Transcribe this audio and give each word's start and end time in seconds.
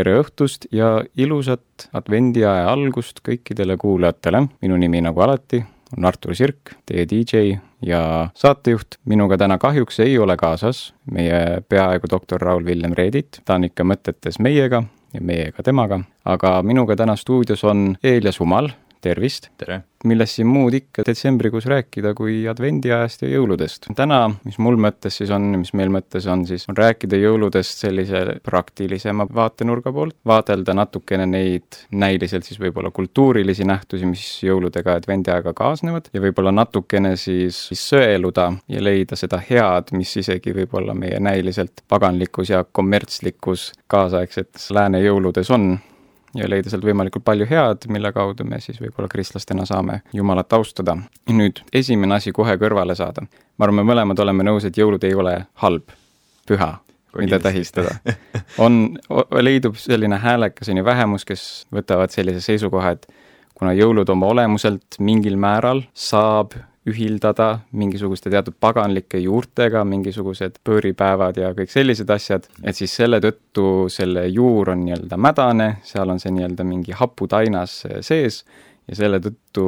tere 0.00 0.16
õhtust 0.20 0.64
ja 0.72 1.00
ilusat 1.20 1.90
advendiaja 1.96 2.70
algust 2.72 3.20
kõikidele 3.26 3.76
kuulajatele. 3.80 4.46
minu 4.62 4.78
nimi, 4.80 5.02
nagu 5.04 5.20
alati, 5.20 5.60
on 5.96 6.06
Artur 6.08 6.34
Sirk, 6.36 6.72
teie 6.86 7.04
DJ 7.10 7.58
ja 7.84 8.30
saatejuht. 8.34 8.96
minuga 9.04 9.36
täna 9.38 9.58
kahjuks 9.58 10.00
ei 10.00 10.18
ole 10.18 10.36
kaasas 10.36 10.94
meie 11.10 11.60
peaaegu 11.68 12.08
doktor 12.10 12.40
Raul 12.40 12.64
Villem 12.64 12.94
Reedit, 12.96 13.42
ta 13.44 13.58
on 13.58 13.64
ikka 13.68 13.84
mõtetes 13.84 14.40
meiega 14.40 14.82
ja 15.12 15.20
meiega 15.20 15.62
temaga, 15.62 16.00
aga 16.24 16.62
minuga 16.62 16.96
täna 16.96 17.16
stuudios 17.16 17.64
on 17.64 17.96
Eelia 18.02 18.32
Sumal, 18.32 18.70
tervist! 19.00 19.50
tere! 19.58 19.82
millest 20.08 20.38
siin 20.38 20.48
muud 20.48 20.74
ikka 20.76 21.04
detsembrikuus 21.04 21.66
rääkida 21.68 22.14
kui 22.16 22.46
advendiajast 22.48 23.24
ja 23.26 23.28
jõuludest. 23.34 23.90
täna, 23.96 24.20
mis 24.46 24.56
mul 24.62 24.78
mõttes 24.80 25.18
siis 25.20 25.30
on, 25.34 25.50
mis 25.60 25.74
meil 25.76 25.92
mõttes 25.92 26.24
on 26.30 26.46
siis, 26.48 26.64
on 26.72 26.78
rääkida 26.78 27.18
jõuludest 27.20 27.84
sellise 27.84 28.22
praktilisema 28.44 29.26
vaatenurga 29.34 29.92
poolt, 29.92 30.16
vaadelda 30.26 30.74
natukene 30.78 31.26
neid 31.28 31.82
näiliselt 31.92 32.48
siis 32.48 32.60
võib-olla 32.62 32.92
kultuurilisi 32.96 33.66
nähtusi, 33.68 34.08
mis 34.08 34.24
jõuludega 34.46 34.96
ja 34.96 35.02
advendiajaga 35.02 35.52
kaasnevad 35.58 36.08
ja 36.14 36.24
võib-olla 36.24 36.54
natukene 36.56 37.12
siis, 37.20 37.66
siis 37.68 37.84
sõeluda 37.92 38.48
ja 38.72 38.80
leida 38.82 39.20
seda 39.20 39.42
head, 39.50 39.92
mis 39.96 40.16
isegi 40.22 40.56
võib-olla 40.56 40.96
meie 40.96 41.20
näiliselt 41.20 41.84
paganlikus 41.88 42.54
ja 42.54 42.64
kommertslikus 42.64 43.70
kaasaegsetes 43.90 44.70
lääne 44.72 45.04
jõuludes 45.04 45.52
on 45.52 45.74
ja 46.34 46.48
leida 46.50 46.70
sealt 46.70 46.84
võimalikult 46.86 47.24
palju 47.26 47.46
head, 47.50 47.86
mille 47.92 48.12
kaudu 48.12 48.44
me 48.48 48.60
siis 48.62 48.80
võib-olla 48.80 49.08
kristlastena 49.10 49.66
saame 49.68 50.00
Jumalat 50.14 50.52
austada. 50.52 50.96
nüüd 51.30 51.62
esimene 51.72 52.14
asi 52.14 52.32
kohe 52.32 52.56
kõrvale 52.60 52.94
saada. 52.94 53.22
ma 53.58 53.66
arvan, 53.66 53.80
me 53.82 53.92
mõlemad 53.92 54.22
oleme 54.22 54.46
nõus, 54.46 54.64
et 54.64 54.76
jõulud 54.76 55.04
ei 55.04 55.14
ole 55.14 55.34
halb, 55.54 55.90
püha, 56.46 56.78
mida 57.18 57.38
tähistada. 57.38 57.96
on, 58.64 58.98
leidub 59.40 59.76
selline 59.76 60.18
häälekas 60.18 60.68
on 60.68 60.76
ju 60.76 60.84
vähemus, 60.84 61.24
kes 61.24 61.66
võtavad 61.74 62.10
sellise 62.10 62.40
seisukoha, 62.40 62.90
et 62.90 63.06
kuna 63.54 63.74
jõulud 63.76 64.08
oma 64.08 64.26
olemuselt 64.26 64.96
mingil 64.98 65.36
määral 65.36 65.82
saab 65.94 66.54
ühildada 66.88 67.60
mingisuguste 67.76 68.30
teatud 68.32 68.56
paganlike 68.60 69.20
juurtega, 69.20 69.82
mingisugused 69.84 70.56
pööripäevad 70.64 71.36
ja 71.40 71.52
kõik 71.56 71.72
sellised 71.72 72.08
asjad, 72.10 72.48
et 72.64 72.76
siis 72.76 72.94
selle 72.96 73.20
tõttu 73.20 73.90
selle 73.92 74.24
juur 74.32 74.72
on 74.72 74.86
nii-öelda 74.86 75.18
mädane, 75.20 75.70
seal 75.84 76.08
on 76.08 76.22
see 76.22 76.32
nii-öelda 76.36 76.64
mingi 76.64 76.96
haputainas 76.96 77.82
sees 78.06 78.40
ja 78.88 78.96
selle 78.98 79.20
tõttu 79.22 79.64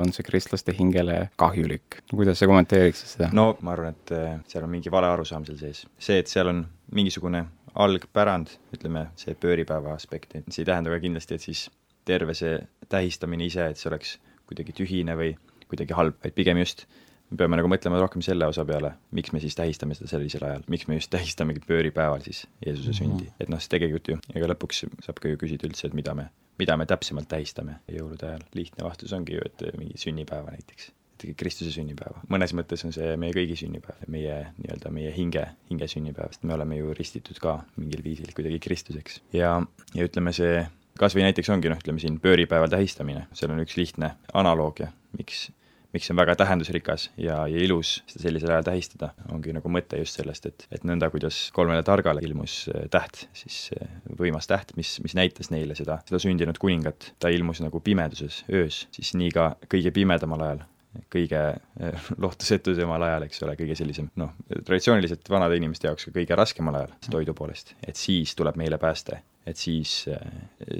on 0.00 0.10
see 0.14 0.26
kristlaste 0.26 0.74
hingele 0.76 1.28
kahjulik. 1.40 2.02
kuidas 2.10 2.42
sa 2.42 2.50
kommenteeriksid 2.50 3.14
seda? 3.14 3.30
no 3.32 3.52
ma 3.62 3.76
arvan, 3.76 3.94
et 3.94 4.14
äh, 4.16 4.34
seal 4.50 4.66
on 4.66 4.74
mingi 4.74 4.92
vale 4.92 5.08
arusaam 5.12 5.46
seal 5.46 5.60
sees. 5.60 5.86
see, 5.98 6.18
et 6.18 6.28
seal 6.28 6.50
on 6.50 6.64
mingisugune 6.94 7.44
algpärand, 7.78 8.50
ütleme, 8.74 9.08
see 9.20 9.36
pööripäeva 9.38 9.94
aspekt, 9.94 10.34
et 10.34 10.48
see 10.50 10.64
ei 10.64 10.72
tähenda 10.72 10.90
ka 10.90 10.98
kindlasti, 11.04 11.36
et 11.36 11.44
siis 11.44 11.68
terve 12.08 12.34
see 12.34 12.56
tähistamine 12.90 13.46
ise, 13.46 13.68
et 13.70 13.78
see 13.78 13.90
oleks 13.90 14.16
kuidagi 14.48 14.74
tühine 14.74 15.14
või 15.18 15.34
kuidagi 15.68 15.96
halb, 15.96 16.18
vaid 16.24 16.34
pigem 16.36 16.60
just 16.62 16.86
me 17.30 17.36
peame 17.36 17.58
nagu 17.60 17.70
mõtlema 17.70 18.00
rohkem 18.00 18.22
selle 18.24 18.48
osa 18.48 18.64
peale, 18.68 18.94
miks 19.16 19.32
me 19.34 19.40
siis 19.42 19.56
tähistame 19.58 19.96
seda 19.98 20.10
sellisel 20.10 20.44
ajal, 20.48 20.64
miks 20.72 20.88
me 20.88 20.98
just 20.98 21.12
tähistamegi 21.14 21.62
pööripäeval 21.68 22.24
siis 22.24 22.44
Jeesuse 22.64 22.94
sündi 22.96 23.24
mm. 23.24 23.26
-hmm. 23.26 23.40
et 23.44 23.52
noh, 23.52 23.62
see 23.62 23.74
tegelikult 23.76 24.12
ju, 24.12 24.20
ega 24.34 24.52
lõpuks 24.52 24.84
saab 25.04 25.20
ka 25.22 25.32
ju 25.32 25.40
küsida 25.40 25.68
üldse, 25.68 25.88
et 25.88 25.96
mida 25.98 26.14
me, 26.16 26.28
mida 26.60 26.76
me 26.76 26.86
täpsemalt 26.88 27.28
tähistame 27.28 27.80
jõulude 27.88 28.30
ajal. 28.30 28.46
lihtne 28.54 28.86
vastus 28.86 29.12
ongi 29.12 29.36
ju, 29.36 29.44
et 29.44 29.66
mingi 29.78 29.98
sünnipäeva 29.98 30.54
näiteks. 30.54 30.92
et 31.18 31.36
Kristuse 31.36 31.72
sünnipäeva. 31.74 32.22
mõnes 32.30 32.54
mõttes 32.54 32.84
on 32.86 32.92
see 32.92 33.16
meie 33.16 33.34
kõigi 33.36 33.58
sünnipäev, 33.58 34.08
meie 34.08 34.38
nii-öelda 34.62 34.90
meie 34.90 35.12
hinge, 35.12 35.44
hinge 35.70 35.88
sünnipäev, 35.88 36.32
sest 36.32 36.44
me 36.44 36.54
oleme 36.54 36.76
ju 36.76 36.94
ristitud 36.94 37.38
ka 37.38 37.64
mingil 37.76 38.04
viisil 38.04 38.32
kuidagi 38.34 38.58
Kristuseks. 38.58 39.20
ja, 39.32 39.60
ja 39.94 40.04
ütleme, 40.04 40.32
see 40.32 40.66
kas 40.98 41.14
või 41.14 41.28
näiteks 41.28 41.50
ongi 41.54 41.70
noh, 41.70 41.78
ütleme 41.78 42.00
siin 42.02 42.18
pööripäeval 42.20 42.70
tähistamine, 42.70 43.26
seal 43.32 43.52
on 43.54 43.60
üks 43.62 43.76
lihtne 43.76 44.14
analoogia, 44.34 44.92
miks 45.16 45.48
miks 45.94 46.08
see 46.08 46.12
on 46.12 46.20
väga 46.20 46.34
tähendusrikas 46.36 47.08
ja, 47.16 47.40
ja 47.48 47.60
ilus 47.64 47.98
seda 48.06 48.26
sellisel 48.26 48.52
ajal 48.52 48.66
tähistada, 48.68 49.10
ongi 49.32 49.54
nagu 49.56 49.70
mõte 49.72 50.00
just 50.02 50.18
sellest, 50.18 50.48
et, 50.50 50.66
et 50.74 50.84
nõnda, 50.88 51.08
kuidas 51.12 51.38
kolmele 51.56 51.82
targale 51.86 52.22
ilmus 52.26 52.60
äh, 52.72 52.86
täht, 52.92 53.24
siis 53.36 53.70
äh, 53.76 53.94
võimas 54.18 54.50
täht, 54.50 54.74
mis, 54.76 54.98
mis 55.04 55.16
näitas 55.18 55.52
neile 55.54 55.76
seda, 55.78 56.00
seda 56.08 56.20
sündinud 56.22 56.60
kuningat, 56.60 57.12
ta 57.22 57.32
ilmus 57.32 57.62
nagu 57.64 57.80
pimeduses, 57.84 58.42
öös, 58.52 58.84
siis 58.94 59.14
nii 59.18 59.32
ka 59.34 59.54
kõige 59.72 59.94
pimedamal 59.96 60.44
ajal 60.48 60.66
kõige 61.12 61.40
äh, 61.56 62.10
lootusetusemal 62.22 63.08
ajal, 63.08 63.28
eks 63.28 63.42
ole, 63.46 63.56
kõige 63.58 63.78
sellisem 63.78 64.12
noh, 64.20 64.36
traditsiooniliselt 64.58 65.32
vanade 65.32 65.56
inimeste 65.60 65.88
jaoks 65.88 66.08
ka 66.08 66.14
kõige 66.20 66.36
raskemal 66.38 66.82
ajal 66.82 66.94
toidu 67.08 67.36
poolest, 67.38 67.74
et 67.86 67.96
siis 67.96 68.36
tuleb 68.36 68.60
meile 68.60 68.80
pääste, 68.82 69.22
et 69.48 69.56
siis, 69.56 70.04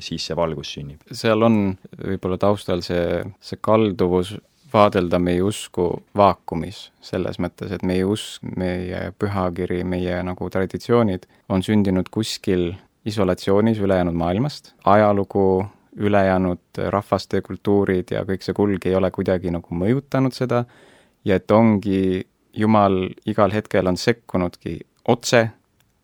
siis 0.05 0.29
see 0.29 0.37
valgus 0.37 0.75
sünnib. 0.77 1.03
seal 1.13 1.43
on 1.47 1.73
võib-olla 1.97 2.39
taustal 2.41 2.85
see, 2.85 3.23
see 3.41 3.61
kalduvus 3.65 4.35
vaadelda 4.73 5.19
meie 5.19 5.43
usku 5.43 5.89
vaakumis, 6.17 6.89
selles 7.01 7.39
mõttes, 7.41 7.73
et 7.73 7.85
meie 7.87 8.05
usk, 8.05 8.45
meie 8.57 9.09
pühakiri, 9.19 9.81
meie 9.85 10.21
nagu 10.27 10.51
traditsioonid 10.53 11.25
on 11.49 11.65
sündinud 11.65 12.11
kuskil 12.13 12.75
isolatsioonis 13.09 13.81
ülejäänud 13.81 14.17
maailmast, 14.19 14.75
ajalugu, 14.85 15.67
ülejäänud 15.97 16.83
rahvaste 16.93 17.41
kultuurid 17.43 18.13
ja 18.15 18.23
kõik 18.29 18.45
see 18.45 18.55
kulg 18.55 18.87
ei 18.87 18.95
ole 18.95 19.11
kuidagi 19.11 19.51
nagu 19.51 19.75
mõjutanud 19.75 20.37
seda 20.37 20.65
ja 21.25 21.39
et 21.41 21.51
ongi 21.51 22.27
Jumal 22.59 23.05
igal 23.29 23.53
hetkel 23.55 23.87
on 23.87 23.97
sekkunudki 24.01 24.79
otse, 25.13 25.45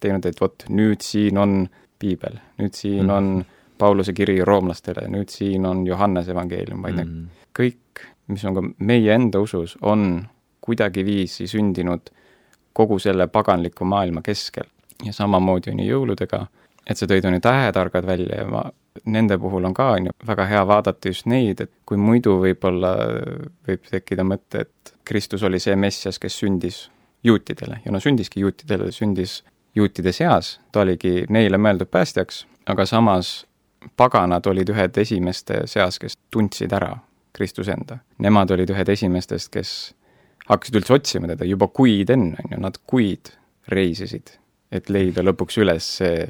teinud, 0.00 0.26
et 0.28 0.40
vot 0.40 0.66
nüüd 0.68 1.02
siin 1.02 1.38
on 1.40 1.54
piibel, 1.98 2.40
nüüd 2.58 2.74
siin 2.74 3.06
mm. 3.06 3.14
on 3.14 3.44
Pauluse 3.78 4.12
kiri 4.14 4.38
roomlastele, 4.46 5.08
nüüd 5.10 5.32
siin 5.32 5.66
on 5.66 5.86
Johannese 5.86 6.30
evangeelium, 6.34 6.82
vaid 6.84 7.00
mm. 7.00 7.04
need 7.04 7.48
kõik 7.54 8.04
mis 8.26 8.44
on 8.44 8.54
ka 8.56 8.62
meie 8.78 9.14
enda 9.14 9.40
usus, 9.40 9.76
on 9.82 10.24
kuidagiviisi 10.64 11.46
sündinud 11.48 12.08
kogu 12.72 12.98
selle 12.98 13.26
paganliku 13.28 13.84
maailma 13.84 14.22
keskel. 14.22 14.70
ja 15.04 15.12
samamoodi 15.12 15.72
on 15.72 15.80
ju 15.82 15.86
jõuludega, 15.88 16.38
et 16.86 16.96
sa 16.96 17.06
tõid 17.10 17.26
on 17.26 17.34
ju 17.34 17.40
tähetargad 17.42 18.06
välja 18.06 18.36
ja 18.38 18.44
ma, 18.48 18.60
nende 19.10 19.36
puhul 19.42 19.66
on 19.66 19.74
ka, 19.74 19.88
on 19.98 20.06
ju, 20.06 20.12
väga 20.26 20.44
hea 20.48 20.60
vaadata 20.66 21.10
just 21.10 21.26
neid, 21.26 21.60
et 21.60 21.72
kui 21.84 21.98
muidu 21.98 22.36
võib-olla 22.40 22.92
võib 23.66 23.90
tekkida 23.90 24.24
mõte, 24.24 24.62
et 24.62 24.94
Kristus 25.04 25.42
oli 25.42 25.58
see 25.60 25.74
messias, 25.76 26.20
kes 26.22 26.38
sündis 26.38 26.78
juutidele 27.26 27.80
ja 27.84 27.92
no 27.92 28.00
sündiski 28.00 28.40
juutidele, 28.40 28.92
sündis 28.94 29.42
juutide 29.74 30.12
seas, 30.12 30.58
ta 30.72 30.84
oligi 30.84 31.24
neile 31.32 31.58
mõeldud 31.58 31.90
päästjaks, 31.90 32.44
aga 32.70 32.86
samas 32.86 33.44
paganad 33.96 34.46
olid 34.46 34.70
ühed 34.72 34.98
esimeste 35.00 35.64
seas, 35.70 35.98
kes 35.98 36.16
tundsid 36.30 36.72
ära 36.72 36.94
Kristus 37.34 37.68
enda. 37.68 37.98
Nemad 38.22 38.54
olid 38.54 38.70
ühed 38.70 38.88
esimestest, 38.94 39.50
kes 39.52 39.72
hakkasid 40.48 40.78
üldse 40.80 40.94
otsima 40.98 41.30
teda 41.30 41.46
juba 41.48 41.68
kuid 41.68 42.12
enne, 42.14 42.38
on 42.44 42.54
ju, 42.54 42.60
nad 42.62 42.78
kuid 42.86 43.32
reisisid, 43.72 44.36
et 44.72 44.90
leida 44.92 45.24
lõpuks 45.24 45.58
üles 45.62 45.88
see, 45.98 46.28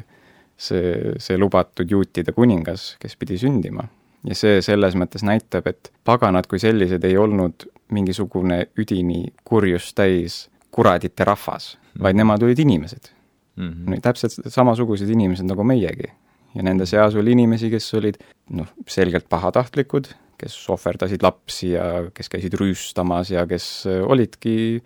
see, 0.56 1.14
see 1.20 1.38
lubatud 1.38 1.90
juutide 1.90 2.32
kuningas, 2.32 2.94
kes 3.02 3.16
pidi 3.20 3.38
sündima. 3.40 3.88
ja 4.24 4.34
see 4.34 4.62
selles 4.64 4.94
mõttes 4.96 5.24
näitab, 5.26 5.66
et 5.68 5.92
paganad 6.04 6.46
kui 6.48 6.58
sellised 6.58 7.04
ei 7.04 7.18
olnud 7.20 7.66
mingisugune 7.92 8.64
üdini 8.80 9.34
kurjust 9.44 9.92
täis 9.98 10.46
kuradite 10.72 11.26
rahvas, 11.28 11.74
vaid 12.00 12.16
nemad 12.16 12.42
olid 12.42 12.58
inimesed 12.58 13.13
mm. 13.56 13.70
-hmm. 13.70 14.02
täpselt 14.02 14.38
samasugused 14.48 15.08
inimesed 15.10 15.46
nagu 15.48 15.64
meiegi. 15.64 16.10
ja 16.54 16.62
nende 16.62 16.86
seas 16.86 17.14
oli 17.18 17.32
inimesi, 17.34 17.70
kes 17.70 17.94
olid 17.98 18.20
noh, 18.50 18.68
selgelt 18.86 19.26
pahatahtlikud, 19.28 20.06
kes 20.38 20.54
ohverdasid 20.70 21.22
lapsi 21.22 21.72
ja 21.72 22.10
kes 22.14 22.30
käisid 22.30 22.54
rüüstamas 22.60 23.30
ja 23.30 23.46
kes 23.46 23.86
äh, 23.90 24.02
olidki 24.06 24.82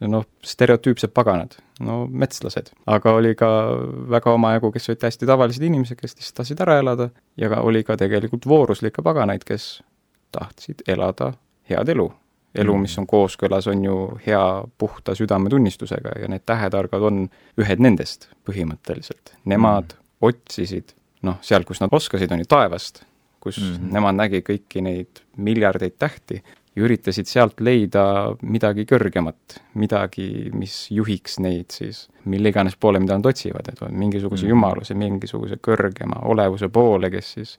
noh, 0.00 0.24
stereotüüpsed 0.44 1.12
paganad, 1.14 1.56
no 1.80 2.04
metslased. 2.10 2.72
aga 2.86 3.12
oli 3.18 3.34
ka 3.38 3.48
väga 4.10 4.32
omajagu, 4.32 4.72
kes 4.72 4.88
olid 4.88 5.00
täiesti 5.04 5.28
tavalised 5.28 5.62
inimesed, 5.62 5.98
kes 6.00 6.16
lihtsalt 6.16 6.40
tahtsid 6.40 6.60
ära 6.64 6.78
elada 6.82 7.10
ja 7.40 7.48
ka 7.52 7.62
oli 7.66 7.84
ka 7.84 7.96
tegelikult 8.00 8.46
vooruslikke 8.46 9.02
paganaid, 9.02 9.44
kes 9.44 9.82
tahtsid 10.34 10.84
elada 10.88 11.32
head 11.70 11.88
elu. 11.88 12.10
Elu, 12.54 12.76
mis 12.78 12.98
on 12.98 13.06
kooskõlas, 13.06 13.66
on 13.66 13.84
ju 13.84 13.96
hea 14.26 14.44
puhta 14.78 15.14
südametunnistusega 15.14 16.18
ja 16.22 16.28
need 16.28 16.44
tähetargad 16.46 17.02
on 17.02 17.24
ühed 17.58 17.82
nendest 17.82 18.28
põhimõtteliselt. 18.46 19.34
Nemad 19.44 19.96
mm. 19.96 20.04
otsisid 20.20 20.94
noh, 21.22 21.40
sealt, 21.42 21.66
kus 21.66 21.80
nad 21.80 21.92
oskasid, 21.92 22.32
on 22.32 22.44
ju 22.44 22.48
taevast 22.48 23.04
kus 23.44 23.60
mm 23.60 23.74
-hmm. 23.76 23.92
nemad 23.92 24.16
nägi 24.16 24.40
kõiki 24.40 24.82
neid 24.82 25.20
miljardeid 25.36 25.96
tähti 25.98 26.40
ja 26.76 26.82
üritasid 26.86 27.28
sealt 27.30 27.60
leida 27.60 28.04
midagi 28.42 28.86
kõrgemat, 28.92 29.58
midagi, 29.74 30.50
mis 30.52 30.78
juhiks 30.90 31.38
neid 31.38 31.70
siis 31.70 32.08
mille 32.24 32.48
iganes 32.48 32.76
poole, 32.80 33.00
mida 33.00 33.18
nad 33.18 33.26
otsivad, 33.26 33.68
et 33.68 33.82
mingisuguse 33.90 34.42
mm 34.42 34.46
-hmm. 34.46 34.50
jumaluse, 34.56 34.94
mingisuguse 34.94 35.58
kõrgema 35.68 36.24
olevuse 36.32 36.68
poole, 36.68 37.10
kes 37.10 37.32
siis 37.32 37.58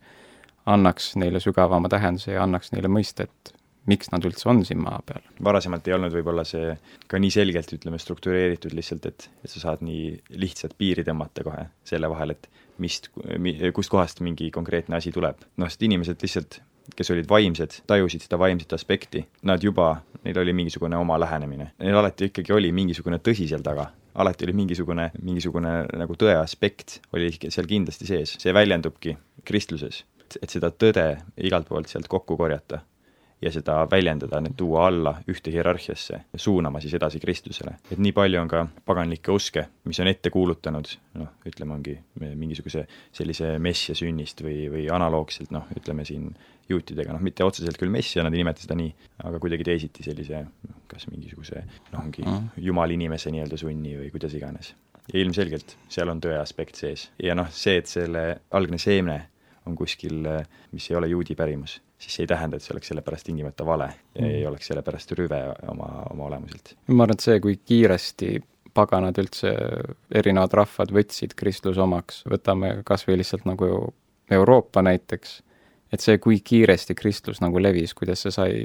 annaks 0.66 1.16
neile 1.16 1.40
sügavama 1.40 1.90
tähenduse 1.90 2.32
ja 2.32 2.44
annaks 2.44 2.72
neile 2.72 2.88
mõista, 2.88 3.24
et 3.24 3.55
miks 3.90 4.10
nad 4.14 4.26
üldse 4.26 4.50
on 4.50 4.64
siin 4.66 4.82
maa 4.82 5.00
peal. 5.06 5.24
varasemalt 5.44 5.88
ei 5.88 5.96
olnud 5.96 6.14
võib-olla 6.14 6.46
see 6.48 6.74
ka 7.10 7.20
nii 7.22 7.34
selgelt, 7.34 7.74
ütleme, 7.78 8.00
struktureeritud 8.02 8.74
lihtsalt, 8.78 9.06
et, 9.12 9.28
et 9.44 9.52
sa 9.52 9.62
saad 9.62 9.84
nii 9.86 10.38
lihtsalt 10.42 10.78
piiri 10.78 11.06
tõmmata 11.08 11.46
kohe 11.46 11.68
selle 11.86 12.10
vahel, 12.12 12.36
et 12.36 12.50
mist, 12.82 13.12
kustkohast 13.74 14.24
mingi 14.26 14.50
konkreetne 14.52 14.98
asi 14.98 15.14
tuleb. 15.16 15.46
noh, 15.58 15.70
sest 15.70 15.86
inimesed 15.86 16.22
lihtsalt, 16.22 16.60
kes 16.96 17.12
olid 17.14 17.30
vaimsed, 17.30 17.82
tajusid 17.90 18.26
seda 18.26 18.40
vaimset 18.42 18.74
aspekti, 18.78 19.26
nad 19.50 19.64
juba, 19.64 20.02
neil 20.24 20.38
oli 20.42 20.54
mingisugune 20.54 20.98
oma 20.98 21.18
lähenemine. 21.20 21.72
Neil 21.82 21.98
alati 21.98 22.30
ikkagi 22.30 22.54
oli 22.54 22.72
mingisugune 22.76 23.18
tõsi 23.26 23.48
seal 23.50 23.64
taga, 23.66 23.88
alati 24.22 24.46
oli 24.46 24.54
mingisugune, 24.62 25.10
mingisugune 25.22 25.78
nagu 25.98 26.18
tõe 26.20 26.36
aspekt 26.40 27.00
oli 27.14 27.32
seal 27.48 27.70
kindlasti 27.70 28.10
sees, 28.10 28.36
see 28.42 28.54
väljendubki 28.54 29.18
kristluses. 29.46 30.04
et 30.42 30.50
seda 30.50 30.72
tõde 30.74 31.04
igalt 31.38 31.68
poolt 31.70 31.88
sealt 31.88 32.08
kokku 32.12 32.36
korjata 32.36 32.82
ja 33.42 33.52
seda 33.52 33.82
väljendada, 33.92 34.40
need 34.44 34.56
tuua 34.58 34.88
alla 34.90 35.16
ühte 35.32 35.52
hierarhiasse, 35.54 36.22
suunama 36.40 36.80
siis 36.84 36.96
edasi 36.98 37.20
kristlusele. 37.20 37.76
et 37.92 38.00
nii 38.00 38.14
palju 38.16 38.40
on 38.42 38.52
ka 38.52 38.66
paganlikke 38.86 39.32
uske, 39.32 39.66
mis 39.86 40.00
on 40.00 40.10
ette 40.12 40.32
kuulutanud, 40.34 40.92
noh, 41.20 41.34
ütleme, 41.48 41.76
ongi 41.76 41.98
mingisuguse 42.24 42.86
sellise 43.16 43.58
messia 43.60 43.96
sünnist 43.98 44.42
või, 44.46 44.66
või 44.72 44.88
analoogselt 44.92 45.52
noh, 45.56 45.68
ütleme 45.76 46.06
siin 46.08 46.32
juutidega, 46.70 47.14
noh 47.14 47.22
mitte 47.22 47.46
otseselt 47.46 47.78
küll 47.78 47.94
messia, 47.94 48.24
nad 48.26 48.34
ei 48.34 48.42
nimeta 48.42 48.64
seda 48.64 48.78
nii, 48.80 48.96
aga 49.28 49.42
kuidagi 49.44 49.68
teisiti 49.68 50.06
sellise 50.06 50.42
noh, 50.46 50.82
kas 50.90 51.08
mingisuguse 51.12 51.62
noh, 51.92 52.02
ongi 52.02 52.26
jumalinimese 52.64 53.34
nii-öelda 53.36 53.60
sunni 53.60 53.98
või 54.00 54.10
kuidas 54.16 54.34
iganes. 54.38 54.74
ja 55.12 55.20
ilmselgelt 55.22 55.78
seal 55.92 56.10
on 56.10 56.22
tõe 56.24 56.40
aspekt 56.40 56.80
sees 56.82 57.10
ja 57.22 57.36
noh, 57.38 57.52
see, 57.54 57.78
et 57.82 57.92
selle 57.92 58.26
algne 58.58 58.80
seemne 58.82 59.20
on 59.66 59.76
kuskil, 59.78 60.26
mis 60.72 60.90
ei 60.92 60.98
ole 60.98 61.08
juudi 61.10 61.36
pärimus, 61.38 61.80
siis 62.06 62.20
see 62.20 62.26
ei 62.26 62.30
tähenda, 62.30 62.58
et 62.58 62.66
see 62.66 62.74
oleks 62.76 62.92
sellepärast 62.92 63.26
tingimata 63.26 63.66
vale 63.66 63.88
ja 64.16 64.22
mm. 64.22 64.34
ei 64.38 64.44
oleks 64.48 64.70
sellepärast 64.70 65.16
rüve 65.18 65.42
oma, 65.72 65.90
oma 66.14 66.30
olemuselt. 66.30 66.76
ma 66.88 67.08
arvan, 67.08 67.18
et 67.18 67.26
see, 67.26 67.40
kui 67.42 67.58
kiiresti 67.58 68.36
paganad 68.76 69.18
üldse, 69.22 69.54
erinevad 70.14 70.54
rahvad 70.60 70.92
võtsid 70.96 71.36
kristluse 71.40 71.82
omaks, 71.82 72.24
võtame 72.30 72.78
kas 72.88 73.08
või 73.08 73.22
lihtsalt 73.22 73.48
nagu 73.48 73.70
Euroopa 74.36 74.84
näiteks, 74.84 75.38
et 75.94 76.04
see, 76.04 76.18
kui 76.22 76.42
kiiresti 76.44 76.96
kristlus 76.98 77.42
nagu 77.42 77.62
levis, 77.62 77.94
kuidas 77.98 78.26
see 78.26 78.34
sai 78.36 78.58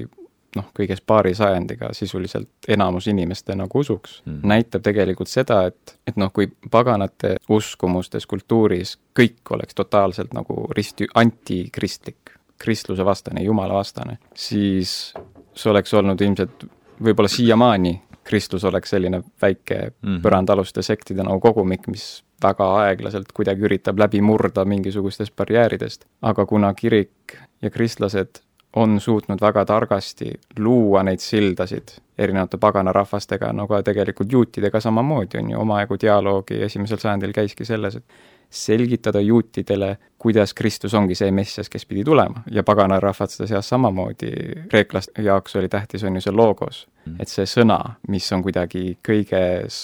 noh, 0.57 0.67
kõigest 0.75 1.05
paari 1.07 1.31
sajandiga 1.39 1.93
sisuliselt 1.95 2.69
enamus 2.69 3.07
inimeste 3.11 3.55
nagu 3.59 3.85
usuks 3.85 4.19
mm., 4.25 4.41
näitab 4.51 4.83
tegelikult 4.87 5.31
seda, 5.31 5.63
et, 5.71 5.95
et 6.11 6.19
noh, 6.19 6.33
kui 6.35 6.51
paganate 6.71 7.37
uskumustes, 7.53 8.27
kultuuris 8.31 8.97
kõik 9.17 9.55
oleks 9.55 9.79
totaalselt 9.79 10.35
nagu 10.35 10.65
risti, 10.75 11.07
antikristlik, 11.23 12.35
kristluse 12.61 13.05
vastane, 13.05 13.43
jumala 13.45 13.81
vastane, 13.81 14.19
siis 14.37 15.15
see 15.55 15.71
oleks 15.73 15.95
olnud 15.97 16.21
ilmselt 16.21 16.67
võib-olla 17.01 17.31
siiamaani 17.33 17.95
kristlus 18.31 18.65
oleks 18.65 18.91
selline 18.91 19.23
väike 19.43 19.79
mm 19.79 20.09
-hmm. 20.09 20.21
põrandaaluste 20.23 20.83
sektide 20.83 21.25
nagu 21.27 21.41
kogumik, 21.41 21.89
mis 21.89 22.23
väga 22.43 22.67
aeglaselt 22.83 23.33
kuidagi 23.35 23.67
üritab 23.69 23.99
läbi 23.99 24.21
murda 24.21 24.65
mingisugustest 24.65 25.37
barjääridest. 25.37 26.05
aga 26.23 26.47
kuna 26.47 26.75
kirik 26.75 27.37
ja 27.63 27.71
kristlased 27.71 28.43
on 28.77 29.01
suutnud 29.01 29.41
väga 29.41 29.65
targasti 29.65 30.31
luua 30.59 31.03
neid 31.03 31.19
sildasid 31.19 31.89
erinevate 32.19 32.57
paganarahvastega, 32.57 33.53
no 33.53 33.67
ka 33.67 33.83
tegelikult 33.83 34.33
juutidega 34.33 34.81
samamoodi 34.81 35.39
on 35.39 35.51
ju, 35.51 35.61
omajagu 35.61 35.97
dialoogi 36.01 36.63
esimesel 36.63 36.99
sajandil 36.99 37.33
käiski 37.33 37.65
selles, 37.65 37.97
et 37.97 38.05
selgitada 38.51 39.21
juutidele, 39.21 39.97
kuidas 40.19 40.55
Kristus 40.55 40.95
ongi 40.95 41.15
see 41.15 41.31
messias, 41.31 41.69
kes 41.71 41.87
pidi 41.87 42.05
tulema. 42.05 42.43
Ja 42.51 42.65
paganarahvaste 42.67 43.47
seas 43.47 43.69
samamoodi, 43.71 44.33
kreeklaste 44.69 45.23
jaoks 45.23 45.57
oli 45.57 45.69
tähtis, 45.69 46.05
on 46.05 46.19
ju 46.19 46.25
see 46.25 46.35
logos. 46.35 46.87
Mm., 47.07 47.21
et 47.23 47.31
see 47.31 47.47
sõna, 47.49 47.79
mis 48.09 48.27
on 48.35 48.43
kuidagi 48.43 48.97
kõiges 49.07 49.79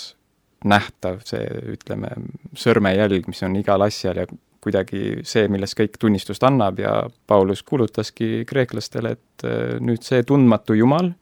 nähtav, 0.66 1.20
see 1.24 1.46
ütleme, 1.76 2.10
sõrmejälg, 2.58 3.28
mis 3.30 3.42
on 3.46 3.54
igal 3.60 3.86
asjal 3.86 4.18
ja 4.22 4.26
kuidagi 4.66 5.20
see, 5.22 5.46
millest 5.52 5.76
kõik 5.78 5.94
tunnistust 6.02 6.42
annab 6.42 6.80
ja 6.82 7.04
Paulus 7.30 7.62
kuulutaski 7.62 8.42
kreeklastele, 8.48 9.14
et 9.14 9.46
äh, 9.46 9.76
nüüd 9.78 10.02
see 10.02 10.26
tundmatu 10.26 10.74
Jumal, 10.74 11.12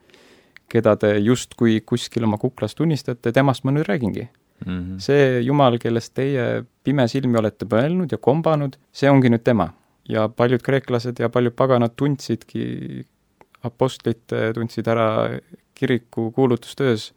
keda 0.72 0.96
te 0.96 1.12
justkui 1.20 1.82
kuskil 1.84 2.24
oma 2.24 2.40
kuklas 2.40 2.74
tunnistate, 2.74 3.34
temast 3.36 3.68
ma 3.68 3.74
nüüd 3.74 3.84
räägingi 3.86 4.30
mm. 4.66 4.78
-hmm. 4.78 4.98
see 4.98 5.40
Jumal, 5.40 5.78
kellest 5.78 6.14
teie 6.14 6.64
pimesilmi 6.84 7.38
olete 7.38 7.66
mõelnud 7.70 8.12
ja 8.12 8.18
kombanud, 8.18 8.76
see 8.92 9.10
ongi 9.10 9.30
nüüd 9.30 9.44
tema. 9.44 9.72
ja 10.08 10.28
paljud 10.28 10.60
kreeklased 10.62 11.18
ja 11.18 11.30
paljud 11.32 11.54
paganad 11.56 11.94
tundsidki, 11.96 13.04
apostlid 13.62 14.34
tundsid 14.54 14.86
ära 14.86 15.38
kiriku 15.74 16.30
kuulutustöös 16.30 17.12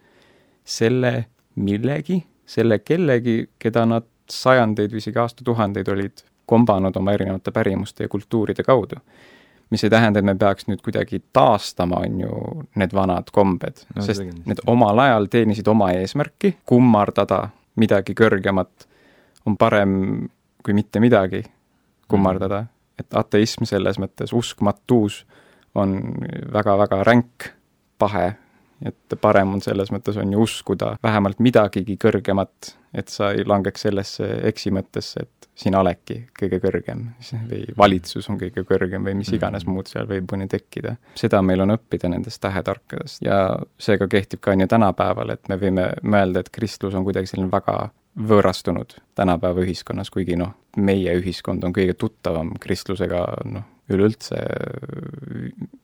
selle 0.63 1.25
millegi, 1.55 2.23
selle 2.45 2.79
kellegi, 2.79 3.49
keda 3.59 3.85
nad 3.85 4.07
sajandeid 4.31 4.91
või 4.91 5.03
isegi 5.03 5.19
aastatuhandeid 5.19 5.89
olid 5.91 6.23
kombanud 6.47 6.95
oma 6.95 7.11
erinevate 7.15 7.51
pärimuste 7.51 8.03
ja 8.03 8.11
kultuuride 8.11 8.63
kaudu. 8.63 8.99
Mis 9.69 9.83
ei 9.83 9.89
tähenda, 9.89 10.19
et 10.19 10.25
me 10.25 10.35
peaks 10.35 10.67
nüüd 10.69 10.81
kuidagi 10.85 11.19
taastama, 11.33 12.01
on 12.05 12.21
ju, 12.21 12.39
need 12.79 12.93
vanad 12.95 13.31
kombed. 13.35 13.83
No,, 13.95 14.05
sest 14.05 14.23
need 14.23 14.63
omal 14.67 14.99
ajal 15.03 15.27
teenisid 15.31 15.67
oma 15.67 15.91
eesmärki, 15.97 16.57
kummardada 16.65 17.47
midagi 17.77 18.15
kõrgemat 18.17 18.87
on 19.47 19.57
parem 19.59 19.93
kui 20.63 20.75
mitte 20.75 20.99
midagi 20.99 21.43
kummardada, 22.11 22.65
et 22.99 23.13
ateism 23.15 23.67
selles 23.67 23.99
mõttes, 24.01 24.33
uskmatus 24.35 25.21
on 25.77 25.99
väga-väga 26.53 27.03
ränk 27.05 27.51
pahe 27.99 28.31
et 28.85 29.17
parem 29.21 29.55
on 29.57 29.61
selles 29.61 29.91
mõttes, 29.93 30.17
on 30.17 30.33
ju 30.33 30.43
uskuda 30.45 30.95
vähemalt 31.03 31.39
midagigi 31.39 31.97
kõrgemat, 32.01 32.75
et 32.93 33.09
sa 33.09 33.31
ei 33.33 33.45
langeks 33.45 33.87
sellesse 33.87 34.27
eksimõttesse, 34.49 35.25
et 35.25 35.49
sina 35.57 35.79
oledki 35.81 36.19
kõige 36.37 36.59
kõrgem 36.61 37.03
või 37.49 37.63
valitsus 37.77 38.29
on 38.29 38.37
kõige 38.37 38.61
kõrgem 38.67 39.07
või 39.07 39.15
mis 39.17 39.31
iganes 39.33 39.65
mm 39.65 39.69
-hmm. 39.71 39.73
muud 39.73 39.89
seal 39.89 40.07
võib 40.09 40.29
mõni 40.31 40.47
tekkida. 40.47 40.95
seda 41.15 41.41
meil 41.41 41.61
on 41.61 41.73
õppida 41.73 42.09
nendest 42.09 42.41
tähetarkadest 42.41 43.21
ja 43.25 43.57
seega 43.79 44.07
kehtib 44.07 44.39
ka 44.39 44.51
on 44.51 44.61
ju 44.61 44.67
tänapäeval, 44.67 45.29
et 45.29 45.49
me 45.49 45.57
võime 45.57 45.93
mõelda, 46.03 46.39
et 46.39 46.49
kristlus 46.49 46.93
on 46.93 47.03
kuidagi 47.03 47.27
selline 47.27 47.51
väga 47.51 47.89
võõrastunud 48.17 48.93
tänapäeva 49.15 49.61
ühiskonnas, 49.61 50.09
kuigi 50.09 50.35
noh, 50.35 50.53
meie 50.77 51.13
ühiskond 51.19 51.63
on 51.63 51.73
kõige 51.73 51.93
tuttavam 51.93 52.53
kristlusega 52.59 53.25
noh, 53.45 53.65
üleüldse 53.89 54.39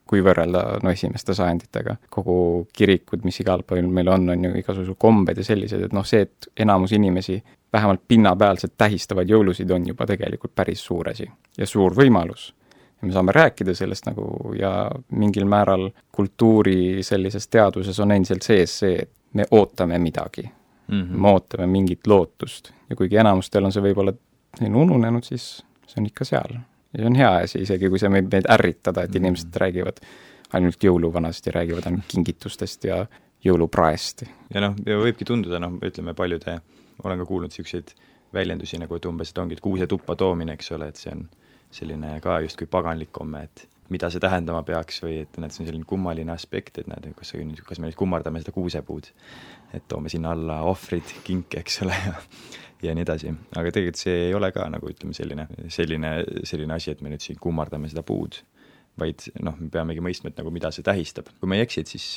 kui 0.10 0.22
võrrelda 0.24 0.64
no 0.84 0.92
esimeste 0.92 1.34
sajanditega. 1.34 1.96
kogu 2.10 2.68
kirikud, 2.76 3.24
mis 3.26 3.40
igal 3.42 3.64
pool 3.68 3.88
meil 3.88 4.12
on, 4.12 4.30
on 4.30 4.48
ju 4.48 4.52
igasugused 4.60 5.00
kombed 5.00 5.38
ja 5.38 5.46
sellised, 5.48 5.86
et 5.88 5.94
noh, 5.96 6.06
see, 6.06 6.26
et 6.28 6.50
enamus 6.66 6.94
inimesi 6.94 7.40
vähemalt 7.74 8.04
pinnapealselt 8.08 8.76
tähistavad 8.78 9.30
jõulusid, 9.30 9.72
on 9.74 9.88
juba 9.88 10.06
tegelikult 10.10 10.54
päris 10.56 10.84
suur 10.86 11.10
asi 11.10 11.26
ja 11.58 11.68
suur 11.68 11.96
võimalus. 11.98 12.52
ja 13.02 13.08
me 13.08 13.14
saame 13.14 13.32
rääkida 13.36 13.76
sellest 13.76 14.06
nagu 14.06 14.54
ja 14.60 14.92
mingil 15.12 15.46
määral 15.46 15.90
kultuuri 16.12 17.04
sellises 17.04 17.48
teaduses 17.48 18.00
on 18.00 18.12
endiselt 18.12 18.44
sees 18.44 18.80
see, 18.80 19.00
et 19.00 19.10
me 19.34 19.46
ootame 19.52 19.98
midagi 20.00 20.44
mm. 20.44 21.02
-hmm. 21.02 21.18
me 21.22 21.30
ootame 21.30 21.68
mingit 21.68 22.08
lootust 22.08 22.72
ja 22.90 22.96
kuigi 22.96 23.18
enamustel 23.18 23.66
on 23.66 23.72
see 23.72 23.84
võib-olla 23.84 24.14
ununenud, 24.62 25.24
siis 25.24 25.66
see 25.88 26.02
on 26.02 26.06
ikka 26.06 26.26
seal 26.26 26.60
ja 26.94 27.02
see 27.02 27.10
on 27.10 27.18
hea 27.18 27.34
asi, 27.42 27.64
isegi 27.66 27.90
kui 27.90 28.02
see 28.02 28.12
võib 28.14 28.32
meid 28.32 28.48
ärritada, 28.54 29.04
et 29.04 29.14
mm. 29.14 29.24
inimesed 29.24 29.60
räägivad 29.64 30.00
ainult 30.54 30.86
jõuluvanast 30.86 31.50
ja 31.50 31.56
räägivad 31.58 31.90
ainult 31.90 32.08
kingitustest 32.12 32.86
ja 32.90 33.04
jõulupraest. 33.44 34.26
ja 34.54 34.64
noh, 34.64 34.78
ja 34.88 35.00
võibki 35.02 35.28
tunduda, 35.28 35.60
noh, 35.64 35.78
ütleme 35.84 36.16
paljude, 36.18 36.60
olen 37.04 37.22
ka 37.22 37.28
kuulnud 37.30 37.52
niisuguseid 37.52 37.94
väljendusi 38.34 38.80
nagu, 38.82 38.98
et 38.98 39.06
umbes, 39.06 39.30
et 39.30 39.42
ongi, 39.42 39.58
et 39.58 39.64
kuuse 39.64 39.88
tuppa 39.90 40.16
toomine, 40.18 40.56
eks 40.58 40.72
ole, 40.78 40.90
et 40.90 41.00
see 41.00 41.14
on 41.14 41.28
selline 41.74 42.18
ka 42.22 42.40
justkui 42.46 42.70
paganlik 42.70 43.12
komme, 43.14 43.44
et 43.50 43.68
mida 43.94 44.10
see 44.10 44.22
tähendama 44.24 44.64
peaks 44.66 45.02
või 45.04 45.20
et 45.26 45.38
näed, 45.42 45.54
see 45.54 45.66
on 45.66 45.70
selline 45.70 45.88
kummaline 45.90 46.34
aspekt, 46.34 46.80
et 46.82 46.90
näed, 46.90 47.10
kas, 47.18 47.34
kas 47.68 47.82
me 47.82 47.90
nüüd 47.90 47.98
kummardame 48.00 48.42
seda 48.42 48.54
kuusepuud, 48.56 49.10
et 49.74 49.86
toome 49.92 50.12
sinna 50.14 50.34
alla 50.38 50.62
ohvrid, 50.70 51.18
kinke, 51.26 51.62
eks 51.62 51.82
ole, 51.86 51.98
ja 52.08 52.16
ja 52.84 52.96
nii 52.96 53.06
edasi, 53.06 53.34
aga 53.56 53.72
tegelikult 53.72 54.02
see 54.02 54.18
ei 54.30 54.34
ole 54.38 54.52
ka 54.56 54.66
nagu 54.72 54.90
ütleme, 54.92 55.16
selline, 55.16 55.48
selline, 55.72 56.16
selline 56.48 56.76
asi, 56.76 56.94
et 56.94 57.04
me 57.04 57.14
nüüd 57.14 57.24
siin 57.24 57.40
kummardame 57.42 57.90
seda 57.92 58.04
puud, 58.06 58.40
vaid 59.00 59.26
noh, 59.42 59.56
me 59.58 59.70
peamegi 59.74 60.04
mõistma, 60.06 60.30
et 60.30 60.40
nagu 60.40 60.52
mida 60.54 60.70
see 60.74 60.86
tähistab. 60.86 61.32
kui 61.40 61.50
ma 61.50 61.58
ei 61.58 61.66
eksi, 61.66 61.82
et 61.82 61.94
siis 61.94 62.08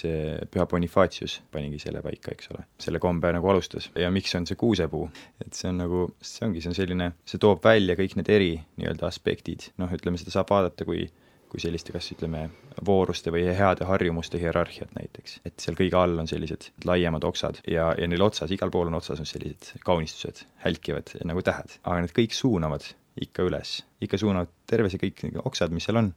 püha 0.52 0.66
Bonifacius 0.68 1.38
panigi 1.52 1.80
selle 1.82 2.02
paika, 2.04 2.34
eks 2.34 2.50
ole, 2.52 2.66
selle 2.82 3.00
kombe 3.02 3.30
nagu 3.32 3.48
alustas. 3.52 3.88
Ja 3.96 4.10
miks 4.12 4.34
on 4.36 4.48
see 4.48 4.58
kuusepuu, 4.60 5.06
et 5.44 5.56
see 5.56 5.70
on 5.72 5.80
nagu, 5.80 6.02
see 6.20 6.44
ongi, 6.48 6.64
see 6.64 6.72
on 6.72 6.78
selline, 6.78 7.12
see 7.28 7.40
toob 7.42 7.64
välja 7.64 7.96
kõik 7.98 8.18
need 8.20 8.32
eri 8.32 8.52
nii-öelda 8.76 9.08
aspektid, 9.08 9.70
noh, 9.80 9.92
ütleme, 9.96 10.20
seda 10.20 10.34
saab 10.36 10.52
vaadata 10.52 10.88
kui 10.88 11.06
kui 11.50 11.62
selliste, 11.62 11.94
kas 11.94 12.08
ütleme, 12.14 12.48
vooruste 12.86 13.32
või 13.34 13.46
heade 13.56 13.86
harjumuste 13.88 14.40
hierarhiat 14.42 14.92
näiteks. 14.98 15.40
et 15.44 15.62
seal 15.62 15.78
kõige 15.78 15.98
all 16.00 16.18
on 16.18 16.28
sellised 16.30 16.70
laiemad 16.84 17.24
oksad 17.24 17.62
ja, 17.70 17.92
ja 17.98 18.08
neil 18.10 18.22
otsas, 18.26 18.50
igal 18.50 18.70
pool 18.74 18.90
on 18.90 18.98
otsas 18.98 19.22
on 19.22 19.28
sellised 19.28 19.80
kaunistused, 19.84 20.44
hälkivad 20.64 21.14
nagu 21.24 21.42
tähed, 21.42 21.78
aga 21.84 22.02
need 22.02 22.14
kõik 22.16 22.36
suunavad 22.36 22.86
ikka 23.20 23.46
üles, 23.48 23.80
ikka 24.04 24.20
suunavad 24.20 24.52
terve 24.68 24.90
see 24.92 25.00
kõik 25.00 25.40
oksad, 25.46 25.72
mis 25.72 25.86
seal 25.88 26.02
on, 26.02 26.12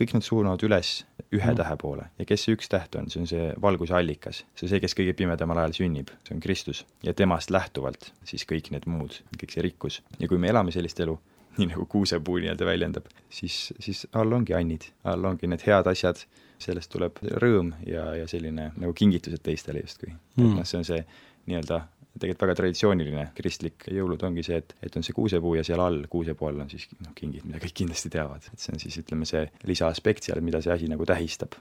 kõik 0.00 0.14
need 0.16 0.26
suunavad 0.26 0.62
üles 0.66 1.02
ühe 1.32 1.50
Mm. 1.52 1.56
tähe 1.56 1.76
poole 1.80 2.08
ja 2.18 2.24
kes 2.28 2.44
see 2.44 2.56
üks 2.56 2.68
täht 2.72 2.96
on, 2.96 3.08
see 3.10 3.20
on 3.22 3.28
see 3.28 3.52
valguse 3.60 3.94
allikas, 3.96 4.42
see 4.56 4.66
on 4.66 4.72
see, 4.72 4.80
kes 4.80 4.96
kõige 4.98 5.14
pimedamal 5.16 5.62
ajal 5.62 5.76
sünnib, 5.82 6.10
see 6.26 6.34
on 6.36 6.40
Kristus. 6.40 6.84
ja 7.02 7.14
temast 7.14 7.50
lähtuvalt 7.50 8.12
siis 8.24 8.44
kõik 8.48 8.72
need 8.72 8.86
muud, 8.86 9.20
kõik 9.36 9.52
see 9.52 9.62
rikkus. 9.62 10.02
ja 10.18 10.28
kui 10.28 10.38
me 10.38 10.48
elame 10.48 10.72
sellist 10.72 11.00
elu, 11.00 11.18
nii 11.58 11.68
nagu 11.72 11.86
kuusepuu 11.86 12.38
nii-öelda 12.42 12.66
väljendab, 12.68 13.08
siis, 13.30 13.72
siis 13.80 14.06
all 14.12 14.32
ongi 14.32 14.54
annid, 14.56 14.88
all 15.04 15.24
ongi 15.24 15.46
need 15.50 15.64
head 15.66 15.86
asjad, 15.90 16.22
sellest 16.62 16.92
tuleb 16.92 17.18
rõõm 17.42 17.72
ja, 17.86 18.12
ja 18.20 18.28
selline 18.30 18.70
nagu 18.76 18.92
kingitused 18.94 19.42
teistele 19.42 19.80
justkui 19.82 20.12
mm.. 20.12 20.20
et 20.38 20.44
Mm. 20.44 20.54
noh, 20.60 20.64
see 20.68 20.78
on 20.78 20.84
see 20.86 21.02
nii-öelda 21.50 21.80
tegelikult 22.12 22.42
väga 22.44 22.54
traditsiooniline 22.58 23.22
kristlik 23.34 23.86
jõulud 23.88 24.20
ongi 24.28 24.42
see, 24.44 24.58
et, 24.60 24.74
et 24.84 24.96
on 24.96 25.02
see 25.02 25.14
kuusepuu 25.16 25.54
ja 25.56 25.64
seal 25.64 25.80
all, 25.80 26.02
kuusepuu 26.12 26.48
all 26.50 26.60
on 26.60 26.68
siis 26.70 26.84
noh, 27.00 27.10
kingid, 27.16 27.46
mida 27.48 27.58
kõik 27.62 27.72
kindlasti 27.82 28.10
teavad, 28.12 28.44
et 28.52 28.60
see 28.60 28.74
on 28.74 28.82
siis 28.82 28.98
ütleme, 29.00 29.24
see 29.28 29.46
lisaaspekt 29.70 30.28
seal, 30.28 30.40
mida 30.44 30.60
see 30.62 30.72
asi 30.74 30.88
nagu 30.92 31.06
tähistab 31.08 31.58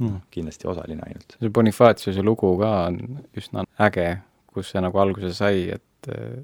Mm. 0.00 0.22
kindlasti 0.32 0.64
osaline 0.64 1.02
ainult. 1.04 1.34
see 1.36 1.50
Bonifatiuse 1.52 2.22
lugu 2.24 2.54
ka 2.56 2.68
on 2.86 2.94
üsna 3.36 3.66
äge, 3.84 4.06
kus 4.48 4.70
see 4.72 4.80
nagu 4.80 4.96
alguse 4.98 5.34
sai, 5.36 5.66
et 5.74 6.08
eh, 6.08 6.38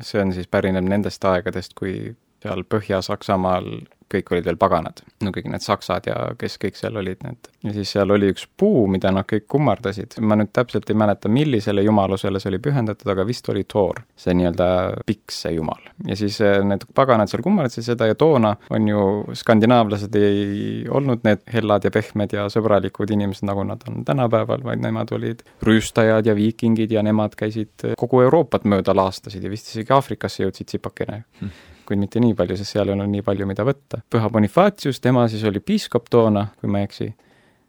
see 0.00 0.20
on 0.22 0.30
siis, 0.32 0.46
pärineb 0.46 0.86
nendest 0.86 1.24
aegadest, 1.26 1.74
kui 1.74 2.14
seal 2.42 2.64
Põhja-Saksamaal 2.64 3.72
kõik 4.10 4.32
olid 4.34 4.46
veel 4.48 4.58
paganad. 4.58 5.02
no 5.22 5.30
kõik 5.34 5.46
need 5.52 5.62
saksad 5.62 6.08
ja 6.10 6.16
kes 6.38 6.56
kõik 6.60 6.78
seal 6.78 6.96
olid, 6.98 7.20
need. 7.22 7.50
ja 7.66 7.74
siis 7.74 7.92
seal 7.94 8.10
oli 8.10 8.30
üks 8.32 8.46
puu, 8.58 8.86
mida 8.90 9.12
nad 9.14 9.28
kõik 9.30 9.46
kummardasid. 9.50 10.16
ma 10.20 10.36
nüüd 10.38 10.50
täpselt 10.56 10.90
ei 10.90 10.98
mäleta, 10.98 11.30
millisele 11.30 11.84
jumalusele 11.86 12.40
see 12.42 12.50
oli 12.50 12.60
pühendatud, 12.62 13.06
aga 13.12 13.26
vist 13.26 13.48
oli 13.52 13.64
Thor, 13.64 14.02
see 14.18 14.34
nii-öelda 14.34 14.68
pikse 15.06 15.54
jumal. 15.54 15.82
ja 16.06 16.18
siis 16.18 16.40
eh, 16.44 16.58
need 16.66 16.86
paganad 16.94 17.30
seal 17.30 17.44
kummardasid 17.46 17.86
seda 17.86 18.10
ja 18.10 18.18
toona 18.18 18.56
on 18.70 18.88
ju 18.88 19.06
skandinaavlased 19.42 20.18
ei 20.18 20.86
olnud 20.90 21.26
need 21.26 21.46
hellad 21.54 21.86
ja 21.86 21.94
pehmed 21.94 22.34
ja 22.34 22.48
sõbralikud 22.52 23.14
inimesed, 23.14 23.46
nagu 23.46 23.64
nad 23.68 23.86
on 23.88 24.04
tänapäeval, 24.04 24.64
vaid 24.66 24.82
nemad 24.82 25.12
olid 25.14 25.44
rüüstajad 25.66 26.26
ja 26.26 26.34
viikingid 26.34 26.90
ja 26.90 27.04
nemad 27.06 27.38
käisid 27.38 27.92
kogu 27.98 28.24
Euroopat 28.26 28.66
mööda 28.66 28.94
laastasid 28.96 29.44
ja 29.44 29.52
vist 29.52 29.70
isegi 29.70 29.94
Aafrikasse 29.94 30.44
jõudsid 30.44 30.66
tsipakene 30.72 31.22
Hmm. 31.40 31.50
Kuid 31.90 32.00
mitte 32.00 32.22
nii 32.22 32.36
palju, 32.38 32.56
sest 32.60 32.76
seal 32.76 32.88
ei 32.88 32.94
olnud 32.94 33.10
nii 33.10 33.26
palju, 33.26 33.50
mida 33.50 33.66
võtta. 33.66 34.04
püha 34.10 34.30
Bonifatius, 34.30 35.02
tema 35.02 35.26
siis 35.28 35.44
oli 35.50 35.62
piiskop 35.64 36.08
toona, 36.10 36.46
kui 36.60 36.70
ma 36.70 36.80
ei 36.80 36.88
eksi, 36.88 37.10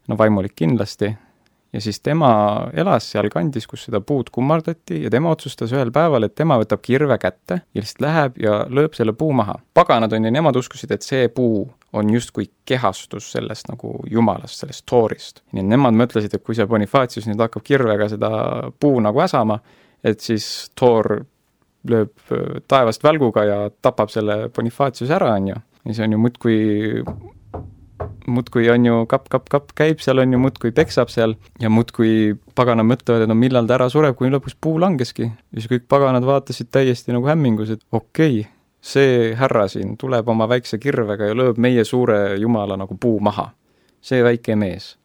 no 0.07 0.17
vaimulik 0.19 0.53
kindlasti, 0.61 1.09
ja 1.73 1.81
siis 1.81 1.99
tema 2.03 2.31
elas 2.73 3.07
sealkandis, 3.11 3.67
kus 3.67 3.85
seda 3.87 4.01
puud 4.03 4.29
kummardati 4.31 5.01
ja 5.03 5.09
tema 5.09 5.31
otsustas 5.31 5.71
ühel 5.73 5.91
päeval, 5.95 6.27
et 6.27 6.35
tema 6.35 6.57
võtab 6.59 6.83
kirve 6.83 7.17
kätte 7.21 7.61
ja 7.63 7.83
lihtsalt 7.83 8.03
läheb 8.05 8.39
ja 8.43 8.57
lööb 8.69 8.95
selle 8.97 9.13
puu 9.17 9.31
maha. 9.33 9.57
paganad 9.73 10.13
on 10.13 10.27
ju, 10.27 10.31
nemad 10.31 10.55
uskusid, 10.59 10.91
et 10.91 11.07
see 11.07 11.29
puu 11.29 11.63
on 11.93 12.09
justkui 12.13 12.49
kehastus 12.65 13.31
sellest 13.31 13.71
nagu 13.71 13.97
jumalast, 14.09 14.63
sellest 14.63 14.85
toorist. 14.85 15.43
nii 15.51 15.63
et 15.63 15.71
nemad 15.71 15.95
mõtlesid, 15.95 16.35
et 16.35 16.43
kui 16.43 16.55
see 16.55 16.67
Bonifatius 16.67 17.27
nüüd 17.27 17.39
hakkab 17.39 17.63
kirvega 17.63 18.09
seda 18.11 18.31
puu 18.79 18.99
nagu 18.99 19.23
äsama, 19.23 19.59
et 20.03 20.19
siis 20.19 20.71
toor 20.75 21.23
lööb 21.87 22.31
öö, 22.31 22.61
taevast 22.69 23.03
välguga 23.03 23.43
ja 23.47 23.59
tapab 23.81 24.11
selle 24.13 24.49
Bonifatiuse 24.53 25.13
ära, 25.15 25.33
on 25.37 25.47
ju. 25.51 25.55
ja 25.85 25.95
see 25.97 26.05
on 26.05 26.15
ju 26.15 26.19
muudkui, 26.21 26.57
muudkui 28.29 28.69
on 28.69 28.85
ju 28.85 29.01
kapp-kapp-kapp 29.09 29.73
käib 29.77 30.03
seal, 30.03 30.21
on 30.21 30.33
ju, 30.35 30.39
muudkui 30.41 30.73
peksab 30.77 31.09
seal 31.13 31.35
ja 31.61 31.71
muudkui 31.73 32.37
paganad 32.55 32.85
mõtlevad, 32.89 33.25
et 33.25 33.31
no 33.31 33.37
millal 33.37 33.69
ta 33.69 33.79
ära 33.79 33.89
sureb, 33.89 34.15
kui 34.17 34.29
lõpuks 34.29 34.57
puu 34.61 34.77
langeski. 34.81 35.31
ja 35.31 35.59
siis 35.59 35.69
kõik 35.71 35.87
paganad 35.89 36.25
vaatasid 36.27 36.69
täiesti 36.71 37.15
nagu 37.15 37.29
hämmingus, 37.29 37.73
et 37.73 37.85
okei 37.91 38.41
okay, 38.43 38.49
see 38.81 39.33
härra 39.37 39.67
siin 39.69 39.97
tuleb 39.97 40.29
oma 40.29 40.47
väikse 40.49 40.77
kirvega 40.81 41.29
ja 41.29 41.37
lööb 41.37 41.57
meie 41.61 41.85
suure 41.85 42.37
jumala 42.41 42.77
nagu 42.77 42.97
puu 42.97 43.19
maha. 43.19 43.51
see 44.01 44.23
väike 44.23 44.55
mees. 44.55 44.97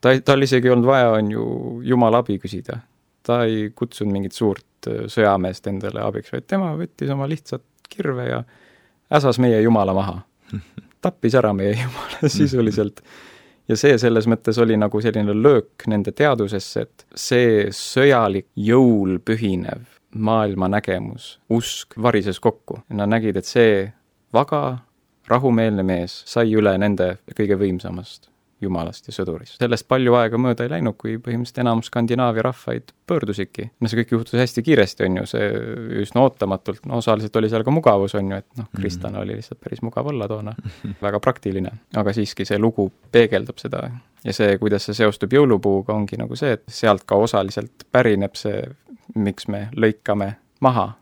ta 0.00 0.12
tal 0.24 0.42
isegi 0.42 0.68
ei 0.68 0.72
olnud 0.72 0.86
vaja, 0.86 1.10
on 1.16 1.30
ju, 1.30 1.46
jumala 1.84 2.20
abi 2.20 2.38
küsida. 2.38 2.80
ta 3.22 3.44
ei 3.44 3.70
kutsunud 3.74 4.12
mingit 4.12 4.32
suurt 4.32 4.64
äh, 4.90 5.04
sõjameest 5.12 5.66
endale 5.70 6.02
abiks, 6.04 6.32
vaid 6.32 6.46
tema 6.50 6.72
võttis 6.78 7.10
oma 7.12 7.28
lihtsat 7.30 7.64
kirve 7.92 8.28
ja 8.28 8.42
äsas 9.12 9.38
meie 9.42 9.60
jumala 9.62 9.94
maha. 9.94 10.20
tappis 11.00 11.34
ära 11.34 11.52
meie 11.52 11.74
jumala 11.76 12.28
sisuliselt. 12.38 13.02
ja 13.68 13.76
see 13.76 13.98
selles 13.98 14.26
mõttes 14.26 14.58
oli 14.58 14.76
nagu 14.76 15.00
selline 15.00 15.34
löök 15.34 15.86
nende 15.86 16.12
teadusesse, 16.12 16.80
et 16.80 17.06
see 17.14 17.68
sõjalik 17.70 18.48
jõul 18.56 19.18
pühinev 19.24 19.86
maailmanägemus, 20.12 21.38
usk 21.48 21.96
varises 21.96 22.40
kokku. 22.40 22.82
Nad 22.92 23.08
nägid, 23.08 23.36
et 23.36 23.48
see 23.48 23.86
vaga, 24.32 24.82
rahumeelne 25.28 25.82
mees 25.82 26.22
sai 26.28 26.52
üle 26.52 26.74
nende 26.78 27.14
kõige 27.32 27.56
võimsamast 27.56 28.31
jumalast 28.62 29.08
ja 29.08 29.14
sõdurist. 29.14 29.56
sellest 29.58 29.86
palju 29.88 30.14
aega 30.18 30.38
mööda 30.40 30.66
ei 30.66 30.72
läinud, 30.72 30.96
kui 31.00 31.16
põhimõtteliselt 31.18 31.62
enamus 31.64 31.90
Skandinaavia 31.90 32.44
rahvaid 32.46 32.92
pöördusidki. 33.06 33.70
no 33.80 33.90
see 33.90 34.02
kõik 34.02 34.14
juhtus 34.16 34.38
hästi 34.40 34.64
kiiresti, 34.66 35.08
on 35.08 35.20
ju, 35.20 35.26
see 35.34 35.50
üsna 36.04 36.24
ootamatult, 36.26 36.86
no 36.86 37.00
osaliselt 37.02 37.36
oli 37.40 37.50
seal 37.52 37.66
ka 37.66 37.74
mugavus, 37.74 38.14
on 38.18 38.30
ju, 38.32 38.40
et 38.42 38.60
noh, 38.60 38.70
kristlane 38.76 39.20
oli 39.22 39.36
lihtsalt 39.38 39.60
päris 39.60 39.82
mugav 39.82 40.08
olla 40.12 40.28
toona, 40.30 40.54
väga 41.02 41.20
praktiline. 41.20 41.74
aga 41.96 42.14
siiski 42.16 42.46
see 42.48 42.58
lugu 42.58 42.90
peegeldab 43.12 43.60
seda 43.62 43.88
ja 44.24 44.32
see, 44.36 44.56
kuidas 44.58 44.86
see 44.88 44.96
seostub 44.96 45.32
jõulupuuga, 45.34 45.94
ongi 45.94 46.18
nagu 46.20 46.36
see, 46.38 46.54
et 46.58 46.64
sealt 46.70 47.04
ka 47.08 47.18
osaliselt 47.18 47.86
pärineb 47.92 48.38
see, 48.38 48.62
miks 49.14 49.48
me 49.50 49.66
lõikame 49.76 50.32
maha 50.62 50.92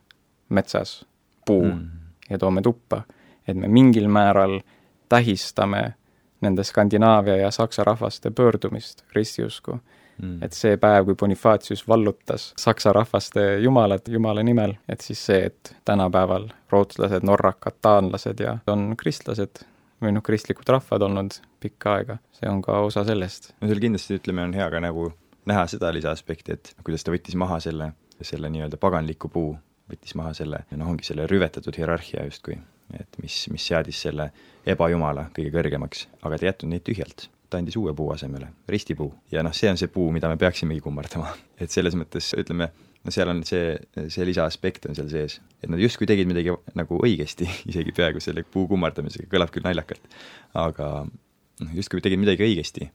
metsas 0.51 1.01
puu 1.47 1.65
mm. 1.65 1.89
ja 2.31 2.39
toome 2.39 2.63
tuppa. 2.63 3.03
et 3.49 3.57
me 3.57 3.69
mingil 3.69 4.09
määral 4.09 4.61
tähistame 5.09 5.95
nende 6.41 6.65
Skandinaavia 6.65 7.37
ja 7.37 7.51
saksa 7.51 7.85
rahvaste 7.85 8.31
pöördumist 8.31 9.05
ristiusku. 9.15 9.81
Mm. 10.21 10.43
et 10.45 10.53
see 10.53 10.77
päev, 10.77 11.07
kui 11.09 11.15
Bonifatius 11.17 11.87
vallutas 11.89 12.51
saksa 12.61 12.93
rahvaste 12.93 13.45
jumalad 13.65 14.05
Jumala 14.09 14.43
nimel, 14.45 14.75
et 14.89 15.01
siis 15.01 15.23
see, 15.27 15.47
et 15.47 15.71
tänapäeval 15.89 16.51
rootslased, 16.71 17.25
norrakad, 17.25 17.79
taanlased 17.81 18.43
ja 18.45 18.59
on 18.69 18.91
kristlased 19.01 19.63
või 20.03 20.13
noh, 20.13 20.25
kristlikud 20.25 20.69
rahvad 20.69 21.07
olnud 21.07 21.39
pikka 21.61 21.95
aega, 21.95 22.19
see 22.37 22.51
on 22.53 22.61
ka 22.65 22.83
osa 22.85 23.05
sellest. 23.09 23.55
no 23.61 23.71
seal 23.71 23.81
kindlasti, 23.81 24.19
ütleme, 24.21 24.45
on 24.45 24.53
hea 24.57 24.69
ka 24.73 24.83
nagu 24.85 25.09
näha 25.49 25.65
seda 25.73 25.93
lisaaspekti, 25.95 26.57
et 26.57 26.75
kuidas 26.85 27.05
ta 27.05 27.15
võttis 27.15 27.37
maha 27.41 27.61
selle, 27.65 27.93
selle 28.21 28.51
nii-öelda 28.53 28.81
paganliku 28.81 29.33
puu, 29.33 29.55
võttis 29.91 30.17
maha 30.19 30.35
selle, 30.37 30.65
noh, 30.77 30.93
ongi 30.93 31.07
selle 31.07 31.27
rüvetatud 31.31 31.77
hierarhia 31.81 32.27
justkui, 32.29 32.59
et 32.99 33.21
mis, 33.23 33.37
mis 33.53 33.67
seadis 33.73 34.01
selle 34.07 34.31
ebajumala 34.69 35.29
kõige 35.37 35.53
kõrgemaks, 35.55 36.07
aga 36.23 36.37
ta 36.37 36.47
ei 36.47 36.51
jätnud 36.51 36.75
neid 36.75 36.87
tühjalt. 36.87 37.29
ta 37.51 37.59
andis 37.59 37.75
uue 37.75 37.91
puu 37.99 38.13
asemele, 38.15 38.47
ristipuu. 38.71 39.11
ja 39.33 39.43
noh, 39.43 39.55
see 39.55 39.71
on 39.71 39.79
see 39.81 39.91
puu, 39.91 40.13
mida 40.15 40.29
me 40.31 40.37
peaksimegi 40.39 40.81
kummardama. 40.85 41.33
et 41.63 41.71
selles 41.71 41.97
mõttes, 41.99 42.31
ütleme, 42.39 42.71
no 43.05 43.15
seal 43.15 43.33
on 43.33 43.43
see, 43.47 43.75
see 44.13 44.27
lisaaspekt 44.29 44.87
on 44.87 44.99
seal 44.99 45.11
sees, 45.11 45.41
et 45.63 45.71
nad 45.73 45.81
justkui 45.83 46.09
tegid 46.11 46.31
midagi 46.31 46.55
nagu 46.79 47.01
õigesti, 47.03 47.49
isegi 47.71 47.95
peaaegu 47.97 48.23
selle 48.23 48.45
puu 48.47 48.69
kummardamisega, 48.71 49.29
kõlab 49.33 49.53
küll 49.55 49.67
naljakalt, 49.67 50.17
aga 50.59 50.89
noh, 51.07 51.77
justkui 51.77 52.05
tegid 52.05 52.23
midagi 52.23 52.47
õigesti, 52.47 52.91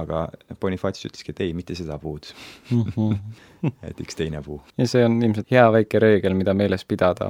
aga 0.00 0.24
Bonifatius 0.60 1.10
ütleski, 1.10 1.34
et 1.34 1.42
ei, 1.44 1.52
mitte 1.56 1.76
seda 1.76 1.98
puud. 2.00 2.30
Et 3.86 3.98
üks 4.02 4.16
teine 4.18 4.40
puu. 4.42 4.56
ja 4.80 4.88
see 4.90 5.04
on 5.06 5.20
ilmselt 5.22 5.52
hea 5.54 5.68
väike 5.70 6.00
reegel, 6.02 6.34
mida 6.34 6.54
meeles 6.58 6.82
pidada, 6.88 7.28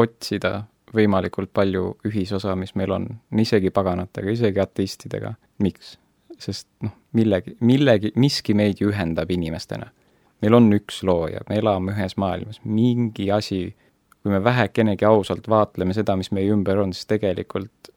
otsida 0.00 0.62
võimalikult 0.94 1.52
palju 1.54 1.96
ühisosa, 2.08 2.54
mis 2.58 2.74
meil 2.78 2.94
on, 2.94 3.08
isegi 3.40 3.70
paganatega, 3.74 4.30
isegi 4.30 4.62
ateistidega. 4.62 5.34
miks? 5.62 5.98
sest 6.38 6.66
noh, 6.82 6.90
millegi, 7.14 7.52
millegi, 7.62 8.10
miski 8.18 8.56
meid 8.58 8.80
ju 8.82 8.90
ühendab 8.90 9.30
inimestena. 9.30 9.90
meil 10.42 10.54
on 10.54 10.72
üks 10.76 11.02
looja, 11.06 11.44
me 11.48 11.58
elame 11.60 11.94
ühes 11.94 12.16
maailmas, 12.20 12.60
mingi 12.64 13.30
asi, 13.32 13.74
kui 14.22 14.32
me 14.32 14.42
vähekenegi 14.44 15.06
ausalt 15.08 15.48
vaatleme 15.48 15.94
seda, 15.94 16.16
mis 16.16 16.32
meie 16.32 16.50
ümber 16.52 16.82
on, 16.82 16.92
siis 16.92 17.06
tegelikult 17.06 17.92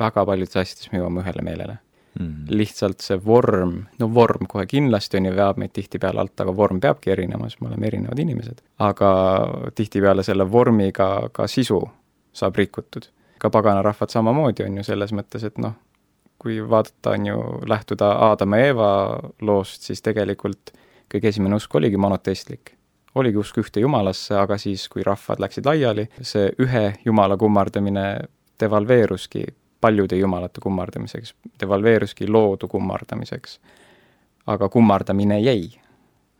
väga 0.00 0.26
paljudes 0.26 0.56
asjades 0.56 0.90
me 0.92 1.00
jõuame 1.00 1.22
ühele 1.22 1.44
meelele 1.46 1.78
mm. 2.18 2.48
lihtsalt 2.48 3.04
see 3.04 3.18
vorm, 3.24 3.76
no 3.98 4.08
vorm 4.14 4.48
kohe 4.50 4.66
kindlasti 4.70 5.20
on 5.20 5.30
ju, 5.30 5.36
veab 5.36 5.60
meid 5.62 5.72
tihtipeale 5.76 6.22
alt, 6.22 6.34
aga 6.42 6.54
vorm 6.56 6.80
peabki 6.82 7.14
erinema, 7.14 7.48
sest 7.50 7.62
me 7.62 7.70
oleme 7.70 7.88
erinevad 7.90 8.18
inimesed. 8.22 8.62
aga 8.86 9.12
tihtipeale 9.76 10.24
selle 10.26 10.46
vormiga 10.50 11.10
ka 11.32 11.46
sisu 11.50 11.80
saab 12.32 12.56
rikutud. 12.56 13.08
ka 13.38 13.50
paganarahvad 13.50 14.10
samamoodi 14.12 14.64
on 14.64 14.76
ju 14.76 14.82
selles 14.84 15.14
mõttes, 15.16 15.44
et 15.46 15.58
noh, 15.58 15.72
kui 16.38 16.58
vaadata, 16.70 17.14
on 17.16 17.26
ju, 17.26 17.38
lähtuda 17.68 18.10
Aadama 18.26 18.58
ja 18.60 18.66
Eeva 18.72 18.90
loost, 19.40 19.82
siis 19.88 20.02
tegelikult 20.02 20.74
kõige 21.10 21.28
esimene 21.28 21.56
usk 21.56 21.74
oligi 21.74 21.96
monoteistlik. 21.96 22.76
oligi 23.14 23.36
usk 23.36 23.56
ühte 23.58 23.80
jumalasse, 23.80 24.36
aga 24.38 24.58
siis, 24.58 24.88
kui 24.88 25.02
rahvad 25.02 25.40
läksid 25.40 25.66
laiali, 25.66 26.06
see 26.22 26.52
ühe 26.62 26.84
jumala 27.04 27.36
kummardamine 27.36 28.04
devalveeruski 28.60 29.44
paljude 29.80 30.16
jumalate 30.16 30.60
kummardamiseks, 30.60 31.34
devalveeruski 31.60 32.28
loodu 32.28 32.68
kummardamiseks. 32.68 33.60
aga 34.46 34.68
kummardamine 34.68 35.40
jäi 35.40 35.79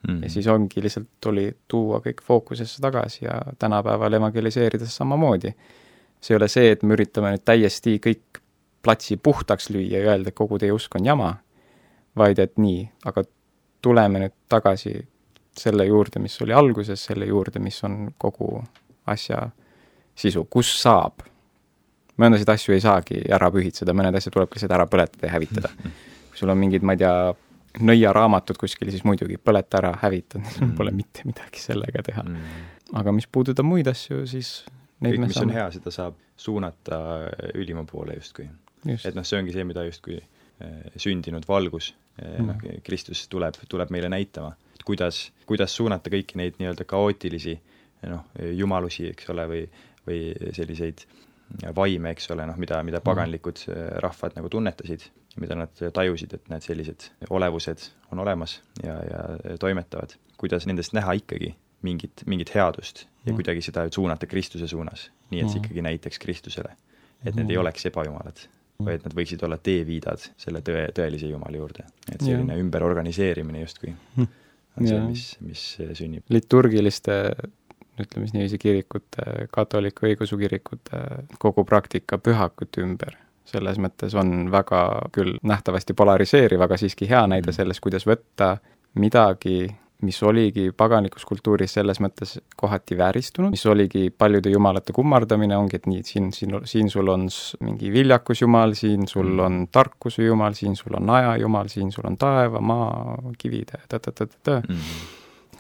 Mm. 0.09 0.23
ja 0.23 0.30
siis 0.33 0.47
ongi 0.49 0.83
lihtsalt, 0.83 1.09
tuli 1.21 1.50
tuua 1.69 1.99
kõik 2.00 2.23
fookusesse 2.25 2.80
tagasi 2.80 3.25
ja 3.25 3.35
tänapäeval 3.59 4.12
evangeliseerides 4.16 4.97
samamoodi. 4.97 5.52
see 6.21 6.35
ei 6.35 6.37
ole 6.37 6.49
see, 6.49 6.71
et 6.73 6.83
me 6.83 6.95
üritame 6.97 7.35
nüüd 7.35 7.45
täiesti 7.45 7.99
kõik 8.00 8.40
platsi 8.83 9.16
puhtaks 9.16 9.71
lüüa 9.71 10.00
ja 10.00 10.11
öelda, 10.12 10.28
et 10.28 10.37
kogu 10.37 10.59
teie 10.59 10.73
usk 10.73 10.95
on 10.97 11.04
jama, 11.04 11.35
vaid 12.16 12.38
et 12.38 12.59
nii, 12.59 12.88
aga 13.04 13.25
tuleme 13.83 14.25
nüüd 14.25 14.37
tagasi 14.49 14.95
selle 15.57 15.85
juurde, 15.87 16.21
mis 16.23 16.37
oli 16.42 16.52
alguses, 16.57 17.04
selle 17.04 17.26
juurde, 17.26 17.61
mis 17.61 17.85
on 17.85 18.12
kogu 18.19 18.62
asja 19.07 19.49
sisu, 20.16 20.47
kus 20.50 20.73
saab. 20.83 21.26
mõnesid 22.21 22.50
asju 22.52 22.75
ei 22.75 22.83
saagi 22.85 23.23
ära 23.33 23.49
pühitseda, 23.52 23.95
mõned 23.97 24.16
asjad 24.16 24.35
tuleb 24.35 24.52
lihtsalt 24.52 24.75
ära 24.76 24.85
põletada 24.87 25.26
ja 25.26 25.33
hävitada. 25.33 25.71
kui 26.30 26.38
sul 26.38 26.52
on 26.52 26.59
mingid, 26.59 26.83
ma 26.85 26.92
ei 26.92 27.00
tea, 27.00 27.14
nõiaraamatud 27.78 28.58
kuskil, 28.58 28.90
siis 28.90 29.04
muidugi 29.06 29.38
põleta 29.42 29.78
ära, 29.80 29.92
hävita 30.02 30.40
mm., 30.42 30.74
pole 30.78 30.92
mitte 30.94 31.26
midagi 31.28 31.62
sellega 31.62 32.02
teha 32.06 32.24
mm.. 32.26 32.66
aga 33.00 33.14
mis 33.14 33.28
puudutab 33.30 33.68
muid 33.68 33.90
asju, 33.90 34.24
siis 34.30 34.60
kõik, 34.98 35.20
mis 35.22 35.36
saame. 35.36 35.46
on 35.46 35.56
hea, 35.58 35.68
seda 35.76 35.94
saab 35.94 36.18
suunata 36.40 37.00
ülima 37.60 37.84
poole 37.88 38.16
justkui. 38.18 38.48
et 38.88 39.14
noh, 39.14 39.26
see 39.26 39.38
ongi 39.38 39.54
see, 39.54 39.66
mida 39.68 39.84
justkui 39.86 40.18
eh, 40.18 40.90
sündinud 40.96 41.46
valgus 41.48 41.92
eh, 41.92 42.40
mm., 42.40 42.50
noh, 42.50 42.82
Kristus 42.86 43.26
tuleb, 43.30 43.60
tuleb 43.70 43.94
meile 43.94 44.10
näitama, 44.12 44.54
et 44.74 44.84
kuidas, 44.88 45.28
kuidas 45.46 45.76
suunata 45.76 46.12
kõiki 46.12 46.40
neid 46.40 46.58
nii-öelda 46.60 46.88
kaootilisi 46.88 47.58
noh, 48.08 48.26
jumalusi, 48.56 49.10
eks 49.12 49.28
ole, 49.30 49.44
või, 49.46 49.64
või 50.06 50.20
selliseid 50.56 51.04
vaime, 51.76 52.14
eks 52.14 52.30
ole, 52.32 52.46
noh, 52.48 52.56
mida, 52.60 52.78
mida 52.86 52.98
mm. 52.98 53.06
paganlikud 53.06 53.64
rahvad 54.00 54.38
nagu 54.38 54.48
tunnetasid 54.52 55.04
mida 55.40 55.56
nad 55.59 55.82
tajusid, 55.94 56.35
et 56.37 56.52
need 56.52 56.64
sellised 56.64 57.09
olevused 57.30 57.88
on 58.12 58.23
olemas 58.23 58.59
ja, 58.85 58.97
ja 59.11 59.56
toimetavad, 59.61 60.14
kuidas 60.40 60.66
nendest 60.68 60.94
näha 60.97 61.16
ikkagi 61.20 61.54
mingit, 61.87 62.25
mingit 62.26 62.52
headust 62.54 63.04
ja 63.25 63.32
mm. 63.32 63.37
kuidagi 63.38 63.64
seda 63.64 63.87
suunata 63.92 64.28
Kristuse 64.28 64.68
suunas, 64.68 65.09
nii 65.30 65.42
et 65.42 65.49
see 65.49 65.59
mm. 65.59 65.64
ikkagi 65.64 65.85
näitaks 65.87 66.18
Kristusele. 66.23 66.75
et 67.25 67.35
need 67.35 67.50
ei 67.50 67.56
mm. 67.56 67.61
oleks 67.61 67.87
ebajumalad, 67.90 68.42
vaid 68.85 69.04
nad 69.04 69.16
võiksid 69.16 69.44
olla 69.44 69.59
teeviidad 69.61 70.25
selle 70.40 70.62
tõe, 70.64 70.87
tõelise 70.97 71.28
Jumala 71.32 71.61
juurde. 71.61 71.87
et 72.12 72.20
selline 72.20 72.59
ümberorganiseerimine 72.61 73.64
justkui 73.64 73.94
on 74.20 74.87
see, 74.87 75.00
mis, 75.06 75.25
mis 75.44 75.64
sünnib. 75.99 76.25
liturgiliste 76.28 77.16
ütleme 78.00 78.26
siis 78.26 78.37
niiviisi 78.37 78.61
kirikute, 78.61 79.25
katoliku 79.52 80.09
õigeusu 80.09 80.38
kirikute 80.40 81.02
kogu 81.42 81.64
praktika 81.68 82.18
pühakute 82.18 82.85
ümber 82.85 83.18
selles 83.49 83.78
mõttes 83.82 84.14
on 84.18 84.50
väga 84.52 84.82
küll 85.14 85.38
nähtavasti 85.47 85.94
polariseeriv, 85.97 86.62
aga 86.66 86.78
siiski 86.80 87.09
hea 87.11 87.23
näide 87.30 87.50
mm. 87.50 87.56
sellest, 87.56 87.82
kuidas 87.82 88.06
võtta 88.06 88.56
midagi, 89.00 89.68
mis 90.06 90.16
oligi 90.25 90.70
paganlikus 90.76 91.26
kultuuris 91.28 91.75
selles 91.76 92.00
mõttes 92.00 92.38
kohati 92.56 92.97
vääristunud, 92.99 93.52
mis 93.52 93.66
oligi 93.68 94.09
paljude 94.11 94.52
jumalate 94.52 94.94
kummardamine, 94.97 95.56
ongi, 95.56 95.80
et 95.80 95.88
nii, 95.90 96.02
siin, 96.06 96.30
siin, 96.32 96.56
siin 96.64 96.90
sul 96.90 97.09
on 97.12 97.28
mingi 97.64 97.92
viljakusjumal, 97.92 98.75
siin 98.78 99.09
sul 99.11 99.28
mm. 99.28 99.44
on 99.47 99.62
tarkuse 99.73 100.25
jumal, 100.25 100.56
siin 100.56 100.76
sul 100.78 100.97
on 101.00 101.11
aja 101.16 101.37
jumal, 101.42 101.68
siin 101.73 101.92
sul 101.92 102.09
on 102.09 102.18
taeva, 102.20 102.61
maa, 102.61 103.16
kivide, 103.38 103.82
ta-ta-ta-ta-ta 103.88 104.61
mm., 104.62 105.09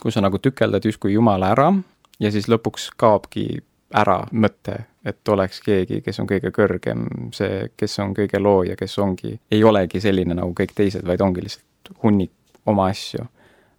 kus 0.00 0.16
sa 0.16 0.22
nagu 0.24 0.38
tükeldad 0.40 0.86
justkui 0.88 1.12
jumala 1.12 1.50
ära 1.52 1.72
ja 2.20 2.30
siis 2.32 2.48
lõpuks 2.48 2.88
kaobki 2.96 3.60
ära 3.94 4.20
mõte, 4.32 4.76
et 5.04 5.28
oleks 5.28 5.60
keegi, 5.64 6.00
kes 6.04 6.20
on 6.22 6.28
kõige 6.30 6.52
kõrgem, 6.54 7.06
see, 7.34 7.70
kes 7.76 7.98
on 8.04 8.14
kõige 8.14 8.40
looja, 8.40 8.76
kes 8.78 8.98
ongi, 9.02 9.34
ei 9.50 9.64
olegi 9.64 10.00
selline 10.00 10.36
nagu 10.36 10.54
kõik 10.56 10.74
teised, 10.76 11.06
vaid 11.06 11.22
ongi 11.24 11.44
lihtsalt 11.46 11.94
hunnik 12.02 12.32
oma 12.66 12.90
asju. 12.92 13.26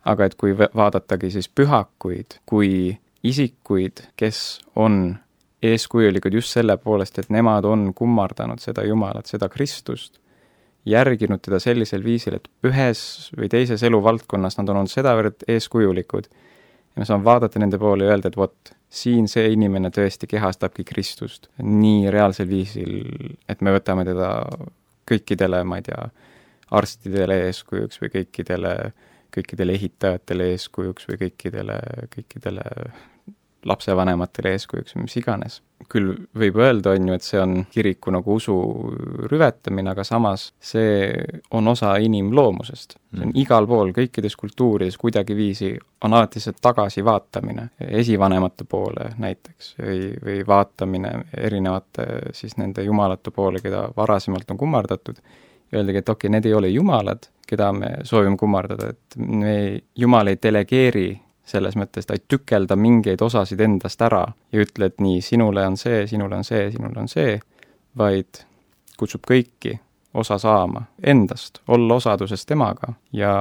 aga 0.06 0.26
et 0.26 0.34
kui 0.36 0.56
vaadatagi 0.58 1.30
siis 1.30 1.46
pühakuid 1.50 2.40
kui 2.50 2.98
isikuid, 3.24 4.02
kes 4.18 4.60
on 4.76 5.18
eeskujulikud 5.62 6.34
just 6.34 6.50
selle 6.50 6.78
poolest, 6.78 7.20
et 7.20 7.30
nemad 7.30 7.66
on 7.70 7.92
kummardanud 7.94 8.60
seda 8.60 8.84
Jumalat, 8.84 9.30
seda 9.30 9.50
Kristust, 9.50 10.18
järginud 10.86 11.42
teda 11.46 11.60
sellisel 11.62 12.04
viisil, 12.04 12.40
et 12.40 12.50
ühes 12.66 13.32
või 13.38 13.50
teises 13.50 13.84
eluvaldkonnas 13.86 14.58
nad 14.58 14.70
on 14.70 14.82
olnud 14.82 14.92
sedavõrd 14.92 15.46
eeskujulikud 15.48 16.30
ja 16.32 17.02
ma 17.04 17.06
saan 17.06 17.24
vaadata 17.24 17.62
nende 17.62 17.78
poole 17.78 18.08
ja 18.08 18.16
öelda, 18.16 18.32
et 18.32 18.38
vot, 18.38 18.74
siin 18.92 19.30
see 19.32 19.54
inimene 19.54 19.90
tõesti 19.94 20.28
kehastabki 20.28 20.84
Kristust 20.88 21.48
nii 21.64 22.12
reaalsel 22.12 22.50
viisil, 22.50 22.98
et 23.50 23.62
me 23.64 23.72
võtame 23.76 24.04
teda 24.08 24.32
kõikidele, 25.08 25.64
ma 25.68 25.80
ei 25.80 25.88
tea, 25.88 26.10
arstidele 26.76 27.38
eeskujuks 27.48 28.02
või 28.02 28.12
kõikidele, 28.18 28.74
kõikidele 29.36 29.76
ehitajatele 29.80 30.52
eeskujuks 30.54 31.08
või 31.10 31.22
kõikidele, 31.26 31.80
kõikidele 32.16 32.68
lapsevanematele 33.66 34.56
eeskujuks 34.56 34.96
või 34.96 35.06
mis 35.08 35.18
iganes. 35.22 35.62
küll 35.92 36.14
võib 36.38 36.56
öelda, 36.62 36.94
on 36.96 37.08
ju, 37.10 37.16
et 37.18 37.26
see 37.26 37.40
on 37.42 37.66
kiriku 37.74 38.12
nagu 38.14 38.36
usu 38.38 38.54
rüvetamine, 39.32 39.90
aga 39.92 40.04
samas 40.08 40.52
see 40.60 41.10
on 41.58 41.68
osa 41.68 41.96
inimloomusest. 41.98 42.94
see 42.94 43.20
on 43.20 43.32
mm. 43.32 43.40
igal 43.42 43.68
pool, 43.68 43.92
kõikides 43.96 44.38
kultuurides 44.38 44.98
kuidagiviisi 45.02 45.74
on 46.06 46.14
alati 46.14 46.40
see 46.40 46.54
tagasivaatamine 46.62 47.70
esivanemate 47.88 48.64
poole 48.64 49.10
näiteks 49.18 49.76
või, 49.80 50.12
või 50.26 50.48
vaatamine 50.48 51.14
erinevate 51.38 52.08
siis 52.34 52.58
nende 52.58 52.84
jumalate 52.84 53.32
poole, 53.32 53.60
keda 53.60 53.88
varasemalt 53.98 54.52
on 54.52 54.58
kummardatud, 54.58 55.20
öeldagi, 55.74 55.98
et 55.98 56.10
okei 56.10 56.28
okay,, 56.28 56.36
need 56.38 56.46
ei 56.46 56.54
ole 56.54 56.70
jumalad, 56.70 57.28
keda 57.48 57.72
me 57.74 57.92
soovime 58.04 58.38
kummardada, 58.38 58.94
et 58.94 59.18
me, 59.18 59.82
jumal 59.96 60.32
ei 60.32 60.40
delegeeri 60.44 61.10
selles 61.52 61.76
mõttes 61.80 62.08
ta 62.08 62.16
ei 62.18 62.24
tükelda 62.28 62.78
mingeid 62.80 63.22
osasid 63.22 63.62
endast 63.62 64.02
ära 64.02 64.24
ja 64.52 64.64
ütle, 64.64 64.92
et 64.92 65.00
nii, 65.04 65.22
sinule 65.26 65.66
on 65.68 65.78
see, 65.78 66.06
sinule 66.08 66.40
on 66.40 66.48
see, 66.48 66.70
sinule 66.72 67.04
on 67.04 67.12
see, 67.12 67.40
vaid 67.98 68.44
kutsub 69.00 69.26
kõiki 69.28 69.78
osa 70.14 70.38
saama 70.38 70.84
endast, 71.04 71.62
olla 71.68 71.96
osaduses 71.96 72.46
temaga 72.46 72.94
ja 73.14 73.34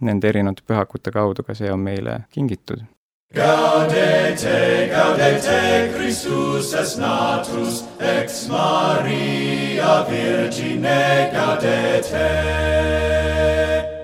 nende 0.00 0.28
erinevate 0.28 0.62
pühakute 0.66 1.10
kaudu 1.10 1.42
ka 1.46 1.54
see 1.54 1.70
on 1.72 1.80
meile 1.80 2.22
kingitud. 2.30 2.84
Gaudete, 3.32 4.90
gaudete 4.92 5.88
Christus 5.94 6.74
es 6.74 6.98
natus 7.00 7.80
ex 7.98 8.44
Maria 8.48 10.04
Virgine 10.10 11.30
gaudete 11.32 13.11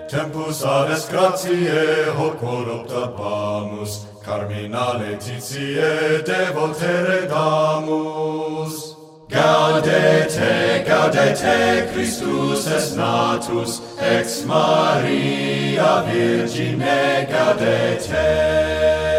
tempus 0.08 0.62
ades 0.64 1.06
gratiae 1.10 2.12
hoc 2.16 2.40
corruptabamus, 2.40 4.06
carmina 4.24 4.86
letitiae 4.98 6.22
devotere 6.24 7.28
damus. 7.28 8.96
Gaudete, 9.28 10.84
gaudete, 10.86 11.92
Christus 11.92 12.66
es 12.66 12.96
natus, 12.96 13.82
ex 14.00 14.44
Maria 14.46 16.02
Virgine 16.08 17.28
gaudete. 17.30 19.17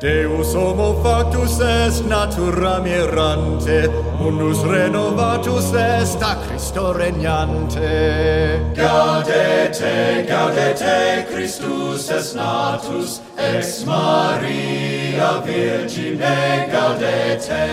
Deus 0.00 0.54
homo 0.54 1.02
factus 1.02 1.60
est 1.60 2.06
natura 2.06 2.80
mirante, 2.80 3.90
mundus 4.18 4.62
renovatus 4.64 5.74
est 5.74 6.22
a 6.22 6.36
Christo 6.36 6.94
regnante. 6.94 8.72
Gaudete, 8.74 10.24
gaudete, 10.26 11.26
Christus 11.30 12.08
est 12.08 12.34
natus, 12.34 13.20
ex 13.36 13.84
Maria 13.84 15.42
Virgine 15.44 16.66
gaudete. 16.72 17.68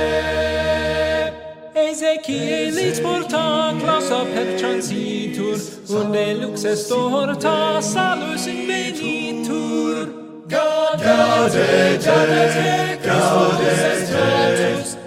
Ezechielis 1.76 3.00
porta 3.00 3.74
clausa 3.80 4.26
per 4.34 4.60
transitur, 4.60 5.56
unde 5.90 6.42
lux 6.42 6.66
est 6.66 6.92
orta 6.92 7.82
salus 7.82 8.48
invenitur. 8.48 10.17
Gaudete, 11.08 13.00
gaudete, 13.02 14.28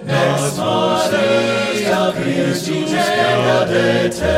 nex 0.03 0.57
Maria 0.57 2.11
Christus, 2.17 2.89
gaudete. 2.89 4.37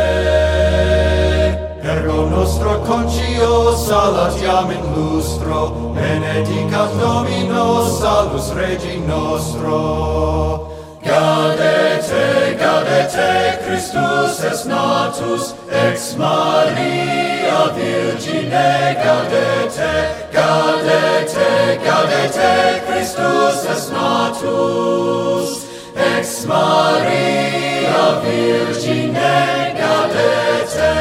Ergo 1.81 2.25
nostro 2.25 2.81
concio 2.81 3.77
salatiam 3.77 4.71
in 4.71 4.93
lustro, 4.93 5.93
benedicat 5.95 6.91
Domino 6.99 7.87
salus 7.87 8.51
Regi 8.51 8.99
nostro. 8.99 10.72
Gaudete, 11.13 12.57
gaudete, 12.57 13.59
Christus 13.65 14.39
es 14.49 14.65
natus, 14.65 15.53
ex 15.69 16.15
Maria 16.17 17.59
Virgine 17.75 18.97
gaudete, 18.97 19.91
gaudete, 20.33 21.51
gaudete, 21.85 22.49
Christus 22.87 23.61
es 23.75 23.91
natus, 23.93 25.67
ex 25.93 26.47
Maria 26.49 28.01
Virgine 28.25 29.35
gaudete. 29.77 30.91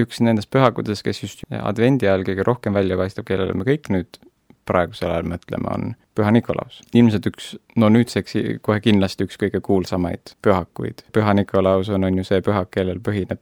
üks 0.00 0.24
nendest 0.24 0.48
pühakudest, 0.48 1.04
kes 1.04 1.20
just 1.26 1.44
advendi 1.50 2.08
ajal 2.08 2.24
kõige 2.24 2.48
rohkem 2.48 2.72
välja 2.72 2.96
paistab, 2.96 3.28
kellele 3.28 3.52
me 3.52 3.68
kõik 3.68 3.92
nüüd 3.92 4.22
praegusel 4.68 5.10
ajal 5.10 5.28
mõtleme, 5.32 5.74
on 5.74 5.94
Püha 6.14 6.30
Nikolaus. 6.34 6.80
ilmselt 6.94 7.26
üks, 7.30 7.52
no 7.76 7.88
nüüdseks 7.88 8.36
kohe 8.62 8.80
kindlasti 8.84 9.24
üks 9.24 9.38
kõige 9.40 9.60
kuulsamaid 9.64 10.34
pühakuid. 10.42 11.04
Püha 11.12 11.34
Nikolaus 11.34 11.88
on, 11.88 12.04
on 12.04 12.18
ju 12.20 12.26
see 12.26 12.42
pühak, 12.44 12.70
kellel 12.74 13.00
põhineb 13.00 13.40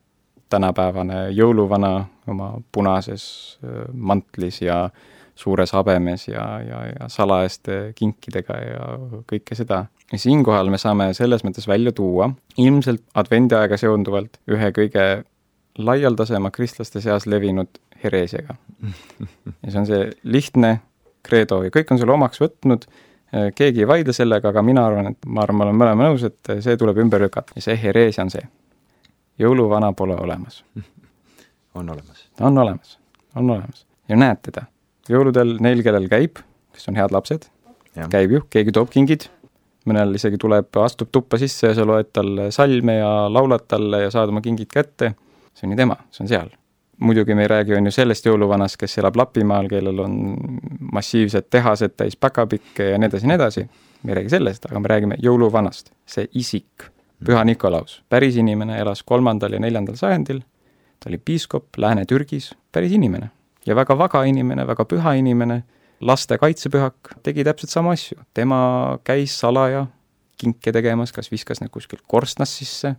tänapäevane 0.48 1.28
jõuluvana 1.36 1.92
oma 2.28 2.52
punases 2.72 3.58
mantlis 3.92 4.62
ja 4.62 4.88
suures 5.38 5.72
habemes 5.76 6.28
ja, 6.28 6.44
ja, 6.64 6.82
ja 6.88 7.08
salajaste 7.12 7.92
kinkidega 7.98 8.58
ja 8.58 8.86
kõike 9.28 9.54
seda. 9.58 9.84
ja 10.12 10.18
siinkohal 10.18 10.70
me 10.72 10.80
saame 10.80 11.12
selles 11.14 11.44
mõttes 11.46 11.68
välja 11.68 11.92
tuua 11.92 12.30
ilmselt 12.58 13.04
advendiaega 13.14 13.78
seonduvalt 13.78 14.40
ühe 14.50 14.72
kõige 14.74 15.04
laialdasema 15.78 16.50
kristlaste 16.50 17.00
seas 17.00 17.26
levinud 17.26 17.78
hereesiaga. 18.02 18.56
ja 19.62 19.70
see 19.70 19.80
on 19.80 19.86
see 19.86 20.10
lihtne 20.24 20.78
kreedo 21.28 21.62
ja 21.66 21.72
kõik 21.74 21.92
on 21.92 22.00
selle 22.00 22.14
omaks 22.14 22.40
võtnud, 22.42 22.86
keegi 23.54 23.84
ei 23.84 23.88
vaidle 23.88 24.14
sellega, 24.16 24.52
aga 24.52 24.62
mina 24.64 24.86
arvan, 24.88 25.10
et 25.12 25.26
ma 25.26 25.44
arvan, 25.44 25.58
me 25.58 25.66
oleme 25.66 25.82
mõlema 25.82 26.08
nõus, 26.08 26.24
et 26.24 26.52
see 26.64 26.78
tuleb 26.80 27.00
ümber 27.04 27.22
lükata 27.26 27.56
ja 27.58 27.64
see 27.64 27.76
hereesia 27.82 28.24
on 28.24 28.32
see. 28.32 28.46
jõuluvana 29.38 29.92
pole 29.96 30.16
olemas. 30.16 30.62
on 31.78 31.90
olemas. 31.90 32.24
on 32.40 32.58
olemas, 32.58 32.98
on 33.36 33.50
olemas 33.50 33.84
ja 34.08 34.16
näed 34.16 34.40
teda. 34.42 34.66
jõuludel 35.08 35.56
neil, 35.64 35.82
kellel 35.84 36.08
käib, 36.08 36.40
kes 36.74 36.88
on 36.88 36.96
head 37.00 37.12
lapsed, 37.12 37.48
käib 38.12 38.32
ju, 38.32 38.44
keegi 38.50 38.72
toob 38.76 38.90
kingid, 38.92 39.28
mõnel 39.88 40.16
isegi 40.16 40.40
tuleb, 40.40 40.68
astub 40.84 41.12
tuppa 41.12 41.40
sisse 41.40 41.70
ja 41.70 41.76
sa 41.76 41.86
loed 41.88 42.12
talle 42.12 42.50
salme 42.54 42.98
ja 42.98 43.12
laulad 43.32 43.68
talle 43.68 44.06
ja 44.06 44.10
saad 44.14 44.32
oma 44.32 44.44
kingid 44.44 44.72
kätte, 44.72 45.14
see 45.56 45.68
on 45.68 45.76
ju 45.76 45.80
tema, 45.80 46.00
see 46.12 46.24
on 46.24 46.32
seal 46.32 46.56
muidugi 46.98 47.34
me 47.34 47.42
ei 47.42 47.48
räägi, 47.48 47.74
on 47.76 47.86
ju, 47.86 47.92
sellest 47.94 48.26
jõuluvanast, 48.26 48.76
kes 48.80 48.98
elab 48.98 49.16
Lapimaal, 49.16 49.68
kellel 49.70 50.02
on 50.02 50.18
massiivsed 50.92 51.48
tehased 51.50 51.94
täis 51.96 52.16
päkapikke 52.16 52.90
ja 52.92 52.98
nii 52.98 53.10
edasi 53.10 53.26
ja 53.26 53.30
nii 53.32 53.38
edasi, 53.38 53.64
me 54.02 54.12
ei 54.12 54.20
räägi 54.20 54.34
sellest, 54.34 54.66
aga 54.70 54.80
me 54.80 54.92
räägime 54.92 55.18
jõuluvanast. 55.22 55.92
see 56.06 56.28
isik, 56.34 56.90
Püha 57.24 57.42
Nikolaus, 57.44 58.02
päris 58.08 58.36
inimene, 58.38 58.78
elas 58.78 59.02
kolmandal 59.02 59.52
ja 59.52 59.60
neljandal 59.60 59.96
sajandil, 59.98 60.40
ta 61.00 61.10
oli 61.10 61.18
piiskop 61.18 61.76
Lääne-Türgis, 61.76 62.54
päris 62.72 62.92
inimene. 62.92 63.30
ja 63.66 63.74
väga 63.76 63.98
vaga 63.98 64.22
inimene, 64.24 64.66
väga 64.66 64.84
püha 64.84 65.12
inimene, 65.18 65.62
laste 66.00 66.38
kaitsepühak, 66.38 66.94
tegi 67.22 67.44
täpselt 67.44 67.70
samu 67.70 67.90
asju. 67.90 68.18
tema 68.34 68.98
käis 69.04 69.40
salaja 69.40 69.86
kinke 70.38 70.72
tegemas, 70.72 71.12
kas 71.12 71.30
viskas 71.30 71.60
need 71.60 71.70
kuskilt 71.70 72.02
korstnast 72.06 72.52
sisse, 72.52 72.94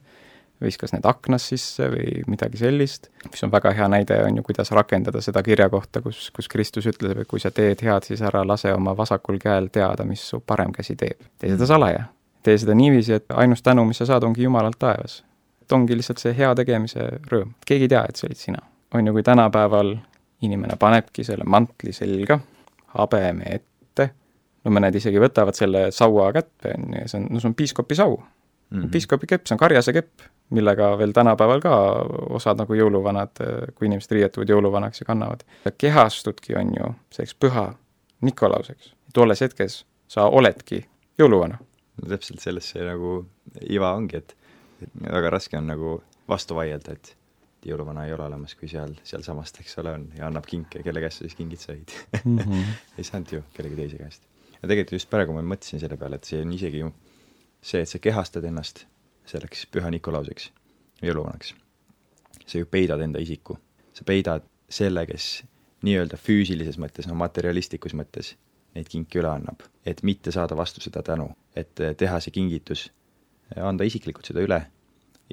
viskas 0.63 0.91
need 0.93 1.05
aknast 1.07 1.53
sisse 1.53 1.87
või 1.91 2.23
midagi 2.27 2.59
sellist, 2.59 3.07
mis 3.31 3.43
on 3.45 3.51
väga 3.51 3.71
hea 3.77 3.87
näide, 3.91 4.17
on 4.27 4.39
ju, 4.39 4.43
kuidas 4.43 4.71
rakendada 4.75 5.21
seda 5.23 5.43
kirja 5.43 5.69
kohta, 5.71 6.01
kus, 6.03 6.27
kus 6.35 6.49
Kristus 6.51 6.89
ütleb, 6.91 7.21
et 7.23 7.29
kui 7.29 7.39
sa 7.39 7.51
teed 7.55 7.83
head, 7.85 8.07
siis 8.07 8.21
ära 8.25 8.43
lase 8.47 8.73
oma 8.75 8.95
vasakul 8.97 9.39
käel 9.39 9.69
teada, 9.73 10.05
mis 10.07 10.23
su 10.31 10.41
parem 10.45 10.73
käsi 10.75 10.97
teeb. 10.99 11.21
tee 11.39 11.53
seda 11.53 11.69
salaja. 11.69 12.03
tee 12.43 12.57
seda 12.57 12.75
niiviisi, 12.75 13.13
et 13.19 13.31
ainus 13.35 13.63
tänu, 13.63 13.85
mis 13.85 14.01
sa 14.01 14.09
saad, 14.09 14.23
ongi 14.27 14.43
Jumalalt 14.43 14.79
taevas. 14.79 15.23
et 15.61 15.71
ongi 15.71 15.95
lihtsalt 15.95 16.19
see 16.19 16.35
hea 16.35 16.51
tegemise 16.55 17.07
rõõm. 17.31 17.55
keegi 17.65 17.87
ei 17.87 17.93
tea, 17.95 18.05
et 18.09 18.19
see 18.19 18.27
olid 18.27 18.41
sina. 18.43 18.63
on 18.93 19.07
ju, 19.07 19.13
kui 19.13 19.23
tänapäeval 19.23 19.95
inimene 20.41 20.75
panebki 20.79 21.23
selle 21.23 21.43
mantli 21.47 21.93
selga, 21.93 22.39
habeme 22.97 23.55
ette, 23.55 24.09
no 24.65 24.71
mõned 24.75 24.95
isegi 24.95 25.19
võtavad 25.19 25.55
selle 25.55 25.87
saua 25.91 26.33
kätte, 26.35 26.75
on 26.75 26.91
ju, 26.93 27.05
ja 27.05 27.07
see 27.07 27.21
on, 27.21 27.31
no 27.31 27.39
see 27.39 27.51
on 27.51 27.55
piiskopi 27.55 27.95
sau 27.95 28.17
mm 28.17 28.81
-hmm.. 28.81 28.91
piiskopi 28.91 29.27
kepp, 29.27 29.47
see 29.47 29.55
on 29.55 29.63
karjase 29.63 29.93
kepp 29.93 30.27
millega 30.49 30.97
veel 30.97 31.13
tänapäeval 31.13 31.61
ka 31.61 31.75
osad 32.35 32.57
nagu 32.61 32.73
jõuluvanad, 32.73 33.41
kui 33.77 33.89
inimesed 33.89 34.15
riietuvad 34.17 34.49
jõuluvanaks 34.49 35.03
ja 35.03 35.05
kannavad. 35.05 35.43
sa 35.63 35.71
kehastudki, 35.71 36.55
on 36.57 36.73
ju, 36.77 36.93
selleks 37.13 37.35
püha 37.35 37.67
Nikolauseks. 38.21 38.93
tolles 39.13 39.41
hetkes 39.41 39.85
sa 40.07 40.25
oledki 40.25 40.85
jõuluvana. 41.19 41.59
no 42.01 42.09
täpselt 42.09 42.41
selles 42.41 42.69
see 42.73 42.83
nagu 42.85 43.25
iva 43.69 43.93
ongi, 43.93 44.17
et, 44.17 44.35
väga 45.03 45.29
raske 45.29 45.57
on 45.57 45.67
nagu 45.67 46.01
vastu 46.29 46.55
vaielda, 46.55 46.93
et 46.93 47.15
jõuluvana 47.65 48.05
ei 48.07 48.13
ole 48.15 48.23
olemas, 48.23 48.55
kui 48.55 48.69
seal, 48.71 48.93
sealsamas, 49.03 49.53
eks 49.59 49.77
ole, 49.81 49.93
on 49.97 50.05
ja 50.17 50.27
annab 50.29 50.47
kinke, 50.47 50.83
kelle 50.83 51.01
käest 51.03 51.19
sa 51.19 51.27
siis 51.27 51.35
kingid 51.35 51.59
said 51.59 51.95
mm. 52.23 52.37
-hmm. 52.37 52.75
ei 52.97 53.03
saanud 53.03 53.31
ju 53.31 53.43
kellegi 53.53 53.75
teise 53.75 53.97
käest. 53.97 54.23
ja 54.61 54.67
tegelikult 54.67 54.95
just 54.97 55.09
praegu 55.09 55.33
ma 55.33 55.41
mõtlesin 55.41 55.79
selle 55.79 55.97
peale, 55.97 56.15
et 56.15 56.23
see 56.23 56.41
on 56.41 56.53
isegi 56.53 56.79
ju 56.79 56.93
see, 57.61 57.81
et 57.81 57.89
sa 57.89 57.99
kehastad 57.99 58.43
ennast 58.43 58.85
selleks 59.29 59.65
püha 59.71 59.91
Nikolauseks, 59.93 60.49
jõuluvanaks. 61.05 61.53
sa 62.49 62.57
ju 62.57 62.65
peidad 62.65 63.01
enda 63.01 63.19
isiku, 63.21 63.59
sa 63.93 64.05
peidad 64.05 64.45
selle, 64.69 65.05
kes 65.05 65.43
nii-öelda 65.85 66.17
füüsilises 66.17 66.79
mõttes, 66.81 67.07
no 67.07 67.15
materialistlikus 67.15 67.93
mõttes 67.93 68.33
neid 68.75 68.89
kinke 68.89 69.21
üle 69.21 69.29
annab, 69.29 69.63
et 69.85 70.01
mitte 70.03 70.31
saada 70.33 70.57
vastu 70.57 70.81
seda 70.81 71.03
tänu, 71.05 71.29
et 71.55 71.73
teha 71.97 72.19
see 72.19 72.33
kingitus, 72.33 72.87
anda 73.55 73.85
isiklikult 73.85 74.29
seda 74.29 74.43
üle, 74.45 74.59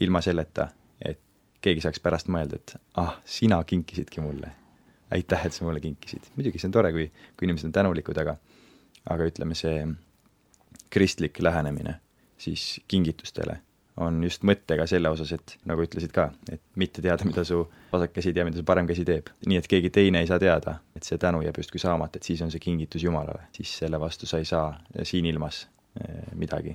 ilma 0.01 0.23
selleta, 0.25 0.69
et 1.01 1.21
keegi 1.65 1.85
saaks 1.85 2.01
pärast 2.05 2.31
mõelda, 2.33 2.61
et 2.61 2.77
ah, 3.01 3.17
sina 3.25 3.63
kinkisidki 3.65 4.25
mulle. 4.25 4.53
aitäh, 5.11 5.47
et 5.47 5.53
sa 5.53 5.65
mulle 5.65 5.81
kinkisid. 5.81 6.33
muidugi 6.37 6.59
see 6.59 6.69
on 6.69 6.73
tore, 6.73 6.91
kui, 6.93 7.11
kui 7.37 7.47
inimesed 7.47 7.69
on 7.69 7.73
tänulikud, 7.73 8.19
aga 8.19 8.37
aga 9.11 9.29
ütleme, 9.29 9.55
see 9.55 9.87
kristlik 10.91 11.39
lähenemine 11.43 12.01
siis 12.39 12.81
kingitustele 12.89 13.61
on 13.97 14.19
just 14.25 14.45
mõttega 14.45 14.85
selle 14.89 15.11
osas, 15.13 15.33
et 15.37 15.55
nagu 15.69 15.85
ütlesid 15.85 16.13
ka, 16.15 16.29
et 16.53 16.61
mitte 16.81 17.03
teada, 17.05 17.25
mida 17.29 17.45
su 17.49 17.63
vasak 17.93 18.13
käsi 18.17 18.31
ei 18.31 18.37
tea, 18.37 18.45
mida 18.49 18.61
su 18.61 18.65
parem 18.69 18.89
käsi 18.89 19.07
teeb. 19.09 19.31
nii 19.49 19.61
et 19.61 19.69
keegi 19.71 19.91
teine 19.95 20.21
ei 20.21 20.29
saa 20.29 20.39
teada, 20.43 20.79
et 20.97 21.07
see 21.09 21.19
tänu 21.21 21.41
jääb 21.45 21.61
justkui 21.63 21.81
saamata, 21.81 22.21
et 22.21 22.29
siis 22.29 22.43
on 22.45 22.53
see 22.53 22.63
kingitus 22.63 23.07
Jumalale, 23.07 23.49
siis 23.57 23.73
selle 23.81 24.01
vastu 24.01 24.29
sa 24.29 24.41
ei 24.43 24.49
saa 24.49 24.69
siin 25.03 25.29
ilmas 25.31 25.63
eh, 26.01 26.35
midagi, 26.37 26.75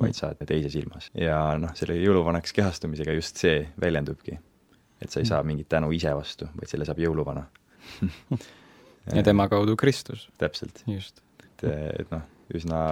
vaid 0.00 0.16
saad 0.16 0.40
teises 0.48 0.78
ilmas. 0.80 1.10
ja 1.14 1.40
noh, 1.60 1.74
selle 1.78 1.98
jõuluvanaks 2.00 2.56
kehastumisega 2.56 3.16
just 3.18 3.36
see 3.44 3.60
väljendubki. 3.80 4.38
et 5.02 5.10
sa 5.10 5.20
ei 5.20 5.28
saa 5.28 5.42
mingit 5.44 5.68
tänu 5.68 5.92
ise 5.92 6.14
vastu, 6.16 6.48
vaid 6.56 6.72
selle 6.72 6.88
saab 6.88 7.04
jõuluvana 7.04 7.44
ja 9.16 9.22
tema 9.22 9.48
kaudu 9.52 9.76
Kristus. 9.76 10.30
täpselt. 10.38 10.82
just. 10.86 11.20
et, 11.44 11.68
et 12.00 12.10
noh 12.10 12.37
üsna, 12.54 12.82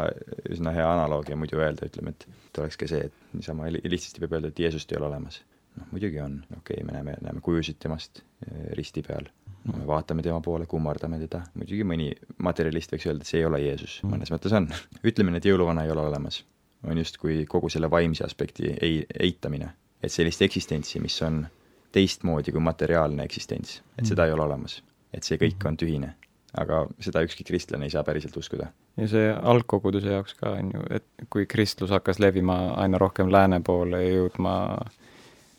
üsna 0.50 0.72
hea 0.76 0.86
analoogia 0.92 1.36
muidu 1.38 1.60
öelda, 1.60 1.88
ütleme, 1.88 2.12
et, 2.12 2.26
oleks 2.60 2.78
ka 2.80 2.88
see, 2.90 3.06
et 3.08 3.36
niisama 3.36 3.68
lihtsasti 3.72 4.22
võib 4.24 4.36
öelda, 4.36 4.52
et 4.52 4.60
Jeesust 4.66 4.92
ei 4.92 5.00
ole 5.00 5.10
olemas. 5.10 5.42
noh, 5.76 5.88
muidugi 5.92 6.20
on, 6.24 6.38
okei 6.56 6.78
okay,, 6.78 6.84
me 6.88 6.94
näeme, 6.96 7.16
näeme 7.20 7.42
kujusid 7.44 7.76
temast 7.80 8.22
eh, 8.46 8.70
risti 8.78 9.02
peal 9.04 9.26
no,, 9.66 9.74
me 9.76 9.86
vaatame 9.86 10.24
tema 10.24 10.40
poole, 10.40 10.66
kummardame 10.66 11.18
teda, 11.20 11.42
muidugi 11.54 11.84
mõni 11.84 12.10
materjalist 12.40 12.94
võiks 12.94 13.08
öelda, 13.10 13.26
et 13.26 13.32
see 13.32 13.42
ei 13.42 13.48
ole 13.48 13.60
Jeesus, 13.60 13.98
mõnes 14.08 14.32
mõttes 14.32 14.54
on. 14.56 14.70
ütlemine, 15.10 15.40
et 15.40 15.48
jõuluvana 15.48 15.84
ei 15.84 15.92
ole 15.92 16.06
olemas, 16.06 16.42
on 16.86 16.96
justkui 17.02 17.44
kogu 17.50 17.68
selle 17.72 17.90
vaimse 17.92 18.24
aspekti 18.24 18.72
ei, 18.80 19.02
eitamine. 19.20 19.72
et 20.02 20.12
sellist 20.12 20.42
eksistentsi, 20.42 21.00
mis 21.00 21.20
on 21.22 21.44
teistmoodi 21.92 22.52
kui 22.52 22.60
materiaalne 22.60 23.24
eksistents, 23.24 23.80
et 23.98 24.08
seda 24.08 24.26
ei 24.26 24.32
ole 24.32 24.48
olemas. 24.48 24.82
et 25.12 25.24
see 25.24 25.36
kõik 25.40 25.64
on 25.68 25.76
tühine 25.76 26.14
aga 26.54 26.85
seda 27.02 27.22
ükski 27.26 27.44
kristlane 27.44 27.88
ei 27.88 27.90
saa 27.90 28.04
päriselt 28.04 28.37
uskuda. 28.37 28.70
ja 28.96 29.09
see 29.09 29.32
algkoguduse 29.32 30.12
jaoks 30.12 30.35
ka 30.35 30.54
on 30.59 30.70
ju, 30.74 30.85
et 30.90 31.26
kui 31.30 31.46
kristlus 31.46 31.90
hakkas 31.90 32.18
levima 32.22 32.56
aina 32.80 32.98
rohkem 32.98 33.32
lääne 33.32 33.61
poole 33.61 34.02
ja 34.02 34.14
jõudma 34.14 34.54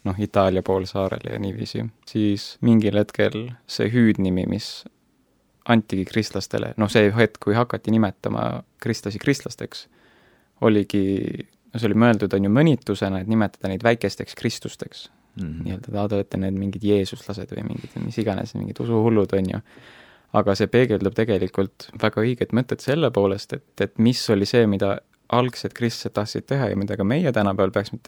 noh, 0.08 0.20
Itaalia 0.20 0.64
poolsaarele 0.64 1.34
ja 1.34 1.40
niiviisi, 1.40 1.84
siis 2.08 2.56
mingil 2.62 2.98
hetkel 2.98 3.52
see 3.68 3.90
hüüdnimi, 3.92 4.48
mis 4.50 4.86
antigi 5.68 6.06
kristlastele, 6.08 6.72
noh, 6.80 6.90
see 6.92 7.12
hetk, 7.16 7.42
kui 7.44 7.58
hakati 7.58 7.92
nimetama 7.92 8.48
kristlasi 8.84 9.20
kristlasteks, 9.20 9.88
oligi, 10.64 11.04
no 11.74 11.80
see 11.80 11.90
oli 11.90 12.00
mõeldud, 12.06 12.34
on 12.38 12.48
ju, 12.48 12.54
mõnitusena, 12.54 13.22
et 13.22 13.32
nimetada 13.32 13.72
neid 13.72 13.84
väikesteks 13.84 14.38
kristusteks. 14.40 15.10
Mm 15.38 15.44
-hmm.. 15.44 15.64
nii-öelda 15.68 16.08
te 16.10 16.16
olete 16.16 16.38
need 16.42 16.56
mingid 16.58 16.84
jeesuslased 16.84 17.52
või 17.54 17.68
mingid 17.68 17.98
mis 18.02 18.18
iganes, 18.18 18.56
mingid 18.56 18.80
usuhullud, 18.82 19.34
on 19.38 19.50
ju 19.52 19.60
aga 20.40 20.56
see 20.58 20.70
peegeldab 20.72 21.16
tegelikult 21.18 21.90
väga 22.02 22.24
õiget 22.24 22.56
mõtet 22.56 22.84
selle 22.84 23.12
poolest, 23.14 23.54
et, 23.58 23.68
et 23.82 23.98
mis 24.02 24.22
oli 24.34 24.48
see, 24.50 24.66
mida 24.70 24.98
algsed 25.34 25.74
kristlased 25.76 26.16
tahtsid 26.16 26.48
teha 26.48 26.70
ja 26.72 26.78
mida 26.80 26.96
ka 26.98 27.04
meie 27.04 27.32
tänapäeval 27.36 27.74
peaksime 27.76 28.00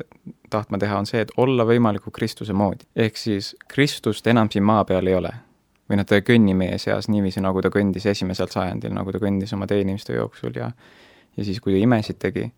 tahtma 0.50 0.80
teha, 0.80 1.02
on 1.02 1.08
see, 1.10 1.22
et 1.26 1.34
olla 1.38 1.65
võimaliku 1.68 2.13
Kristuse 2.15 2.54
moodi. 2.54 2.88
ehk 2.96 3.18
siis 3.18 3.56
Kristust 3.68 4.28
enam 4.28 4.52
siin 4.52 4.63
maa 4.63 4.86
peal 4.86 5.08
ei 5.08 5.15
ole. 5.15 5.34
või 5.89 5.98
noh, 5.98 6.06
ta 6.06 6.20
ei 6.20 6.24
kõnni 6.24 6.54
meie 6.56 6.78
seas 6.78 7.10
niiviisi, 7.10 7.42
nagu 7.42 7.62
ta 7.65 7.72
kõndis 7.74 8.06
esimesel 8.06 8.48
sajandil, 8.54 8.94
nagu 8.94 9.12
ta 9.12 9.20
kõndis 9.20 9.54
oma 9.54 9.68
teenimiste 9.68 10.13
jooksul 10.13 10.56
ja 10.56 10.72
ja 11.38 11.46
siis, 11.46 11.60
kui 11.60 11.74
ta 11.74 11.80
imesid 11.80 12.18
tegi, 12.20 12.50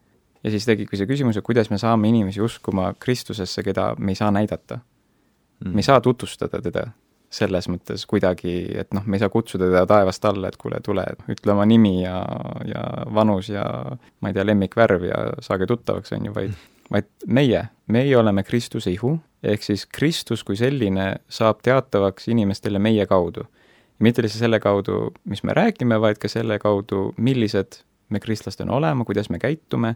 ja 0.43 0.51
siis 0.51 0.65
tekibki 0.65 0.97
see 0.97 1.09
küsimus, 1.09 1.37
et 1.37 1.45
kuidas 1.45 1.69
me 1.69 1.77
saame 1.77 2.09
inimesi 2.09 2.41
uskuma 2.41 2.93
Kristusesse, 2.99 3.63
keda 3.63 3.93
me 3.99 4.11
ei 4.11 4.19
saa 4.19 4.31
näidata 4.31 4.79
mm.. 4.79 5.73
me 5.73 5.79
ei 5.79 5.89
saa 5.89 6.01
tutvustada 6.01 6.61
teda 6.61 6.87
selles 7.31 7.67
mõttes 7.71 8.03
kuidagi, 8.09 8.53
et 8.81 8.91
noh, 8.95 9.05
me 9.07 9.15
ei 9.15 9.23
saa 9.23 9.31
kutsuda 9.31 9.69
teda 9.69 9.85
taevast 9.87 10.25
alla, 10.27 10.51
et 10.51 10.57
kuule, 10.59 10.81
tule, 10.83 11.05
ütle 11.31 11.53
oma 11.53 11.65
nimi 11.67 12.01
ja, 12.01 12.17
ja 12.67 12.83
vanus 13.15 13.49
ja 13.53 13.63
ma 14.19 14.31
ei 14.31 14.35
tea, 14.35 14.45
lemmikvärv 14.49 15.07
ja 15.07 15.21
saage 15.43 15.67
tuttavaks, 15.69 16.11
on 16.17 16.27
ju, 16.27 16.35
vaid, 16.35 16.57
vaid 16.91 17.07
meie, 17.31 17.63
meie 17.91 18.17
oleme 18.19 18.43
Kristuse 18.47 18.91
ihu, 18.91 19.15
ehk 19.47 19.63
siis 19.63 19.87
Kristus 19.87 20.43
kui 20.47 20.59
selline 20.59 21.07
saab 21.31 21.63
teatavaks 21.63 22.27
inimestele 22.33 22.83
meie 22.83 23.07
kaudu. 23.07 23.47
mitte 24.01 24.23
lihtsalt 24.25 24.41
selle 24.41 24.59
kaudu, 24.59 25.11
mis 25.29 25.43
me 25.45 25.53
räägime, 25.53 25.99
vaid 26.01 26.17
ka 26.17 26.27
selle 26.27 26.57
kaudu, 26.59 27.13
millised 27.17 27.83
me 28.09 28.19
kristlastena 28.19 28.73
olema, 28.73 29.05
kuidas 29.05 29.29
me 29.29 29.39
käitume, 29.39 29.95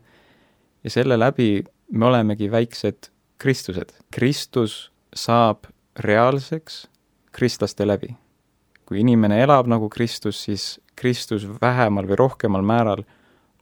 ja 0.83 0.89
selle 0.89 1.17
läbi 1.19 1.65
me 1.91 2.05
olemegi 2.05 2.51
väiksed 2.51 3.09
Kristused. 3.41 3.91
Kristus 4.13 4.91
saab 5.15 5.65
reaalseks 5.99 6.85
kristlaste 7.35 7.87
läbi. 7.87 8.15
kui 8.85 8.99
inimene 9.01 9.41
elab 9.41 9.67
nagu 9.67 9.89
Kristus, 9.89 10.43
siis 10.45 10.79
Kristus 10.95 11.47
vähemal 11.61 12.05
või 12.05 12.15
rohkemal 12.15 12.61
määral 12.61 13.03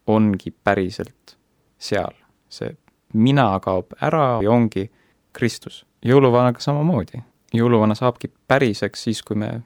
ongi 0.08 0.52
päriselt 0.52 1.38
seal. 1.80 2.14
see 2.50 2.76
mina 3.14 3.60
kaob 3.60 3.94
ära 4.02 4.42
ja 4.44 4.52
ongi 4.52 4.92
Kristus. 5.34 5.86
jõuluvanaga 6.06 6.60
samamoodi. 6.60 7.24
jõuluvana 7.54 7.96
saabki 7.96 8.32
päriseks 8.48 9.04
siis, 9.04 9.24
kui 9.24 9.36
me 9.36 9.62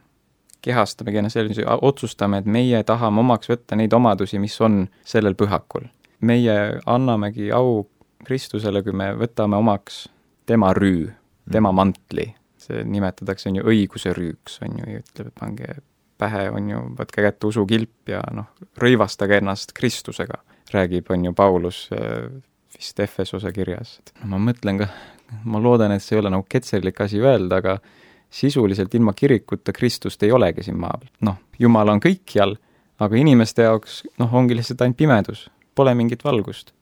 kehastamegi 0.62 1.18
ennast 1.18 1.34
sellise, 1.34 1.64
otsustame, 1.82 2.38
et 2.38 2.46
meie 2.46 2.84
tahame 2.84 3.20
omaks 3.20 3.50
võtta 3.50 3.76
neid 3.76 3.94
omadusi, 3.94 4.40
mis 4.40 4.62
on 4.62 4.88
sellel 5.06 5.36
pühakul. 5.36 5.88
meie 6.22 6.80
annamegi 6.86 7.52
au 7.52 7.88
Kristusele, 8.26 8.84
kui 8.84 8.94
me 8.94 9.14
võtame 9.14 9.56
omaks 9.56 10.10
tema 10.46 10.74
rüü, 10.74 11.12
tema 11.52 11.72
mantli, 11.72 12.34
nimetatakse, 12.70 13.50
on 13.50 13.62
ju, 13.62 13.68
õiguse 13.74 14.14
rüüks, 14.16 14.60
on 14.66 14.80
ju, 14.82 14.90
ja 14.92 15.04
ütleb, 15.04 15.32
et 15.32 15.40
pange 15.40 15.78
pähe, 16.18 16.48
on 16.54 16.70
ju, 16.72 16.84
võtke 16.98 17.24
kätte 17.26 17.50
usukilp 17.50 18.12
ja 18.12 18.22
noh, 18.34 18.50
rõivastage 18.82 19.40
ennast 19.42 19.74
Kristusega, 19.78 20.42
räägib, 20.74 21.12
on 21.14 21.28
ju, 21.30 21.34
Paulus 21.38 21.86
äh, 21.96 22.28
vist 22.78 23.00
Efesose 23.00 23.52
kirjas. 23.54 24.00
no 24.24 24.34
ma 24.34 24.42
mõtlen 24.50 24.82
ka, 24.82 24.90
ma 25.46 25.62
loodan, 25.62 25.94
et 25.96 26.04
see 26.04 26.18
ei 26.18 26.24
ole 26.24 26.32
nagu 26.34 26.46
ketserlik 26.50 27.02
asi 27.06 27.22
öelda, 27.22 27.62
aga 27.62 27.78
sisuliselt 28.30 28.94
ilma 28.96 29.14
kirikuta 29.14 29.74
Kristust 29.74 30.24
ei 30.24 30.32
olegi 30.32 30.66
siin 30.68 30.80
maa 30.80 30.98
peal. 31.00 31.12
noh, 31.30 31.38
Jumal 31.60 31.94
on 31.94 32.02
kõikjal, 32.04 32.58
aga 33.00 33.18
inimeste 33.18 33.68
jaoks 33.68 34.02
noh, 34.20 34.34
ongi 34.34 34.58
lihtsalt 34.58 34.82
ainult 34.84 35.00
pimedus, 35.00 35.48
pole 35.76 35.94
mingit 35.96 36.24
valgust, 36.26 36.74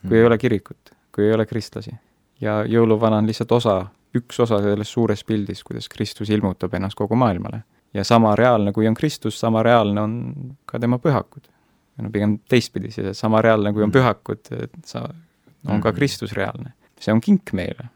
kui 0.00 0.10
mm. 0.10 0.18
ei 0.20 0.26
ole 0.26 0.38
kirikut, 0.38 0.92
kui 1.14 1.28
ei 1.28 1.32
ole 1.36 1.46
kristlasi. 1.46 1.94
ja 2.40 2.62
jõuluvana 2.66 3.22
on 3.22 3.26
lihtsalt 3.26 3.52
osa, 3.52 3.78
üks 4.16 4.40
osa 4.40 4.60
sellest 4.62 4.94
suurest 4.94 5.26
pildist, 5.26 5.64
kuidas 5.68 5.88
Kristus 5.88 6.30
ilmutab 6.30 6.74
ennast 6.74 6.96
kogu 6.98 7.16
maailmale. 7.16 7.62
ja 7.94 8.04
sama 8.04 8.36
reaalne, 8.36 8.72
kui 8.72 8.88
on 8.88 8.94
Kristus, 8.94 9.40
sama 9.40 9.62
reaalne 9.62 10.00
on 10.00 10.34
ka 10.66 10.78
tema 10.78 10.98
pühakud. 10.98 11.48
no 12.02 12.10
pigem 12.10 12.38
teistpidi 12.48 12.90
siis, 12.90 13.06
et 13.06 13.16
sama 13.16 13.42
reaalne, 13.42 13.72
kui 13.72 13.82
on 13.82 13.88
mm. 13.88 13.96
pühakud, 13.96 14.52
et 14.62 14.84
sa, 14.86 15.08
on 15.66 15.80
ka 15.80 15.90
mm. 15.90 15.96
Kristus 15.96 16.32
reaalne. 16.32 16.72
see 17.00 17.12
on 17.12 17.20
kink 17.20 17.52
meile. 17.52 17.90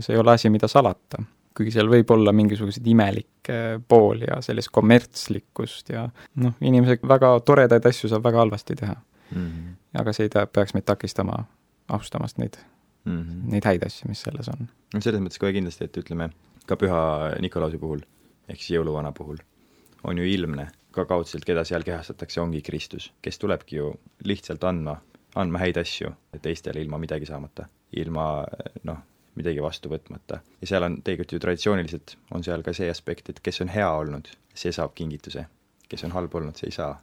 see 0.00 0.14
ei 0.14 0.20
ole 0.20 0.32
asi, 0.32 0.50
mida 0.50 0.68
salata 0.68 1.22
kuigi 1.56 1.72
seal 1.72 1.88
võib 1.88 2.10
olla 2.12 2.32
mingisuguseid 2.36 2.86
imelikke 2.92 3.58
pooli 3.88 4.26
ja 4.28 4.40
sellist 4.44 4.68
kommertslikkust 4.74 5.92
ja 5.94 6.06
noh, 6.42 6.56
inimesed 6.60 7.06
väga 7.08 7.32
toredaid 7.48 7.86
asju 7.88 8.10
saab 8.12 8.26
väga 8.26 8.42
halvasti 8.44 8.76
teha 8.76 8.94
mm. 8.94 9.46
-hmm. 9.46 9.76
aga 10.02 10.12
see 10.12 10.28
ei 10.28 10.34
tea, 10.34 10.46
peaks 10.46 10.74
meid 10.76 10.84
takistama 10.84 11.44
austamast 11.88 12.38
neid 12.38 12.58
mm, 13.06 13.22
-hmm. 13.22 13.50
neid 13.54 13.64
häid 13.64 13.86
asju, 13.86 14.10
mis 14.10 14.22
selles 14.26 14.50
on. 14.52 14.68
no 14.94 15.00
selles 15.00 15.22
mõttes 15.22 15.40
kohe 15.42 15.54
kindlasti, 15.56 15.88
et 15.88 15.96
ütleme, 16.02 16.30
ka 16.66 16.76
püha 16.80 17.00
Nikolause 17.40 17.78
puhul, 17.82 18.02
ehk 18.48 18.60
siis 18.60 18.76
jõuluvana 18.76 19.12
puhul, 19.16 19.40
on 20.04 20.18
ju 20.18 20.26
ilmne, 20.34 20.68
ka 20.96 21.04
kaudselt, 21.08 21.44
keda 21.44 21.64
seal 21.64 21.84
kehastatakse, 21.86 22.40
ongi 22.40 22.62
Kristus, 22.62 23.10
kes 23.22 23.38
tulebki 23.38 23.76
ju 23.80 23.90
lihtsalt 24.24 24.64
andma, 24.64 24.96
andma 25.36 25.60
häid 25.60 25.76
asju 25.82 26.12
teistele 26.42 26.80
ilma 26.80 26.98
midagi 26.98 27.28
saamata, 27.28 27.68
ilma 28.00 28.26
noh, 28.88 29.02
midagi 29.36 29.60
vastu 29.62 29.90
võtmata. 29.92 30.40
ja 30.60 30.66
seal 30.66 30.86
on 30.86 31.00
tegelikult 31.04 31.36
ju 31.36 31.42
traditsiooniliselt, 31.44 32.16
on 32.32 32.44
seal 32.44 32.64
ka 32.64 32.72
see 32.76 32.88
aspekt, 32.90 33.28
et 33.30 33.40
kes 33.44 33.60
on 33.64 33.72
hea 33.72 33.88
olnud, 33.90 34.30
see 34.54 34.72
saab 34.72 34.94
kingituse. 34.94 35.46
kes 35.88 36.04
on 36.04 36.12
halb 36.16 36.34
olnud, 36.34 36.56
see 36.56 36.70
ei 36.72 36.72
saa. 36.72 37.00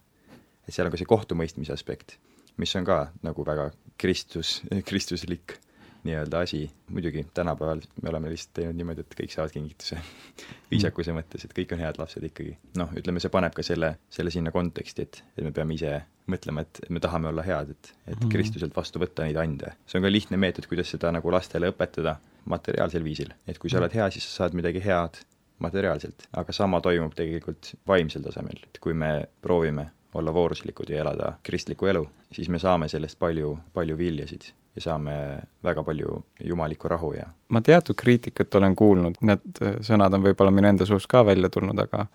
et 0.68 0.74
seal 0.74 0.88
on 0.88 0.92
ka 0.92 0.98
see 0.98 1.10
kohtumõistmise 1.10 1.74
aspekt, 1.74 2.18
mis 2.58 2.76
on 2.76 2.86
ka 2.86 3.12
nagu 3.22 3.46
väga 3.46 3.72
Kristus, 3.98 4.62
kristuslik 4.90 5.60
nii-öelda 6.04 6.40
asi, 6.40 6.72
muidugi 6.90 7.26
tänapäeval 7.34 7.82
me 8.02 8.10
oleme 8.10 8.30
lihtsalt 8.30 8.54
teinud 8.60 8.76
niimoodi, 8.76 9.06
et 9.06 9.16
kõik 9.20 9.32
saavad 9.34 9.54
kingituse 9.54 10.00
viisakuse 10.72 11.16
mõttes, 11.16 11.46
et 11.46 11.56
kõik 11.56 11.74
on 11.76 11.84
head 11.84 12.00
lapsed 12.02 12.26
ikkagi. 12.28 12.58
noh, 12.80 12.92
ütleme, 13.00 13.24
see 13.24 13.32
paneb 13.34 13.56
ka 13.56 13.64
selle, 13.66 13.94
selle 14.14 14.34
sinna 14.34 14.52
konteksti, 14.52 15.08
et, 15.08 15.24
et 15.38 15.44
me 15.48 15.54
peame 15.56 15.78
ise 15.78 16.02
mõtlema, 16.30 16.64
et 16.68 16.82
me 16.90 17.04
tahame 17.04 17.32
olla 17.32 17.46
head, 17.48 17.74
et, 17.76 17.94
et 17.94 18.16
mm 18.16 18.20
-hmm. 18.20 18.32
Kristuselt 18.32 18.76
vastu 18.76 19.00
võtta 19.00 19.28
neid 19.28 19.38
ande. 19.40 19.74
see 19.88 20.00
on 20.00 20.04
ka 20.04 20.12
lihtne 20.12 20.38
meetod, 20.38 20.68
kuidas 20.68 20.92
seda 20.92 21.12
nagu 21.12 21.32
lastele 21.32 21.72
õpetada 21.72 22.16
materiaalsel 22.46 23.04
viisil. 23.04 23.34
et 23.48 23.58
kui 23.58 23.70
sa 23.70 23.78
oled 23.78 23.94
hea, 23.94 24.10
siis 24.10 24.26
sa 24.26 24.44
saad 24.44 24.54
midagi 24.54 24.84
head 24.84 25.20
materiaalselt, 25.60 26.28
aga 26.34 26.52
sama 26.52 26.82
toimub 26.82 27.14
tegelikult 27.16 27.76
vaimsel 27.88 28.22
tasemel, 28.22 28.60
et 28.64 28.80
kui 28.80 28.94
me 28.94 29.28
proovime 29.42 29.92
olla 30.14 30.34
vooruslikud 30.34 30.90
ja 30.90 31.00
elada 31.02 31.34
kristlikku 31.44 31.86
elu, 31.86 32.10
siis 32.32 32.50
me 32.50 32.60
saame 32.60 32.88
sellest 32.88 33.20
palju, 33.20 33.58
palju 33.74 33.98
viljasid 33.98 34.52
ja 34.76 34.82
saame 34.82 35.16
väga 35.64 35.84
palju 35.84 36.20
jumalikku 36.44 36.90
rahu 36.90 37.14
ja 37.14 37.28
ma 37.54 37.62
teatud 37.62 37.98
kriitikat 38.00 38.56
olen 38.56 38.76
kuulnud, 38.76 39.20
need 39.22 39.64
sõnad 39.86 40.14
on 40.18 40.24
võib-olla 40.26 40.54
minu 40.54 40.72
enda 40.72 40.88
suust 40.90 41.08
ka 41.12 41.24
välja 41.26 41.50
tulnud, 41.54 41.80
aga 41.80 42.08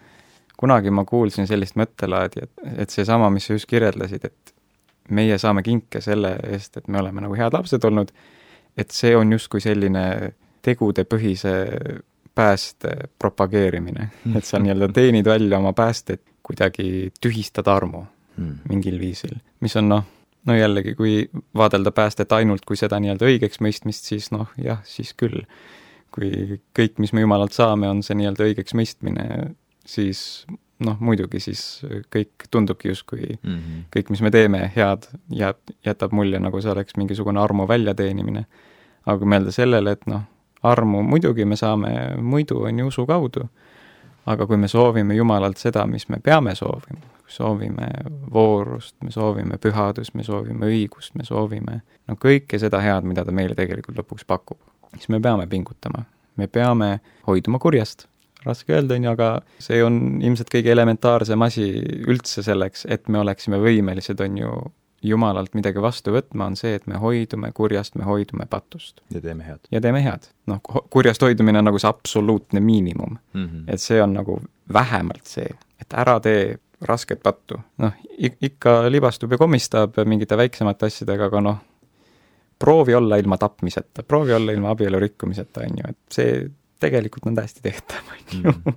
kunagi 0.59 0.90
ma 0.90 1.05
kuulsin 1.07 1.47
sellist 1.47 1.79
mõttelaadi, 1.79 2.42
et, 2.42 2.64
et 2.85 2.90
seesama, 2.90 3.31
mis 3.31 3.47
sa 3.47 3.55
just 3.55 3.68
kirjeldasid, 3.71 4.25
et 4.27 4.55
meie 5.14 5.38
saame 5.38 5.62
kinke 5.62 6.03
selle 6.05 6.35
eest, 6.51 6.81
et 6.81 6.88
me 6.88 6.99
oleme 7.01 7.23
nagu 7.25 7.38
head 7.38 7.55
lapsed 7.55 7.85
olnud, 7.85 8.11
et 8.79 8.94
see 8.94 9.14
on 9.16 9.33
justkui 9.33 9.62
selline 9.62 10.05
tegudepõhise 10.66 11.55
pääste 12.38 12.94
propageerimine, 13.18 14.11
et 14.37 14.47
sa 14.47 14.61
nii-öelda 14.62 14.90
teenid 14.94 15.27
välja 15.27 15.59
oma 15.59 15.73
päästet, 15.73 16.23
kuidagi 16.42 17.12
tühistada 17.21 17.75
armu 17.77 18.05
mm. 18.37 18.53
mingil 18.71 18.99
viisil, 19.01 19.35
mis 19.61 19.75
on 19.79 19.90
noh, 19.94 20.05
no 20.46 20.55
jällegi, 20.57 20.94
kui 20.94 21.31
vaadelda 21.57 21.92
päästet 21.94 22.33
ainult 22.33 22.64
kui 22.68 22.77
seda 22.77 23.01
nii-öelda 23.03 23.27
õigeks 23.29 23.61
mõistmist, 23.64 24.09
siis 24.11 24.31
noh, 24.35 24.53
jah, 24.62 24.81
siis 24.85 25.14
küll. 25.18 25.44
kui 26.14 26.59
kõik, 26.74 26.96
mis 26.98 27.12
me 27.12 27.20
Jumalalt 27.20 27.53
saame, 27.53 27.88
on 27.88 28.01
see 28.03 28.16
nii-öelda 28.16 28.46
õigeks 28.48 28.74
mõistmine, 28.74 29.53
siis 29.87 30.46
noh, 30.85 30.96
muidugi 31.05 31.40
siis 31.42 31.83
kõik 32.14 32.48
tundubki 32.51 32.88
justkui 32.88 33.37
mm, 33.37 33.55
-hmm. 33.55 33.85
kõik, 33.96 34.11
mis 34.14 34.22
me 34.24 34.31
teeme, 34.31 34.62
head, 34.77 35.09
jääb, 35.31 35.61
jätab 35.85 36.12
mulje, 36.16 36.40
nagu 36.40 36.61
see 36.61 36.72
oleks 36.72 36.96
mingisugune 36.96 37.40
armu 37.40 37.68
väljateenimine. 37.68 38.46
aga 39.07 39.18
kui 39.18 39.29
mõelda 39.29 39.53
sellele, 39.53 39.92
et 39.92 40.07
noh, 40.07 40.22
armu 40.62 41.03
muidugi 41.03 41.44
me 41.44 41.57
saame 41.57 42.16
muidu, 42.20 42.62
on 42.68 42.79
ju, 42.79 42.87
usu 42.87 43.07
kaudu, 43.07 43.48
aga 44.29 44.47
kui 44.47 44.59
me 44.61 44.69
soovime 44.69 45.17
Jumalalt 45.17 45.61
seda, 45.61 45.87
mis 45.87 46.09
me 46.12 46.21
peame 46.25 46.55
soovima, 46.59 47.14
soovime 47.29 47.88
voorust, 48.33 48.97
me 49.05 49.12
soovime 49.14 49.59
pühadust, 49.62 50.14
me 50.14 50.27
soovime 50.27 50.69
õigust, 50.69 51.14
me 51.17 51.25
soovime 51.25 51.81
no 52.09 52.17
kõike 52.21 52.61
seda 52.61 52.81
head, 52.85 53.09
mida 53.09 53.25
ta 53.25 53.35
meile 53.35 53.57
tegelikult 53.59 53.99
lõpuks 54.03 54.29
pakub, 54.29 54.61
siis 54.97 55.09
me 55.12 55.21
peame 55.21 55.47
pingutama. 55.47 56.05
me 56.38 56.47
peame 56.47 57.01
hoiduma 57.27 57.59
kurjast 57.59 58.07
raske 58.45 58.73
öelda, 58.73 58.95
on 58.95 59.05
ju, 59.05 59.12
aga 59.12 59.29
see 59.62 59.81
on 59.85 59.97
ilmselt 60.23 60.51
kõige 60.53 60.71
elementaarsem 60.73 61.43
asi 61.43 61.67
üldse 62.07 62.45
selleks, 62.47 62.87
et 62.87 63.09
me 63.09 63.19
oleksime 63.23 63.59
võimelised, 63.62 64.21
on 64.25 64.38
ju, 64.38 64.53
Jumalalt 65.03 65.55
midagi 65.55 65.83
vastu 65.83 66.11
võtma, 66.11 66.49
on 66.51 66.57
see, 66.59 66.75
et 66.75 66.87
me 66.91 66.99
hoidume 66.99 67.53
kurjast, 67.55 67.95
me 67.95 68.05
hoidume 68.05 68.49
patust. 68.51 69.01
ja 69.15 69.21
teeme 69.21 69.45
head. 69.47 69.61
ja 69.71 69.81
teeme 69.81 70.03
head. 70.03 70.31
noh, 70.47 70.61
kurjast 70.91 71.23
hoidumine 71.23 71.59
on 71.63 71.69
nagu 71.71 71.79
see 71.79 71.89
absoluutne 71.89 72.61
miinimum 72.61 73.19
mm. 73.33 73.45
-hmm. 73.45 73.65
et 73.69 73.81
see 73.81 74.03
on 74.03 74.13
nagu 74.13 74.41
vähemalt 74.73 75.27
see, 75.27 75.49
et 75.81 75.95
ära 75.95 76.21
tee 76.21 76.59
rasket 76.81 77.23
pattu. 77.23 77.61
noh, 77.79 77.93
ikka 78.19 78.91
libastub 78.91 79.33
ja 79.33 79.39
komistab 79.39 79.99
mingite 80.05 80.37
väiksemate 80.37 80.87
asjadega, 80.87 81.25
aga 81.25 81.41
noh, 81.41 81.59
proovi 82.59 82.95
olla 82.95 83.17
ilma 83.17 83.39
tapmiseta, 83.39 84.03
proovi 84.03 84.33
olla 84.33 84.53
ilma 84.53 84.71
abielu 84.71 85.01
rikkumiseta, 85.01 85.61
on 85.61 85.79
ju, 85.79 85.89
et 85.89 85.99
see 86.13 86.51
tegelikult 86.81 87.27
on 87.27 87.35
täiesti 87.35 87.63
tehtav, 87.63 88.13
on 88.13 88.45
ju. 88.45 88.75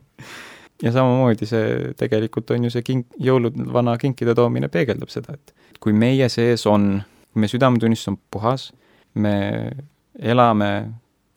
Mhm. 0.82 0.88
ja 0.88 0.92
samamoodi 0.92 1.46
see 1.46 1.94
tegelikult 1.98 2.52
on 2.52 2.64
ju 2.64 2.70
see 2.74 2.82
kink, 2.82 3.08
jõuluvana 3.20 3.98
kinkide 3.98 4.36
toomine 4.36 4.68
peegeldab 4.68 5.10
seda, 5.10 5.34
et 5.34 5.54
kui 5.80 5.94
meie 5.94 6.30
sees 6.30 6.66
on, 6.66 7.02
meie 7.34 7.50
südametunnistus 7.52 8.08
on 8.08 8.18
puhas, 8.32 8.72
me 9.14 9.72
elame 10.20 10.72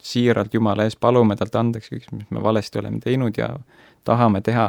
siiralt 0.05 0.55
Jumala 0.55 0.85
ees, 0.85 0.97
palume 0.97 1.37
talt 1.37 1.55
andeks 1.57 1.89
kõik, 1.93 2.11
mis 2.13 2.31
me 2.31 2.43
valesti 2.43 2.79
oleme 2.79 3.01
teinud 3.01 3.37
ja 3.39 3.55
tahame 4.05 4.41
teha 4.45 4.67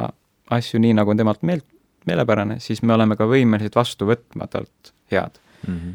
asju 0.55 0.79
nii, 0.79 0.93
nagu 0.95 1.11
on 1.11 1.19
temalt 1.19 1.43
meelt, 1.43 1.65
meelepärane, 2.05 2.59
siis 2.59 2.83
me 2.83 2.93
oleme 2.93 3.17
ka 3.17 3.27
võimelised 3.27 3.75
vastu 3.75 4.07
võtma 4.07 4.47
talt 4.47 4.93
head 5.11 5.39
mm. 5.67 5.75
-hmm. 5.75 5.93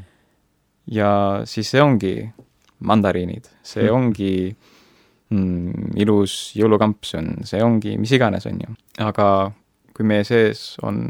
ja 0.97 1.11
siis 1.45 1.71
see 1.71 1.83
ongi 1.83 2.15
mandariinid, 2.81 3.49
see 3.63 3.83
mm 3.83 3.89
-hmm. 3.89 3.97
Mm, 5.31 5.97
ilus 6.03 6.37
jõulukamp, 6.59 7.03
see 7.07 7.21
on, 7.23 7.33
see 7.49 7.63
ongi 7.65 7.97
mis 8.01 8.13
iganes, 8.17 8.47
on 8.51 8.61
ju. 8.65 8.77
aga 9.07 9.27
kui 9.97 10.07
meie 10.07 10.25
sees 10.27 10.75
on 10.87 11.03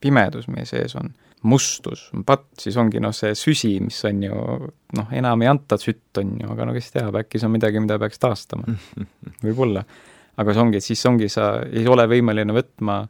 pimedus, 0.00 0.48
meie 0.48 0.66
sees 0.68 0.94
on 0.96 1.12
mustus, 1.42 2.08
on 2.14 2.24
patt, 2.28 2.50
siis 2.60 2.76
ongi 2.80 3.00
noh, 3.00 3.14
see 3.16 3.32
süsi, 3.38 3.72
mis 3.80 3.98
on 4.08 4.20
ju 4.26 4.40
noh, 4.96 5.12
enam 5.16 5.44
ei 5.44 5.48
anta 5.48 5.78
sütt, 5.80 6.12
on 6.20 6.34
ju, 6.42 6.50
aga 6.52 6.66
no 6.68 6.74
kes 6.76 6.92
teab, 6.92 7.16
äkki 7.22 7.40
see 7.40 7.48
on 7.48 7.54
midagi, 7.54 7.80
mida 7.80 7.96
peaks 8.00 8.20
taastama. 8.20 8.76
võib-olla. 9.46 9.84
aga 10.40 10.54
see 10.54 10.62
ongi, 10.62 10.82
siis 10.84 11.06
ongi, 11.08 11.30
sa 11.32 11.54
ei 11.68 11.86
ole 11.88 12.06
võimeline 12.10 12.54
võtma 12.56 13.00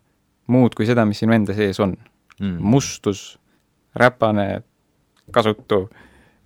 muud 0.50 0.74
kui 0.78 0.86
seda, 0.88 1.04
mis 1.06 1.20
sinu 1.22 1.34
enda 1.34 1.54
sees 1.56 1.78
on 1.82 1.94
mm. 2.38 2.56
mustus, 2.62 3.34
räpane, 3.98 4.48
kasutu 5.34 5.84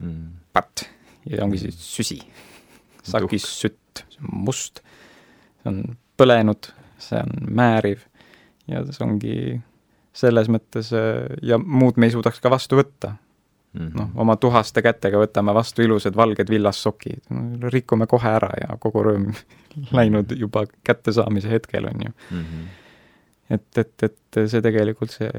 mm. 0.01 0.27
patt 0.53 0.87
ja 1.29 1.45
ongi 1.45 1.61
siis 1.67 1.79
süsi. 1.81 2.19
Sakis 3.05 3.47
sütt, 3.61 4.05
see 4.11 4.25
on 4.25 4.45
must, 4.47 4.81
see 5.63 5.71
on 5.73 5.83
põlenud, 6.21 6.71
see 7.03 7.21
on 7.21 7.55
määriv 7.61 8.05
ja 8.71 8.85
see 8.89 9.05
ongi 9.05 9.37
selles 10.15 10.49
mõttes 10.53 10.93
ja 11.43 11.59
muud 11.59 11.99
me 11.99 12.09
ei 12.09 12.15
suudaks 12.15 12.41
ka 12.41 12.53
vastu 12.53 12.79
võtta. 12.79 13.17
Mm 13.75 13.89
-hmm.. 13.89 13.99
noh, 13.99 14.11
oma 14.23 14.37
tuhaste 14.39 14.83
kätega 14.87 15.19
võtame 15.19 15.55
vastu 15.55 15.83
ilusad 15.83 16.15
valged 16.17 16.51
villassokid, 16.51 17.25
rikume 17.75 18.07
kohe 18.07 18.31
ära 18.31 18.53
ja 18.61 18.77
kogu 18.79 19.03
rõõm 19.03 19.33
läinud 19.99 20.31
juba 20.39 20.63
kättesaamise 20.87 21.51
hetkel, 21.51 21.91
on 21.91 22.07
ju. 22.07 22.13
Mm. 22.31 22.45
-hmm 22.45 22.84
et, 23.51 23.79
et, 23.79 24.03
et 24.03 24.39
see 24.49 24.63
tegelikult, 24.65 25.13
see, 25.13 25.31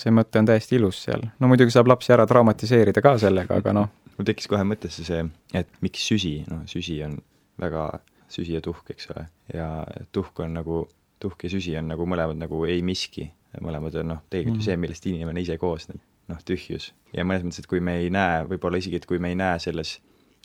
see 0.00 0.12
mõte 0.14 0.40
on 0.40 0.48
täiesti 0.48 0.78
ilus 0.78 1.02
seal. 1.06 1.24
no 1.40 1.50
muidugi 1.50 1.74
saab 1.74 1.90
lapsi 1.90 2.14
ära 2.14 2.26
traumatiseerida 2.28 3.02
ka 3.04 3.16
sellega, 3.20 3.60
aga 3.60 3.74
noh. 3.76 3.90
mul 4.16 4.28
tekkis 4.28 4.48
kohe 4.50 4.64
mõttesse 4.66 5.04
see, 5.06 5.24
et 5.56 5.80
miks 5.84 6.06
süsi, 6.12 6.38
noh 6.50 6.64
süsi 6.70 7.00
on 7.06 7.18
väga, 7.60 7.90
süsi 8.32 8.56
ja 8.56 8.64
tuhk, 8.64 8.94
eks 8.94 9.10
ole, 9.14 9.26
ja 9.52 9.68
tuhk 10.12 10.40
on 10.44 10.56
nagu, 10.60 10.82
tuhk 11.20 11.44
ja 11.46 11.52
süsi 11.52 11.76
on 11.78 11.90
nagu 11.92 12.06
mõlemad 12.08 12.40
nagu 12.40 12.62
ei 12.68 12.80
miski, 12.86 13.28
mõlemad 13.60 13.98
on 14.00 14.14
noh, 14.14 14.22
tegelikult 14.32 14.60
ju 14.60 14.64
mm. 14.64 14.68
see, 14.70 14.80
millest 14.80 15.10
inimene 15.10 15.44
ise 15.44 15.58
koosneb, 15.60 16.00
noh 16.30 16.40
tühjus. 16.46 16.92
ja 17.16 17.26
mõnes 17.26 17.44
mõttes, 17.44 17.64
et 17.64 17.70
kui 17.70 17.82
me 17.84 17.98
ei 18.00 18.12
näe, 18.14 18.46
võib-olla 18.48 18.80
isegi, 18.80 19.02
et 19.02 19.08
kui 19.10 19.20
me 19.20 19.34
ei 19.34 19.38
näe 19.38 19.60
selles 19.60 19.98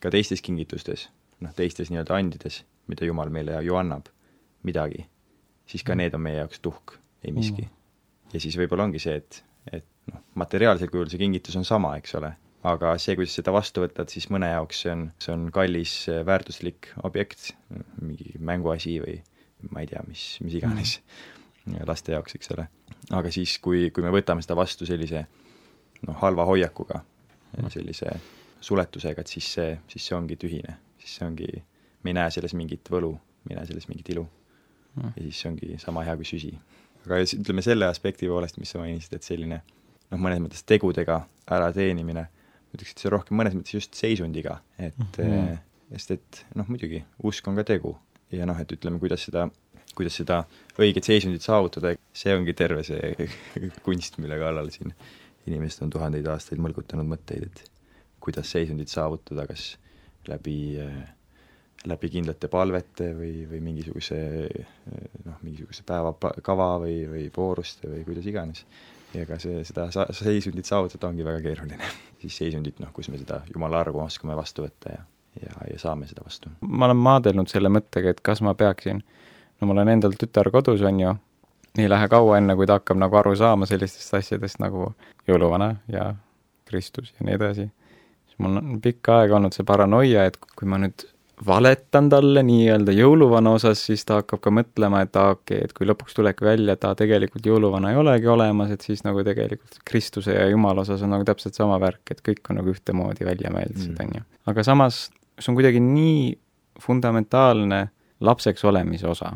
ka 0.04 0.12
teistes 0.12 0.44
kingitustes, 0.44 1.08
noh 1.46 1.56
teistes 1.56 1.92
nii-öelda 1.92 2.20
andides, 2.20 2.64
mida 2.92 3.08
Jumal 3.08 3.32
meile 3.34 3.62
ju 3.64 3.80
annab, 3.80 4.12
midagi, 4.68 5.06
siis 5.70 5.86
ka 5.86 5.94
mm. 5.96 6.04
need 6.04 6.18
on 6.18 6.26
meie 6.26 6.42
jaoks 6.44 6.60
tuhk 6.60 7.00
ei 7.26 7.36
miski. 7.36 7.66
Mm.. 7.66 8.34
ja 8.34 8.42
siis 8.44 8.58
võib-olla 8.60 8.88
ongi 8.88 9.02
see, 9.02 9.20
et, 9.22 9.42
et 9.82 9.88
noh, 10.12 10.24
materiaalsel 10.42 10.92
kujul 10.94 11.10
see 11.12 11.22
kingitus 11.22 11.58
on 11.60 11.68
sama, 11.68 11.96
eks 12.00 12.18
ole, 12.20 12.34
aga 12.66 12.96
see, 13.02 13.16
kuidas 13.18 13.36
seda 13.38 13.54
vastu 13.56 13.84
võtad, 13.84 14.10
siis 14.12 14.28
mõne 14.34 14.50
jaoks 14.52 14.84
see 14.86 14.94
on, 14.94 15.08
see 15.22 15.34
on 15.36 15.48
kallis 15.54 15.96
väärtuslik 16.28 16.92
objekt, 17.08 17.52
mingi 18.02 18.38
mänguasi 18.40 19.00
või 19.04 19.20
ma 19.72 19.84
ei 19.84 19.90
tea, 19.90 20.04
mis, 20.08 20.28
mis 20.46 20.58
iganes 20.60 21.00
mm. 21.00 21.84
laste 21.90 22.16
jaoks, 22.16 22.38
eks 22.38 22.54
ole. 22.56 22.68
aga 23.16 23.34
siis, 23.34 23.58
kui, 23.64 23.90
kui 23.94 24.06
me 24.06 24.14
võtame 24.14 24.46
seda 24.46 24.58
vastu 24.58 24.88
sellise 24.90 25.26
noh, 26.06 26.18
halva 26.22 26.46
hoiakuga 26.50 27.02
mm., 27.02 27.70
sellise 27.74 28.18
suletusega, 28.66 29.22
et 29.22 29.32
siis 29.32 29.52
see, 29.58 29.76
siis 29.92 30.10
see 30.10 30.18
ongi 30.18 30.38
tühine, 30.42 30.80
siis 31.02 31.20
see 31.20 31.28
ongi, 31.28 31.50
me 32.04 32.14
ei 32.14 32.18
näe 32.18 32.34
selles 32.34 32.56
mingit 32.58 32.90
võlu, 32.92 33.14
me 33.46 33.54
ei 33.54 33.60
näe 33.60 33.70
selles 33.70 33.90
mingit 33.92 34.10
ilu. 34.16 34.26
Mm.. 34.96 35.12
ja 35.12 35.26
siis 35.26 35.42
see 35.42 35.50
ongi 35.52 35.78
sama 35.82 36.06
hea 36.08 36.16
kui 36.16 36.28
süsi 36.28 36.54
aga 37.06 37.22
ütleme 37.26 37.64
selle 37.66 37.90
aspekti 37.90 38.30
poolest, 38.30 38.58
mis 38.62 38.74
sa 38.74 38.82
mainisid, 38.82 39.18
et 39.18 39.28
selline 39.28 39.62
noh, 40.12 40.20
mõnes 40.22 40.42
mõttes 40.44 40.66
tegudega 40.68 41.22
ärateenimine, 41.58 42.26
ma 42.26 42.78
ütleks, 42.78 42.96
et 42.96 43.06
see 43.06 43.14
rohkem 43.14 43.38
mõnes 43.40 43.56
mõttes 43.58 43.78
just 43.78 43.98
seisundiga, 43.98 44.60
et 44.78 44.98
mm 44.98 45.12
-hmm. 45.18 45.62
sest 45.94 46.16
et 46.18 46.46
noh, 46.56 46.68
muidugi, 46.70 47.04
usk 47.24 47.48
on 47.48 47.56
ka 47.56 47.64
tegu 47.64 47.96
ja 48.32 48.46
noh, 48.46 48.60
et 48.60 48.72
ütleme, 48.72 49.00
kuidas 49.00 49.26
seda, 49.28 49.48
kuidas 49.96 50.18
seda 50.18 50.44
õiget 50.80 51.08
seisundit 51.08 51.42
saavutada, 51.42 51.96
see 52.14 52.36
ongi 52.36 52.54
terve 52.54 52.84
see 52.84 53.30
kunst, 53.86 54.18
mille 54.18 54.40
kallal 54.40 54.70
siin 54.70 54.94
inimesed 55.46 55.84
on 55.86 55.94
tuhandeid 55.94 56.28
aastaid 56.28 56.62
mõlgutanud 56.62 57.06
mõtteid, 57.06 57.46
et 57.46 57.72
kuidas 58.20 58.50
seisundit 58.52 58.90
saavutada, 58.90 59.46
kas 59.48 59.76
läbi 60.28 60.80
äh, 60.82 61.15
läbi 61.90 62.10
kindlate 62.10 62.50
palvete 62.52 63.12
või, 63.18 63.46
või 63.50 63.62
mingisuguse 63.64 64.18
noh, 65.26 65.38
mingisuguse 65.42 65.86
päevakava 65.88 66.70
või, 66.84 66.98
või 67.10 67.26
vooruste 67.38 67.90
või 67.92 68.04
kuidas 68.08 68.30
iganes. 68.30 68.66
ja 69.14 69.24
ega 69.24 69.38
see, 69.40 69.64
seda 69.68 69.88
seisundit 70.12 70.66
saavutada 70.66 71.08
ongi 71.08 71.26
väga 71.26 71.42
keeruline. 71.46 71.92
siis 72.22 72.38
seisundit, 72.38 72.80
noh, 72.80 72.92
kus 72.94 73.10
me 73.10 73.22
seda 73.22 73.42
jumala 73.54 73.84
argu 73.86 74.02
oskame 74.04 74.36
vastu 74.36 74.66
võtta 74.66 74.96
ja, 74.98 75.06
ja, 75.42 75.54
ja 75.72 75.80
saame 75.80 76.10
seda 76.10 76.26
vastu. 76.26 76.52
ma 76.62 76.90
olen 76.90 77.02
maadelnud 77.06 77.52
selle 77.52 77.72
mõttega, 77.72 78.16
et 78.16 78.22
kas 78.26 78.42
ma 78.46 78.56
peaksin, 78.58 79.04
no 79.62 79.70
mul 79.70 79.84
on 79.86 79.94
endal 79.94 80.18
tütar 80.20 80.52
kodus, 80.52 80.84
on 80.86 81.00
ju, 81.00 81.16
ei 81.78 81.90
lähe 81.90 82.10
kaua, 82.12 82.38
enne 82.40 82.56
kui 82.56 82.68
ta 82.68 82.80
hakkab 82.80 83.00
nagu 83.00 83.18
aru 83.22 83.36
saama 83.36 83.68
sellistest 83.70 84.14
asjadest 84.20 84.62
nagu 84.64 84.94
jõuluvana 85.28 85.76
ja 85.92 86.14
Kristus 86.66 87.14
ja 87.20 87.28
nii 87.28 87.36
edasi, 87.38 87.68
siis 88.26 88.40
mul 88.42 88.58
on 88.62 88.80
pikka 88.82 89.22
aega 89.22 89.38
olnud 89.38 89.54
see 89.54 89.68
paranoia, 89.68 90.26
et 90.26 90.40
kui 90.56 90.68
ma 90.68 90.80
nüüd 90.82 91.06
valetan 91.48 92.08
talle 92.10 92.44
nii-öelda 92.46 92.94
jõuluvana 92.96 93.56
osas, 93.58 93.82
siis 93.88 94.06
ta 94.08 94.22
hakkab 94.22 94.40
ka 94.44 94.54
mõtlema, 94.54 95.02
et 95.04 95.18
aa, 95.20 95.34
okei 95.36 95.58
okay,, 95.58 95.68
et 95.68 95.74
kui 95.76 95.88
lõpuks 95.88 96.16
tulebki 96.16 96.48
välja, 96.48 96.76
et 96.78 96.88
aa, 96.88 96.96
tegelikult 96.96 97.46
jõuluvana 97.46 97.92
ei 97.92 98.00
olegi 98.00 98.30
olemas, 98.32 98.72
et 98.72 98.86
siis 98.86 99.04
nagu 99.08 99.24
tegelikult 99.26 99.82
Kristuse 99.86 100.36
ja 100.36 100.48
Jumala 100.52 100.86
osas 100.86 101.04
on 101.04 101.12
nagu 101.16 101.28
täpselt 101.28 101.58
sama 101.58 101.80
värk, 101.82 102.04
et 102.16 102.24
kõik 102.26 102.50
on 102.50 102.62
nagu 102.62 102.72
ühtemoodi 102.72 103.28
välja 103.28 103.52
mõeldud, 103.54 104.00
on 104.06 104.18
ju. 104.20 104.26
aga 104.52 104.66
samas 104.68 105.06
see 105.40 105.52
on 105.52 105.58
kuidagi 105.60 105.82
nii 105.84 106.38
fundamentaalne 106.82 107.88
lapseks 108.26 108.66
olemise 108.66 109.08
osa, 109.08 109.34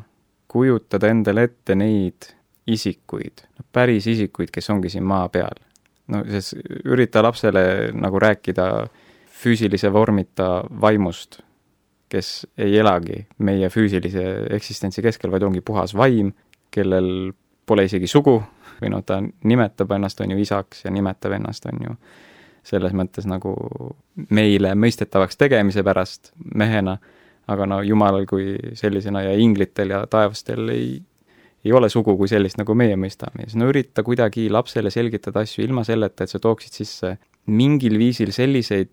kujutada 0.48 1.10
endale 1.12 1.44
ette 1.50 1.76
neid 1.76 2.32
isikuid, 2.70 3.44
päris 3.74 4.08
isikuid, 4.08 4.52
kes 4.54 4.70
ongi 4.70 4.92
siin 4.94 5.04
maa 5.08 5.28
peal. 5.30 5.60
no 6.08 6.24
siis 6.30 6.56
ürita 6.86 7.22
lapsele 7.24 7.92
nagu 7.94 8.20
rääkida 8.20 8.88
füüsilise 9.44 9.94
vormita 9.94 10.64
vaimust 10.82 11.42
kes 12.10 12.48
ei 12.58 12.78
elagi 12.82 13.24
meie 13.46 13.70
füüsilise 13.70 14.24
eksistentsi 14.56 15.04
keskel, 15.06 15.32
vaid 15.32 15.46
ongi 15.46 15.62
puhas 15.66 15.94
vaim, 15.98 16.32
kellel 16.74 17.32
pole 17.70 17.86
isegi 17.86 18.10
sugu 18.10 18.40
või 18.80 18.92
noh, 18.94 19.04
ta 19.06 19.20
nimetab 19.22 19.92
ennast, 19.96 20.22
on 20.24 20.34
ju, 20.34 20.40
isaks 20.42 20.86
ja 20.86 20.94
nimetab 20.94 21.36
ennast, 21.38 21.68
on 21.70 21.84
ju, 21.84 21.96
selles 22.66 22.94
mõttes 22.96 23.28
nagu 23.30 23.54
meile 24.36 24.74
mõistetavaks 24.78 25.40
tegemise 25.40 25.84
pärast 25.86 26.34
mehena, 26.56 26.98
aga 27.50 27.66
no 27.70 27.82
jumalal 27.86 28.28
kui 28.30 28.56
sellisena 28.78 29.24
ja 29.26 29.34
inglitel 29.38 29.96
ja 29.96 30.04
taevastel 30.10 30.70
ei, 30.74 30.92
ei 31.66 31.74
ole 31.76 31.90
sugu 31.90 32.16
kui 32.18 32.30
sellist, 32.32 32.60
nagu 32.60 32.76
meie 32.78 32.96
mõistame. 33.00 33.48
Siis 33.48 33.58
no 33.60 33.70
ürita 33.72 34.04
kuidagi 34.06 34.48
lapsele 34.54 34.92
selgitada 34.94 35.44
asju 35.44 35.66
ilma 35.66 35.84
selleta, 35.88 36.24
et 36.24 36.32
sa 36.32 36.42
tooksid 36.42 36.78
sisse 36.82 37.16
mingil 37.50 37.98
viisil 38.00 38.32
selliseid 38.36 38.92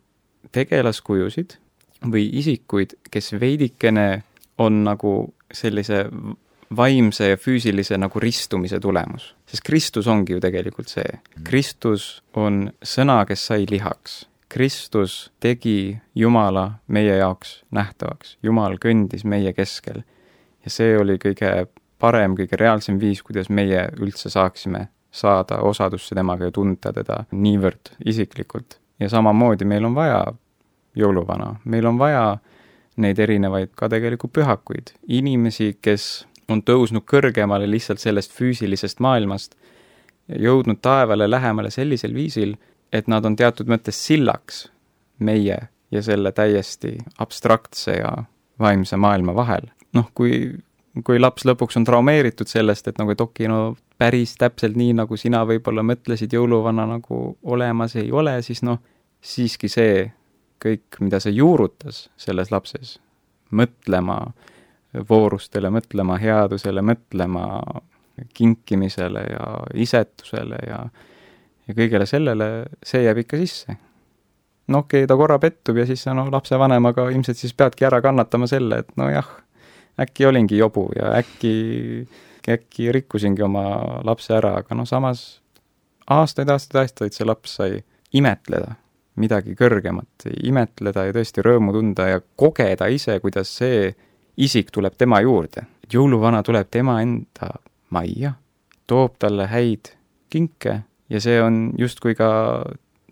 tegelaskujusid, 0.57 1.59
või 2.05 2.29
isikuid, 2.39 2.97
kes 3.11 3.33
veidikene 3.41 4.23
on 4.59 4.85
nagu 4.85 5.35
sellise 5.53 6.05
vaimse 6.77 7.29
ja 7.29 7.37
füüsilise 7.37 7.99
nagu 7.99 8.21
ristumise 8.21 8.81
tulemus. 8.81 9.35
sest 9.47 9.63
Kristus 9.63 10.07
ongi 10.07 10.33
ju 10.33 10.41
tegelikult 10.41 10.89
see. 10.89 11.21
Kristus 11.45 12.23
on 12.35 12.71
sõna, 12.83 13.25
kes 13.27 13.47
sai 13.47 13.67
lihaks. 13.71 14.27
Kristus 14.49 15.33
tegi 15.41 15.99
Jumala 16.15 16.79
meie 16.89 17.17
jaoks 17.17 17.65
nähtavaks. 17.71 18.39
Jumal 18.43 18.79
kõndis 18.83 19.25
meie 19.25 19.53
keskel. 19.53 20.03
ja 20.65 20.71
see 20.71 20.99
oli 20.99 21.19
kõige 21.19 21.67
parem, 21.99 22.35
kõige 22.37 22.57
reaalsem 22.57 23.01
viis, 23.01 23.23
kuidas 23.23 23.49
meie 23.49 23.89
üldse 24.01 24.31
saaksime 24.31 24.89
saada 25.11 25.61
osadusse 25.65 26.15
temaga 26.15 26.45
ja 26.45 26.51
tunda 26.51 26.93
teda 26.93 27.25
niivõrd 27.31 27.95
isiklikult. 28.05 28.81
ja 29.01 29.09
samamoodi 29.09 29.65
meil 29.65 29.85
on 29.85 29.95
vaja 29.95 30.25
jõuluvana, 30.97 31.55
meil 31.65 31.87
on 31.87 31.99
vaja 31.99 32.39
neid 32.97 33.19
erinevaid 33.21 33.75
ka 33.77 33.89
tegelikult 33.93 34.33
pühakuid, 34.39 34.95
inimesi, 35.09 35.77
kes 35.83 36.27
on 36.49 36.63
tõusnud 36.63 37.05
kõrgemale 37.09 37.69
lihtsalt 37.69 38.01
sellest 38.01 38.33
füüsilisest 38.33 39.03
maailmast, 39.05 39.57
jõudnud 40.29 40.81
taevale 40.83 41.29
lähemale 41.31 41.71
sellisel 41.71 42.15
viisil, 42.15 42.57
et 42.93 43.09
nad 43.11 43.25
on 43.25 43.37
teatud 43.37 43.69
mõttes 43.71 43.99
sillaks 44.07 44.67
meie 45.19 45.59
ja 45.91 46.03
selle 46.03 46.33
täiesti 46.33 46.97
abstraktse 47.19 47.99
ja 47.99 48.13
vaimse 48.59 48.97
maailma 48.97 49.35
vahel. 49.35 49.71
noh, 49.93 50.11
kui, 50.15 50.53
kui 51.05 51.19
laps 51.19 51.47
lõpuks 51.49 51.79
on 51.79 51.85
traumeeritud 51.89 52.49
sellest, 52.51 52.89
et 52.89 52.99
nagu, 52.99 53.15
et 53.15 53.21
okei, 53.21 53.49
no 53.49 53.77
päris 53.99 54.35
täpselt 54.37 54.77
nii, 54.77 54.93
nagu 54.99 55.17
sina 55.17 55.41
võib-olla 55.49 55.85
mõtlesid 55.87 56.35
jõuluvana 56.37 56.85
nagu 56.91 57.21
olemas 57.43 57.97
ei 57.97 58.11
ole, 58.13 58.35
siis 58.43 58.63
noh, 58.67 58.83
siiski 59.21 59.71
see 59.73 60.11
kõik, 60.63 61.01
mida 61.01 61.21
see 61.23 61.35
juurutas 61.37 62.07
selles 62.21 62.51
lapses, 62.55 62.97
mõtlema 63.51 64.21
voorustele, 65.09 65.71
mõtlema 65.71 66.17
headusele, 66.21 66.83
mõtlema 66.83 67.47
kinkimisele 68.35 69.27
ja 69.29 69.51
isetusele 69.75 70.61
ja 70.67 70.81
ja 71.67 71.75
kõigele 71.75 72.07
sellele, 72.07 72.47
see 72.87 73.03
jääb 73.03 73.25
ikka 73.25 73.41
sisse. 73.41 73.77
no 74.69 74.85
okei 74.85 75.03
okay,, 75.03 75.09
ta 75.11 75.17
korra 75.19 75.39
pettub 75.43 75.77
ja 75.77 75.87
siis 75.87 76.03
sa 76.03 76.15
noh, 76.15 76.31
lapsevanemaga 76.31 77.09
ilmselt 77.11 77.39
siis 77.39 77.55
peadki 77.55 77.87
ära 77.87 78.01
kannatama 78.03 78.47
selle, 78.47 78.79
et 78.85 78.97
nojah, 78.97 79.29
äkki 80.01 80.27
olingi 80.27 80.59
jobu 80.59 80.89
ja 80.97 81.13
äkki, 81.19 82.07
äkki 82.49 82.93
rikkusingi 82.93 83.43
oma 83.43 83.67
lapse 84.05 84.35
ära, 84.39 84.57
aga 84.63 84.79
noh, 84.79 84.87
samas 84.87 85.27
aastaid, 86.07 86.51
aastaid, 86.51 86.83
aastaid 86.85 87.19
see 87.19 87.27
laps 87.27 87.59
sai 87.59 87.85
imetleda 88.15 88.77
midagi 89.17 89.55
kõrgemat, 89.57 90.27
imetleda 90.45 91.07
ja 91.07 91.15
tõesti 91.17 91.45
rõõmu 91.45 91.73
tunda 91.73 92.09
ja 92.11 92.21
kogeda 92.21 92.89
ise, 92.93 93.19
kuidas 93.21 93.53
see 93.59 93.91
isik 94.37 94.71
tuleb 94.73 94.97
tema 94.99 95.21
juurde. 95.21 95.67
jõuluvana 95.93 96.43
tuleb 96.43 96.67
tema 96.71 97.01
enda 97.03 97.53
majja, 97.91 98.33
toob 98.87 99.15
talle 99.19 99.47
häid 99.47 99.93
kinke 100.31 100.81
ja 101.09 101.21
see 101.21 101.41
on 101.43 101.73
justkui 101.79 102.15
ka, 102.15 102.65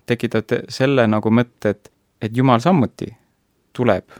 tekitab 0.06 0.50
selle 0.68 1.06
nagu 1.06 1.30
mõtte, 1.30 1.70
et, 1.70 1.90
et 2.20 2.36
Jumal 2.36 2.60
samuti 2.60 3.08
tuleb 3.72 4.10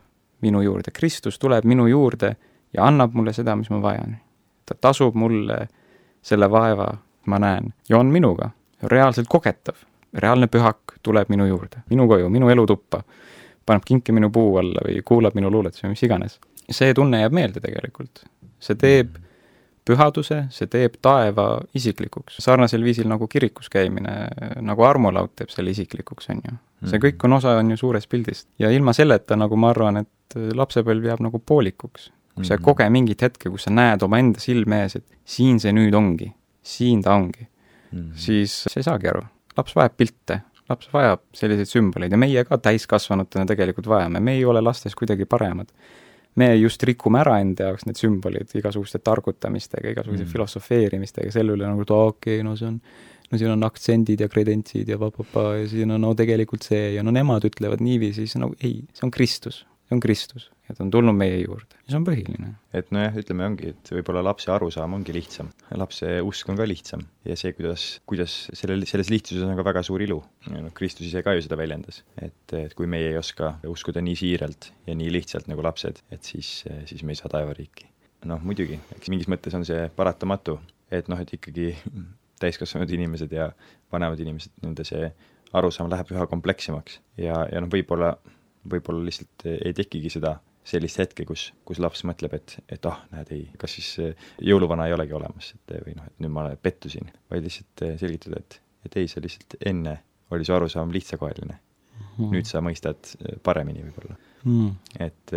minu 0.45 0.63
juurde, 0.63 0.93
Kristus 0.95 1.39
tuleb 1.39 1.65
minu 1.65 1.87
juurde 1.87 2.35
ja 2.73 2.87
annab 2.87 3.15
mulle 3.15 3.33
seda, 3.33 3.57
mis 3.57 3.71
ma 3.71 3.81
vajan. 3.83 4.17
ta 4.65 4.75
tasub 4.81 5.15
mulle 5.15 5.67
selle 6.23 6.49
vaeva, 6.51 6.89
ma 7.27 7.39
näen, 7.39 7.75
ja 7.89 7.99
on 7.99 8.07
minuga, 8.13 8.51
reaalselt 8.83 9.29
kogetav. 9.29 9.77
Reaalne 10.15 10.47
pühak 10.47 10.99
tuleb 11.03 11.31
minu 11.33 11.47
juurde, 11.47 11.83
minu 11.91 12.07
koju, 12.09 12.31
minu 12.31 12.49
elutuppa, 12.53 13.03
paneb 13.67 13.85
kinke 13.87 14.13
minu 14.13 14.31
puu 14.33 14.57
alla 14.61 14.85
või 14.87 15.01
kuulab 15.05 15.35
minu 15.35 15.51
luuletusi 15.51 15.87
või 15.87 15.95
mis 15.95 16.03
iganes. 16.07 16.41
see 16.71 16.95
tunne 16.95 17.21
jääb 17.21 17.33
meelde 17.33 17.61
tegelikult. 17.61 18.25
see 18.59 18.75
teeb 18.81 19.19
pühaduse, 19.85 20.45
see 20.55 20.69
teeb 20.71 20.97
taeva 21.05 21.61
isiklikuks. 21.77 22.39
sarnasel 22.41 22.85
viisil 22.85 23.09
nagu 23.09 23.29
kirikus 23.29 23.69
käimine, 23.73 24.15
nagu 24.65 24.87
armulaud 24.89 25.35
teeb 25.37 25.53
selle 25.53 25.75
isiklikuks, 25.75 26.31
on 26.33 26.43
ju. 26.45 26.57
see 26.91 27.03
kõik 27.03 27.25
on 27.29 27.39
osa, 27.39 27.57
on 27.61 27.73
ju, 27.75 27.81
suurest 27.81 28.09
pildist. 28.09 28.49
ja 28.59 28.71
ilma 28.71 28.93
selleta, 28.97 29.37
nagu 29.37 29.57
ma 29.57 29.73
arvan, 29.75 30.05
et 30.05 30.39
lapsepõlv 30.55 31.11
jääb 31.11 31.25
nagu 31.25 31.39
poolikuks. 31.39 32.11
kui 32.35 32.47
sa 32.49 32.57
ei 32.57 32.65
koge 32.65 32.87
mingit 32.91 33.23
hetke, 33.23 33.51
kus 33.51 33.69
sa 33.69 33.71
näed 33.71 34.03
omaenda 34.03 34.41
silme 34.43 34.83
ees, 34.83 34.97
et 34.97 35.05
siin 35.25 35.61
see 35.63 35.73
nüüd 35.73 35.95
ongi, 35.95 36.33
siin 36.63 37.03
ta 37.03 37.15
ongi 37.15 37.45
mm, 37.45 38.01
-hmm. 38.01 38.11
siis 38.17 38.63
sa 38.65 38.81
ei 38.81 38.83
saagi 38.83 39.09
aru. 39.09 39.23
Laps 39.59 39.77
vajab 39.77 39.97
pilte, 39.97 40.41
laps 40.71 40.89
vajab 40.93 41.23
selliseid 41.37 41.71
sümboleid 41.71 42.15
ja 42.15 42.21
meie 42.21 42.45
ka 42.49 42.59
täiskasvanutena 42.59 43.47
tegelikult 43.51 43.89
vajame, 43.91 44.21
me 44.21 44.39
ei 44.39 44.45
ole 44.49 44.63
lastes 44.65 44.97
kuidagi 44.99 45.29
paremad 45.29 45.71
me 46.35 46.55
just 46.59 46.83
rikume 46.83 47.21
ära 47.23 47.39
enda 47.43 47.71
jaoks 47.71 47.87
need 47.89 47.99
sümbolid 48.01 48.55
igasuguste 48.59 49.01
targutamistega, 49.05 49.93
igasuguse 49.93 50.25
mm. 50.25 50.31
filosofeerimistega 50.33 51.35
selle 51.35 51.55
üle 51.55 51.69
nagu, 51.69 51.85
et 51.85 51.93
okei 51.95 52.41
okay,, 52.41 52.47
no 52.47 52.57
see 52.59 52.71
on, 52.71 52.81
no 53.31 53.41
siin 53.41 53.53
on 53.55 53.67
aktsendid 53.69 54.25
ja 54.25 54.31
kredentsid 54.31 54.91
ja 54.91 54.99
pa-pa-pa 55.01 55.47
ja 55.61 55.69
siin 55.71 55.95
on 55.95 56.03
no 56.05 56.15
tegelikult 56.19 56.67
see 56.67 56.95
ja 56.97 57.07
no 57.07 57.15
nemad 57.15 57.47
ütlevad 57.47 57.85
niiviisi, 57.85 58.27
siis 58.27 58.41
nagu 58.43 58.59
ei, 58.61 58.81
see 58.97 59.07
on 59.07 59.15
Kristus, 59.15 59.63
see 59.85 59.97
on 59.97 60.01
Kristus 60.01 60.49
ja 60.69 60.75
ta 60.75 60.85
on 60.85 60.91
tulnud 60.93 61.17
meie 61.17 61.37
juurde 61.43 61.77
ja 61.77 61.93
see 61.93 61.99
on 61.99 62.07
põhiline. 62.07 62.53
et 62.77 62.91
nojah, 62.95 63.17
ütleme 63.21 63.47
ongi, 63.47 63.73
et 63.75 63.93
võib-olla 63.93 64.23
lapse 64.25 64.51
arusaam 64.53 64.97
ongi 64.97 65.15
lihtsam, 65.17 65.51
lapse 65.77 66.09
usk 66.25 66.51
on 66.53 66.59
ka 66.61 66.67
lihtsam 66.69 67.05
ja 67.29 67.37
see, 67.39 67.53
kuidas, 67.57 67.87
kuidas 68.09 68.37
sellel, 68.57 68.87
selles 68.89 69.13
lihtsuses 69.13 69.45
on 69.45 69.57
ka 69.59 69.67
väga 69.67 69.85
suur 69.87 70.05
ilu. 70.05 70.21
noh, 70.49 70.73
Kristus 70.77 71.09
ise 71.11 71.25
ka 71.27 71.37
ju 71.37 71.45
seda 71.45 71.59
väljendas, 71.61 72.03
et, 72.17 72.57
et 72.57 72.75
kui 72.79 72.89
meie 72.91 73.13
ei 73.13 73.21
oska 73.21 73.57
uskuda 73.69 74.03
nii 74.05 74.17
siiralt 74.19 74.71
ja 74.89 74.97
nii 74.97 75.13
lihtsalt 75.13 75.51
nagu 75.53 75.65
lapsed, 75.65 76.01
et 76.15 76.33
siis, 76.33 76.57
siis 76.89 77.05
me 77.05 77.13
ei 77.13 77.21
saa 77.21 77.33
taevariiki. 77.33 77.91
noh, 78.31 78.41
muidugi, 78.41 78.81
eks 78.97 79.13
mingis 79.13 79.29
mõttes 79.29 79.57
on 79.57 79.67
see 79.69 79.89
paratamatu, 79.97 80.57
et 80.89 81.13
noh, 81.13 81.21
et 81.21 81.37
ikkagi 81.37 81.75
täiskasvanud 82.41 82.91
inimesed 82.91 83.33
ja 83.33 83.51
vanemad 83.93 84.21
inimesed, 84.21 84.53
nende 84.65 84.87
see 84.89 85.11
arusaam 85.55 85.91
läheb 85.93 86.09
üha 86.15 86.25
komplekssemaks 86.31 86.99
ja, 87.21 87.45
ja 87.53 87.61
noh, 87.63 87.71
võib-olla, 87.71 88.15
võib-olla 88.71 89.05
lihtsalt 89.07 89.47
ei 89.55 89.73
tekigi 89.77 90.13
seda 90.17 90.39
sellist 90.65 91.01
hetke, 91.03 91.27
kus, 91.29 91.51
kus 91.69 91.81
laps 91.83 92.05
mõtleb, 92.09 92.35
et, 92.39 92.57
et 92.73 92.89
ah, 92.89 93.03
näed, 93.13 93.31
ei, 93.37 93.45
kas 93.61 93.77
siis 93.77 93.91
eh, 94.01 94.27
jõuluvana 94.49 94.89
ei 94.89 94.97
olegi 94.97 95.17
olemas, 95.17 95.53
et 95.57 95.77
või 95.85 95.97
noh, 95.99 96.09
et 96.09 96.25
nüüd 96.25 96.33
ma 96.33 96.47
pettusin, 96.57 97.11
vaid 97.33 97.45
lihtsalt 97.45 97.85
eh, 97.85 97.95
selgitada, 98.01 98.41
et, 98.41 98.59
et 98.89 98.99
ei, 99.01 99.11
see 99.11 99.25
lihtsalt 99.25 99.59
enne 99.69 99.99
oli 100.33 100.47
su 100.49 100.57
arusaam 100.57 100.93
lihtsakoeline 100.95 101.55
mm. 101.55 102.05
-hmm. 102.17 102.33
nüüd 102.33 102.49
sa 102.49 102.65
mõistad 102.65 103.13
eh, 103.21 103.37
paremini 103.45 103.85
võib-olla 103.85 104.17
mm.. 104.49 104.71
et 105.05 105.37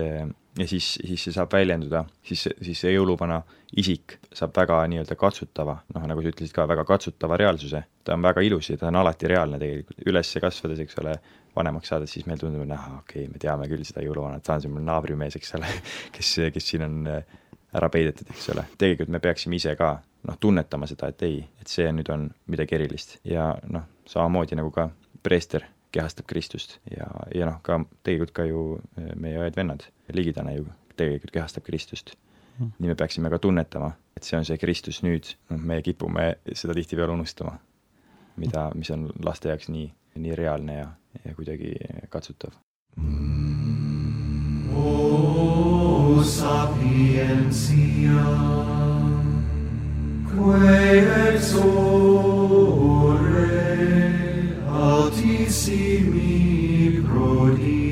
ja 0.57 0.67
siis, 0.67 0.93
siis 1.05 1.23
see 1.27 1.35
saab 1.35 1.51
väljenduda, 1.53 2.03
siis, 2.25 2.47
siis 2.63 2.79
see 2.81 2.93
jõuluvana 2.93 3.41
isik 3.77 4.17
saab 4.33 4.55
väga 4.55 4.79
nii-öelda 4.91 5.17
katsutava, 5.19 5.77
noh, 5.93 6.07
nagu 6.09 6.23
sa 6.23 6.31
ütlesid 6.31 6.55
ka, 6.55 6.67
väga 6.69 6.85
katsutava 6.87 7.37
reaalsuse, 7.39 7.83
ta 8.03 8.15
on 8.15 8.25
väga 8.25 8.43
ilus 8.47 8.71
ja 8.71 8.79
ta 8.79 8.89
on 8.89 8.99
alati 9.01 9.29
reaalne 9.29 9.59
tegelikult, 9.61 10.01
üles 10.07 10.33
kasvades, 10.41 10.81
eks 10.85 10.99
ole, 11.03 11.17
vanemaks 11.57 11.91
saades, 11.93 12.13
siis 12.13 12.27
meil 12.29 12.39
tundub, 12.41 12.63
et 12.63 12.73
ahah, 12.75 12.99
okei 13.01 13.25
okay,, 13.25 13.33
me 13.33 13.41
teame 13.41 13.67
küll 13.71 13.85
seda 13.87 14.05
jõuluvanat, 14.05 14.45
ta 14.45 14.57
on 14.57 14.77
mul 14.77 14.85
naabrimees, 14.87 15.37
eks 15.39 15.55
ole, 15.57 15.71
kes, 16.15 16.33
kes 16.53 16.69
siin 16.73 16.85
on 16.87 16.99
äh, 17.11 17.37
ära 17.77 17.89
peidetud, 17.93 18.29
eks 18.33 18.51
ole. 18.53 18.67
tegelikult 18.77 19.11
me 19.13 19.21
peaksime 19.23 19.57
ise 19.59 19.75
ka 19.79 19.97
noh, 20.27 20.37
tunnetama 20.39 20.89
seda, 20.89 21.11
et 21.11 21.25
ei, 21.27 21.41
et 21.61 21.71
see 21.71 21.89
nüüd 21.93 22.09
on 22.13 22.27
midagi 22.51 22.77
erilist. 22.77 23.17
Ja 23.27 23.51
noh, 23.71 23.87
samamoodi 24.09 24.57
nagu 24.59 24.71
ka 24.75 24.89
preester 25.23 25.65
kehastab 25.91 26.27
Kristust 26.27 26.77
ja, 26.91 27.07
ja 27.35 27.47
noh, 27.49 27.59
ka 27.63 27.79
tegelikult 28.05 28.35
ka 28.35 28.47
ju 28.47 28.63
äh, 28.77 29.11
meie 29.19 29.41
õed-vennad, 29.45 29.87
ligidane 30.15 30.57
ju 30.57 30.67
tegelikult 30.99 31.33
kehastab 31.35 31.67
Kristust. 31.67 32.15
Mm.. 32.57 32.71
nii 32.81 32.89
me 32.89 32.95
peaksime 32.97 33.29
ka 33.29 33.37
tunnetama, 33.37 33.91
et 34.17 34.25
see 34.25 34.33
on 34.33 34.45
see 34.47 34.57
Kristus 34.57 35.03
nüüd, 35.05 35.27
noh, 35.51 35.59
me 35.61 35.77
kipume 35.85 36.31
seda 36.57 36.73
tihtipeale 36.73 37.13
unustama, 37.13 37.51
mida, 38.41 38.63
mis 38.73 38.89
on 38.95 39.03
laste 39.21 39.51
jaoks 39.51 39.69
nii, 39.69 39.91
nii 40.17 40.37
reaalne 40.39 40.79
ja 40.79 40.87
kuidagi 41.35 41.75
katsutav 42.09 42.51
mm.. 42.97 43.57
O 44.79 46.21
sapientia, 46.23 47.45
quae 50.29 51.01
exore 51.33 51.57
altissimi 54.69 56.31
prodisi. 57.01 57.86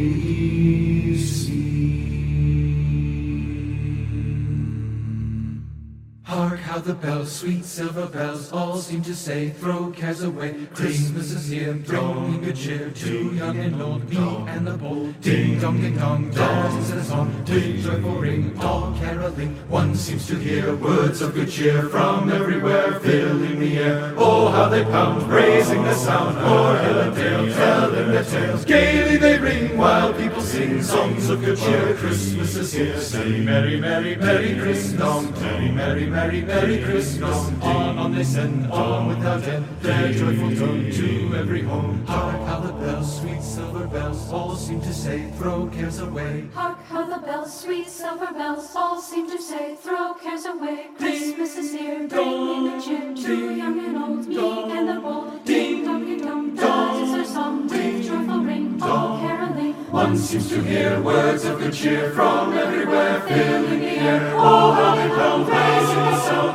How 6.75 6.81
the 6.81 6.93
bells, 6.93 7.31
sweet 7.31 7.63
silver 7.63 8.05
bells, 8.05 8.51
all 8.51 8.75
seem 8.75 9.01
to 9.01 9.15
say, 9.15 9.49
throw 9.49 9.91
cares 9.91 10.21
away. 10.23 10.67
Christmas 10.73 11.31
is 11.31 11.47
here, 11.47 11.73
bringing 11.73 12.41
good 12.41 12.55
cheer 12.57 12.89
to 12.89 13.33
young 13.33 13.57
and 13.59 13.81
old, 13.81 14.09
me 14.09 14.17
and 14.49 14.67
the 14.67 14.73
bold. 14.73 15.21
Ding 15.21 15.57
dong, 15.57 15.79
ding 15.79 15.97
dong, 15.97 16.27
is 16.31 16.91
a 16.91 17.03
song, 17.05 17.31
big 17.45 17.79
joyful 17.79 18.17
ring, 18.19 18.53
all 18.59 18.93
caroling. 18.99 19.55
One 19.69 19.95
seems 19.95 20.27
to 20.27 20.35
hear 20.35 20.75
words 20.75 21.21
of 21.21 21.33
good 21.33 21.49
cheer 21.49 21.83
from 21.83 22.29
everywhere, 22.29 22.99
filling 22.99 23.57
the 23.61 23.77
air. 23.77 24.13
Oh, 24.17 24.49
how 24.49 24.67
they 24.67 24.83
pound, 24.83 25.23
raising 25.29 25.81
the 25.81 25.93
sound, 25.93 26.37
o'er 26.39 26.77
hill 26.83 26.99
and 26.99 27.15
dale, 27.15 27.53
telling 27.53 28.11
their 28.11 28.25
tales. 28.25 28.65
Gaily 28.65 29.15
they 29.15 29.39
ring, 29.39 29.77
while 29.77 30.13
people 30.13 30.41
sing 30.41 30.83
songs 30.83 31.29
of 31.29 31.39
good 31.39 31.57
cheer. 31.57 31.95
Christmas 31.95 32.57
is 32.57 32.73
here, 32.73 32.99
say 32.99 33.39
merry, 33.39 33.79
merry, 33.79 34.17
merry 34.17 34.59
Christmas, 34.59 35.39
merry, 35.39 35.71
merry, 35.71 36.05
merry, 36.07 36.41
merry. 36.41 36.64
Merry 36.65 36.83
Christmas, 36.83 37.51
on, 37.61 37.99
on 37.99 38.15
they 38.15 38.23
send, 38.23 38.65
on 38.71 39.07
without 39.07 39.43
end, 39.43 39.67
their 39.81 40.11
joyful 40.11 40.49
tone 40.55 40.89
to 40.89 41.35
every 41.35 41.61
home. 41.61 42.03
Hark 42.07 42.41
how 42.47 42.59
the 42.59 42.73
bells, 42.73 43.19
sweet 43.19 43.43
silver 43.43 43.85
bells, 43.85 44.31
all 44.31 44.55
seem 44.55 44.81
to 44.81 44.91
say, 44.91 45.29
throw 45.37 45.67
cares 45.67 45.99
away. 45.99 46.47
Hark 46.55 46.83
how 46.85 47.05
the 47.05 47.23
bells, 47.23 47.61
sweet 47.61 47.87
silver 47.87 48.33
bells, 48.33 48.71
all 48.75 48.99
seem 48.99 49.29
to 49.29 49.39
say, 49.39 49.75
throw 49.75 50.15
cares 50.15 50.45
away. 50.45 50.87
Christmas 50.97 51.55
is 51.55 51.71
here, 51.71 52.07
bringing 52.07 52.63
the 52.71 52.81
cheer 52.81 53.13
to 53.13 53.55
young 53.55 53.79
and 53.85 53.97
old, 53.97 54.27
meek 54.27 54.39
and 54.39 54.89
the 54.89 54.99
bold. 54.99 55.45
Ding 55.45 55.85
dong, 55.85 56.03
ding 56.03 56.19
dong, 56.19 56.55
that 56.55 57.03
is 57.03 57.11
our 57.11 57.25
song, 57.25 57.67
with 57.67 58.07
joyful 58.07 58.39
ring, 58.39 58.81
all 58.81 59.19
caroling. 59.19 59.73
One 59.91 60.17
seems 60.17 60.49
to 60.49 60.61
hear 60.63 60.99
words 60.99 61.45
of 61.45 61.59
good 61.59 61.73
cheer 61.73 62.09
from 62.09 62.53
everywhere, 62.53 63.21
filling 63.21 63.79
the 63.81 63.85
air. 63.85 64.33
Oh, 64.35 64.71
how 64.71 64.95
they 64.95 65.07
pound, 65.09 65.47
raising 65.47 65.95
the 65.95 66.19
sound, 66.21 66.54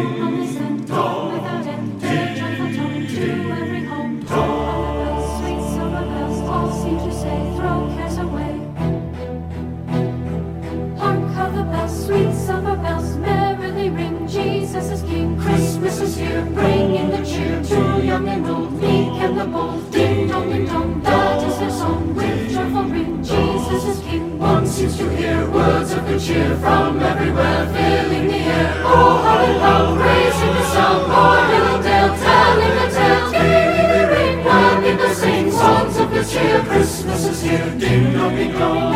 here, 16.21 16.45
bringing 16.53 17.09
the 17.09 17.21
cheer 17.25 17.63
to 17.63 18.05
young 18.05 18.27
and 18.27 18.47
old, 18.47 18.73
meek 18.73 19.13
and 19.25 19.39
the 19.39 19.45
bold. 19.45 19.91
Ding 19.91 20.27
dong, 20.27 20.49
ding 20.49 20.65
dong, 20.65 21.01
that 21.01 21.43
is 21.47 21.57
their 21.59 21.71
song 21.71 22.15
with 22.15 22.51
joyful 22.53 22.83
ring. 22.83 23.23
Jesus 23.23 23.83
is 23.91 23.99
King. 24.05 24.39
One 24.39 24.67
seems 24.67 24.97
to 24.97 25.09
hear 25.17 25.49
words 25.49 25.91
of 25.93 26.05
good 26.07 26.21
cheer 26.21 26.55
from 26.57 26.99
everywhere, 26.99 27.65
filling 27.73 28.27
the 28.27 28.41
air. 28.57 28.73
Oh, 28.85 29.13
pound, 29.61 29.99
raising 29.99 30.53
the 30.57 30.65
sound, 30.73 31.03
o'er 31.19 31.41
hill 31.51 31.67
and 31.73 31.83
dale, 31.83 32.13
telling 32.25 32.75
the 32.79 32.87
tale. 32.95 33.31
Gaily 33.31 33.83
they 33.91 34.05
ring, 34.13 34.45
while 34.45 34.81
people 34.81 35.13
sing 35.21 35.51
songs 35.51 35.97
of 35.97 36.09
good 36.11 36.27
cheer. 36.27 36.59
Christmas 36.63 37.25
is 37.25 37.41
here, 37.41 37.69
ding 37.79 38.13
dong, 38.13 38.35
ding 38.35 38.51
dong, 38.53 38.93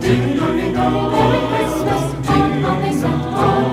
ding 0.00 0.36
dong, 0.38 0.56
ding 0.56 0.72
dong, 0.74 1.12
Merry 1.12 1.40
Christmas, 1.52 2.02
ding 2.26 2.62
dong, 2.62 2.82
ding 2.82 3.00
dong, 3.00 3.65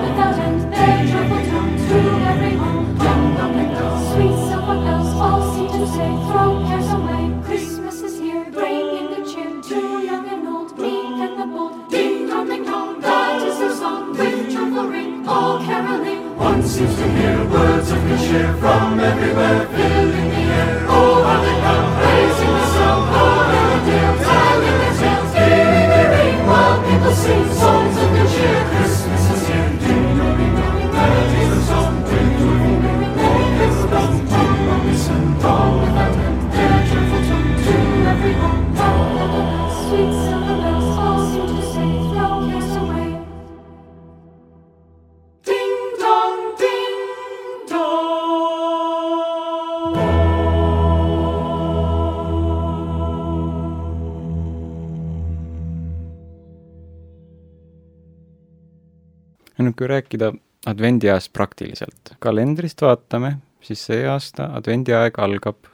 rääkida 59.93 60.33
advendiajast 60.69 61.33
praktiliselt, 61.33 62.15
kalendrist 62.23 62.81
vaatame, 62.81 63.37
siis 63.63 63.85
see 63.89 64.03
aasta 64.07 64.49
advendiaeg 64.57 65.19
algab 65.19 65.69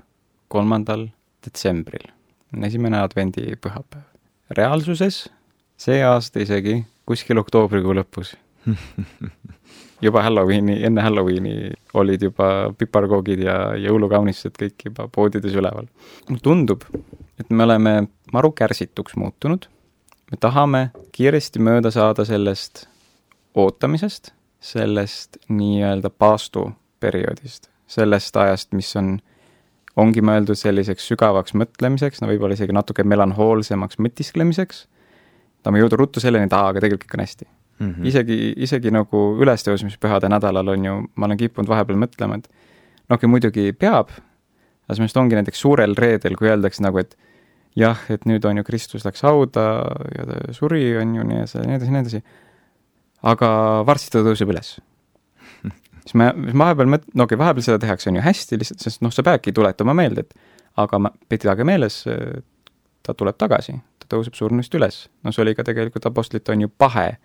kolmandal 0.49 1.07
detsembril, 1.45 2.07
esimene 2.65 3.01
advendipühapäev. 3.01 4.05
reaalsuses 4.57 5.27
see 5.77 6.01
aasta 6.03 6.41
isegi 6.43 6.81
kuskil 7.07 7.37
oktoobrikuu 7.41 7.93
lõpus 7.97 8.33
juba 10.05 10.23
Halloweeni, 10.25 10.79
enne 10.85 11.01
Halloweeni 11.01 11.71
olid 11.93 12.23
juba 12.29 12.49
piparkoogid 12.77 13.43
ja 13.45 13.57
jõulukaunistused 13.79 14.57
kõik 14.59 14.87
juba 14.89 15.07
poodides 15.11 15.55
üleval. 15.55 15.87
mulle 16.29 16.43
tundub, 16.43 16.85
et 17.39 17.49
me 17.49 17.63
oleme 17.63 17.95
maru 18.33 18.51
kärsituks 18.51 19.15
muutunud, 19.19 19.67
me 20.31 20.37
tahame 20.39 20.89
kiiresti 21.15 21.61
mööda 21.63 21.91
saada 21.91 22.25
sellest 22.25 22.87
ootamisest, 23.55 24.33
sellest 24.59 25.37
nii-öelda 25.49 26.09
paastuperioodist, 26.09 27.69
sellest 27.87 28.37
ajast, 28.37 28.73
mis 28.77 28.91
on, 28.99 29.17
ongi 29.99 30.21
mõeldud 30.21 30.59
selliseks 30.59 31.07
sügavaks 31.11 31.55
mõtlemiseks, 31.57 32.21
no 32.21 32.29
võib-olla 32.29 32.57
isegi 32.57 32.75
natuke 32.75 33.03
melanhoolsemaks 33.07 33.99
mõtisklemiseks, 34.03 34.85
tahame 35.63 35.81
jõuda 35.81 35.99
ruttu 35.99 36.23
selleni, 36.23 36.47
et 36.49 36.55
aa, 36.55 36.69
aga 36.73 36.83
tegelikult 36.83 37.09
kõik 37.09 37.17
on 37.17 37.25
hästi 37.25 37.47
mm. 37.79 37.93
-hmm. 37.93 38.07
isegi, 38.11 38.37
isegi 38.57 38.91
nagu 38.91 39.23
ülestõusmispühade 39.41 40.29
nädalal 40.29 40.75
on 40.75 40.85
ju, 40.85 40.95
ma 41.15 41.25
olen 41.25 41.37
kippunud 41.37 41.69
vahepeal 41.69 41.99
mõtlema, 41.99 42.39
et 42.39 42.49
no 42.49 43.15
okei 43.15 43.15
okay,, 43.15 43.31
muidugi 43.31 43.71
peab, 43.73 44.11
aga 44.87 44.97
sellest 44.97 45.17
ongi 45.17 45.39
näiteks 45.39 45.61
suurel 45.61 45.95
reedel, 45.97 46.35
kui 46.37 46.49
öeldakse 46.51 46.83
nagu, 46.83 46.99
et 46.99 47.17
jah, 47.75 47.99
et 48.09 48.25
nüüd 48.25 48.45
on 48.45 48.57
ju 48.57 48.63
Kristus 48.67 49.05
läks 49.05 49.23
hauda 49.25 49.65
ja 50.17 50.27
ta 50.29 50.53
suri, 50.55 50.97
on 50.97 51.15
ju, 51.15 51.23
nii 51.23 51.41
edasi, 51.43 51.63
nii 51.65 51.75
edasi, 51.79 51.91
nii 51.91 52.01
edasi, 52.05 52.23
aga 53.27 53.49
varsti 53.87 54.13
ta 54.13 54.23
tõuseb 54.25 54.51
üles. 54.53 54.77
siis 56.03 56.15
ma, 56.17 56.31
siis 56.33 56.55
ma 56.55 56.69
vahepeal 56.69 56.93
mõt-, 56.95 57.09
no 57.13 57.25
okei 57.25 57.35
okay,, 57.35 57.43
vahepeal 57.43 57.65
seda 57.65 57.81
tehakse, 57.83 58.09
on 58.11 58.19
ju 58.19 58.25
hästi 58.25 58.59
lihtsalt, 58.61 58.85
sest 58.85 59.03
noh, 59.05 59.13
sa 59.13 59.25
peadki 59.25 59.53
tuletama 59.55 59.95
meelde, 59.97 60.25
et 60.27 60.79
aga 60.79 61.01
ma, 61.01 61.11
pidage 61.29 61.65
meeles, 61.67 62.03
ta 63.05 63.15
tuleb 63.17 63.37
tagasi, 63.39 63.75
ta 63.99 64.11
tõuseb 64.15 64.37
surnust 64.37 64.75
üles. 64.77 65.07
no 65.23 65.33
see 65.35 65.43
oli 65.43 65.55
ka 65.57 65.65
tegelikult 65.67 66.07
apostlite 66.09 66.53
on 66.53 66.67
ju 66.67 66.71
pahe 66.71 67.17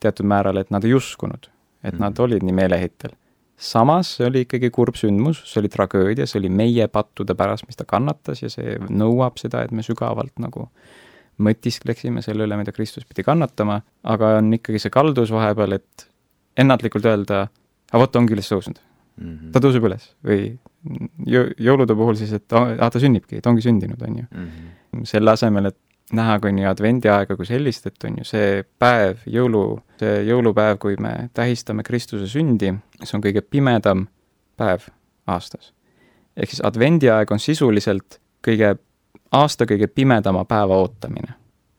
teatud 0.00 0.28
määral, 0.28 0.60
et 0.60 0.70
nad 0.70 0.84
ei 0.84 0.94
uskunud, 0.96 1.50
et 1.82 1.94
mm. 1.94 2.00
nad 2.00 2.22
olid 2.22 2.46
nii 2.46 2.56
meeleheitel. 2.56 3.16
samas 3.60 4.14
see 4.16 4.26
oli 4.26 4.46
ikkagi 4.46 4.70
kurb 4.72 4.96
sündmus, 4.96 5.42
see 5.50 5.60
oli 5.60 5.68
tragöödia, 5.68 6.26
see 6.26 6.40
oli 6.40 6.48
meie 6.48 6.88
pattude 6.88 7.34
pärast, 7.36 7.66
mis 7.68 7.76
ta 7.76 7.84
kannatas 7.84 8.42
ja 8.42 8.48
see 8.52 8.78
nõuab 8.88 9.36
seda, 9.40 9.64
et 9.64 9.74
me 9.74 9.84
sügavalt 9.84 10.38
nagu 10.40 10.70
mõtiskleksime 11.42 12.22
selle 12.24 12.46
üle, 12.46 12.58
mida 12.60 12.72
Kristus 12.76 13.06
pidi 13.08 13.24
kannatama, 13.26 13.80
aga 14.04 14.36
on 14.38 14.52
ikkagi 14.56 14.82
see 14.82 14.92
kaldus 14.94 15.32
vahepeal, 15.34 15.78
et 15.80 16.06
ennatlikult 16.60 17.06
öelda, 17.08 17.46
aga 17.90 18.02
vot, 18.02 18.18
ongi 18.20 18.36
üles 18.36 18.50
tõusnud 18.50 18.80
mm. 19.20 19.28
-hmm. 19.28 19.52
ta 19.54 19.62
tõuseb 19.62 19.86
üles 19.88 20.10
või 20.26 20.40
jõ-, 21.34 21.52
jõulude 21.58 21.96
puhul 21.96 22.18
siis, 22.18 22.32
et 22.36 22.56
aa, 22.56 22.90
ta 22.90 23.02
sünnibki, 23.02 23.40
ta 23.40 23.52
ongi 23.52 23.64
sündinud, 23.64 24.02
on 24.02 24.18
ju 24.22 24.26
mm. 24.26 24.50
-hmm. 24.50 25.06
selle 25.08 25.34
asemel, 25.34 25.70
et 25.72 25.78
näha 26.16 26.38
ka 26.42 26.48
on 26.50 26.58
ju 26.58 26.68
advendiaega 26.68 27.36
kui 27.38 27.46
sellist, 27.46 27.86
et 27.86 28.04
on 28.04 28.16
ju 28.18 28.26
see 28.26 28.62
päev, 28.82 29.22
jõulu, 29.30 29.64
see 30.00 30.24
jõulupäev, 30.26 30.78
kui 30.82 30.96
me 31.00 31.30
tähistame 31.34 31.84
Kristuse 31.86 32.26
sündi, 32.30 32.72
see 33.02 33.16
on 33.18 33.24
kõige 33.24 33.42
pimedam 33.46 34.08
päev 34.58 34.88
aastas. 35.26 35.72
ehk 36.36 36.50
siis 36.50 36.64
advendiaeg 36.64 37.30
on 37.30 37.38
sisuliselt 37.38 38.20
kõige, 38.46 38.76
aasta 39.32 39.64
kõige 39.64 39.86
pimedama 39.86 40.44
päeva 40.44 40.76
ootamine. 40.76 41.34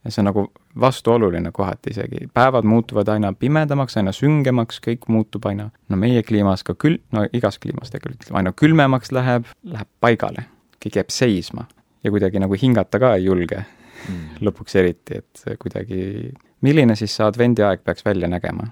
ja 0.06 0.12
see 0.12 0.22
on 0.22 0.26
nagu 0.32 0.47
vastuoluline 0.80 1.52
kohati 1.54 1.91
isegi, 1.91 2.28
päevad 2.34 2.66
muutuvad 2.66 3.08
aina 3.08 3.34
pimedamaks, 3.34 3.97
aina 3.97 4.12
süngemaks, 4.12 4.80
kõik 4.82 5.06
muutub 5.08 5.45
aina, 5.45 5.70
no 5.89 5.97
meie 5.97 6.24
kliimas 6.24 6.64
ka 6.64 6.74
kül-, 6.74 6.97
no 7.12 7.28
igas 7.34 7.60
kliimas 7.60 7.93
tegelikult, 7.93 8.32
aina 8.34 8.52
külmemaks 8.52 9.12
läheb, 9.12 9.45
läheb 9.64 9.89
paigale, 9.99 10.47
kõik 10.82 10.97
jääb 11.02 11.14
seisma 11.14 11.68
ja 12.04 12.12
kuidagi 12.12 12.41
nagu 12.41 12.58
hingata 12.58 12.99
ka 12.99 13.14
ei 13.20 13.28
julge 13.30 13.62
mm. 13.62 14.26
lõpuks 14.47 14.80
eriti, 14.82 15.22
et 15.22 15.45
kuidagi, 15.62 16.32
milline 16.66 16.95
siis 16.95 17.16
see 17.16 17.28
advendiaeg 17.28 17.86
peaks 17.86 18.06
välja 18.06 18.32
nägema? 18.32 18.72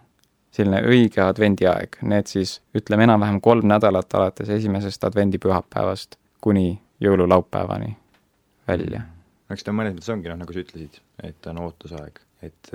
selline 0.50 0.82
õige 0.82 1.22
advendiaeg, 1.22 2.00
need 2.10 2.28
siis 2.28 2.56
ütleme 2.76 3.06
enam-vähem 3.06 3.38
kolm 3.42 3.68
nädalat 3.70 4.16
alates 4.18 4.50
esimesest 4.50 5.04
advendipühapäevast 5.06 6.18
kuni 6.42 6.80
jõululaupäevani 7.06 7.99
välja. 8.70 9.04
eks 9.50 9.66
ta 9.66 9.74
mõnes 9.76 9.96
mõttes 9.98 10.12
ongi 10.14 10.32
noh, 10.32 10.40
nagu 10.40 10.56
sa 10.56 10.64
ütlesid, 10.64 11.00
et 11.26 11.48
on 11.52 11.62
ootusaeg, 11.66 12.20
et 12.46 12.74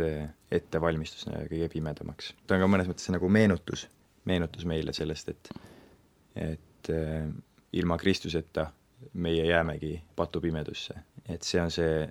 ettevalmistus 0.52 1.28
kõige 1.30 1.70
pimedamaks. 1.72 2.34
ta 2.46 2.58
on 2.58 2.64
ka 2.64 2.70
mõnes 2.76 2.90
mõttes 2.90 3.10
nagu 3.14 3.30
meenutus, 3.30 3.86
meenutus 4.28 4.66
meile 4.68 4.92
sellest, 4.96 5.30
et 5.34 5.52
et 6.34 6.90
äh, 6.90 7.28
ilma 7.72 7.98
Kristuseta 7.98 8.66
meie 9.12 9.46
jäämegi 9.46 10.02
patupimedusse. 10.16 10.94
et 11.28 11.42
see 11.42 11.60
on 11.60 11.70
see 11.70 12.10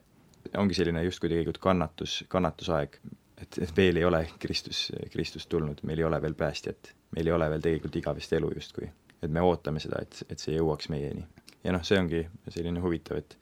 ongi 0.57 0.75
selline 0.75 1.03
justkui 1.03 1.29
tegelikult 1.29 1.59
kannatus, 1.63 2.23
kannatusaeg, 2.27 2.97
et, 3.41 3.59
et 3.61 3.77
veel 3.77 3.99
ei 4.01 4.05
ole 4.05 4.25
Kristus, 4.39 4.87
Kristus 5.11 5.47
tulnud, 5.47 5.79
meil 5.87 6.01
ei 6.01 6.07
ole 6.07 6.19
veel 6.21 6.35
päästjat, 6.37 6.93
meil 7.15 7.29
ei 7.29 7.35
ole 7.35 7.49
veel 7.53 7.63
tegelikult 7.63 7.95
igavest 8.01 8.33
elu 8.33 8.51
justkui. 8.55 8.89
et 9.23 9.31
me 9.31 9.41
ootame 9.41 9.79
seda, 9.79 10.01
et, 10.03 10.17
et 10.29 10.39
see 10.39 10.57
jõuaks 10.57 10.89
meieni. 10.91 11.25
ja 11.63 11.71
noh, 11.71 11.83
see 11.87 11.99
ongi 11.99 12.25
selline 12.49 12.83
huvitav, 12.83 13.21
et 13.23 13.37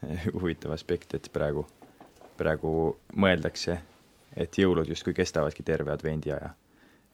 huvitav 0.40 0.74
aspekt, 0.76 1.14
et 1.14 1.28
praegu, 1.32 1.66
praegu 2.38 2.70
mõeldakse, 3.16 3.78
et 4.36 4.58
jõulud 4.60 4.88
justkui 4.88 5.14
kestavadki 5.16 5.64
terve 5.66 5.92
advendiaja. 5.92 6.54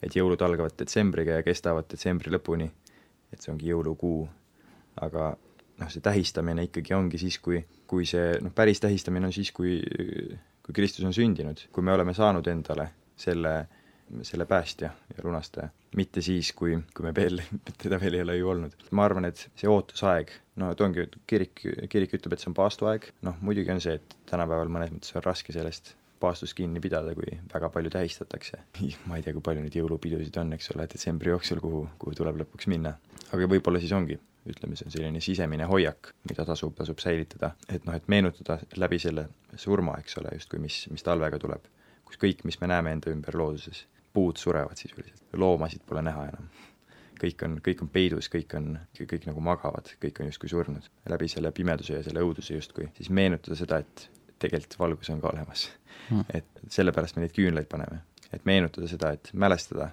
et 0.03 0.15
jõulud 0.15 0.41
algavad 0.43 0.73
detsembriga 0.75 1.37
ja 1.37 1.43
kestavad 1.43 1.85
detsembri 1.87 2.31
lõpuni, 2.33 2.65
et 3.31 3.39
see 3.39 3.53
ongi 3.53 3.69
jõulukuu, 3.69 4.25
aga 4.99 5.29
noh, 5.79 5.91
see 5.91 6.03
tähistamine 6.03 6.65
ikkagi 6.67 6.93
ongi 6.97 7.21
siis, 7.21 7.37
kui, 7.39 7.61
kui 7.87 8.03
see 8.05 8.33
noh, 8.43 8.51
päris 8.51 8.83
tähistamine 8.83 9.29
on 9.29 9.35
siis, 9.35 9.53
kui, 9.55 9.77
kui 10.65 10.75
Kristus 10.75 11.07
on 11.07 11.15
sündinud, 11.15 11.63
kui 11.71 11.85
me 11.87 11.95
oleme 11.95 12.11
saanud 12.17 12.47
endale 12.51 12.89
selle, 13.15 13.53
selle 14.21 14.45
päästja 14.45 14.89
ja 15.17 15.23
lunastaja. 15.23 15.69
mitte 15.95 16.21
siis, 16.21 16.51
kui, 16.57 16.77
kui 16.95 17.05
me 17.05 17.13
veel, 17.15 17.41
teda 17.83 17.99
veel 18.01 18.19
ei 18.19 18.25
ole 18.25 18.37
ju 18.37 18.49
olnud. 18.49 18.77
ma 18.91 19.05
arvan, 19.05 19.25
et 19.29 19.47
see 19.55 19.69
ootusaeg, 19.69 20.31
no 20.61 20.71
et 20.73 20.81
ongi, 20.81 21.07
kirik, 21.27 21.65
kirik 21.89 22.15
ütleb, 22.19 22.35
et 22.35 22.43
see 22.43 22.51
on 22.51 22.57
paastuaeg, 22.57 23.09
noh 23.27 23.39
muidugi 23.41 23.73
on 23.73 23.81
see, 23.83 23.99
et 23.99 24.17
tänapäeval 24.29 24.71
mõnes 24.73 24.93
mõttes 24.93 25.15
on 25.17 25.25
raske 25.25 25.55
sellest 25.55 25.95
paastust 26.23 26.55
kinni 26.55 26.79
pidada, 26.79 27.11
kui 27.17 27.37
väga 27.53 27.69
palju 27.69 27.91
tähistatakse. 27.91 28.59
ma 29.07 29.17
ei 29.17 29.23
tea, 29.23 29.33
kui 29.35 29.43
palju 29.43 29.63
neid 29.63 29.75
jõulupidusid 29.75 30.37
on, 30.39 30.53
eks 30.55 30.71
ole, 30.75 30.87
detsembri 30.91 31.33
jooksul, 31.33 31.59
kuhu, 31.63 31.87
kuhu 31.99 32.15
tuleb 32.19 32.39
lõpuks 32.43 32.69
minna. 32.71 32.95
aga 33.31 33.49
võib-olla 33.55 33.81
siis 33.83 33.91
ongi 33.97 34.19
ütleme, 34.49 34.75
see 34.75 34.87
on 34.87 34.93
selline 34.93 35.21
sisemine 35.23 35.67
hoiak, 35.69 36.11
mida 36.27 36.45
tasub, 36.47 36.73
tasub 36.75 36.99
säilitada, 36.99 37.53
et 37.71 37.85
noh, 37.87 37.95
et 37.95 38.09
meenutada 38.11 38.59
läbi 38.79 38.99
selle 38.99 39.27
surma, 39.55 39.95
eks 40.03 40.17
ole, 40.19 40.33
justkui 40.35 40.59
mis, 40.63 40.81
mis 40.91 41.05
talvega 41.05 41.39
tuleb, 41.39 41.69
kus 42.07 42.19
kõik, 42.19 42.43
mis 42.47 42.59
me 42.61 42.69
näeme 42.71 42.91
enda 42.97 43.13
ümber 43.13 43.37
looduses, 43.39 43.85
puud 44.13 44.37
surevad 44.37 44.77
sisuliselt, 44.77 45.23
loomasid 45.33 45.83
pole 45.89 46.01
näha 46.05 46.27
enam. 46.31 46.49
kõik 47.23 47.43
on, 47.45 47.59
kõik 47.63 47.81
on 47.85 47.89
peidus, 47.89 48.27
kõik 48.29 48.51
on, 48.57 48.73
kõik 48.97 49.27
nagu 49.29 49.41
magavad, 49.41 49.87
kõik 50.01 50.19
on 50.19 50.31
justkui 50.31 50.49
surnud. 50.51 50.89
läbi 51.09 51.27
selle 51.31 51.51
pimeduse 51.51 51.93
ja 51.93 52.03
selle 52.03 52.23
õuduse 52.25 52.57
justkui, 52.57 52.89
siis 52.97 53.09
meenutada 53.09 53.55
seda, 53.55 53.79
et 53.79 54.09
tegelikult 54.39 54.79
valgus 54.79 55.09
on 55.09 55.21
ka 55.21 55.31
olemas 55.31 55.69
mm.. 56.09 56.25
et 56.33 56.63
sellepärast 56.69 57.15
me 57.15 57.25
neid 57.25 57.35
küünlaid 57.35 57.69
paneme, 57.71 58.01
et 58.33 58.45
meenutada 58.45 58.87
seda, 58.91 59.13
et 59.15 59.29
mälestada 59.33 59.91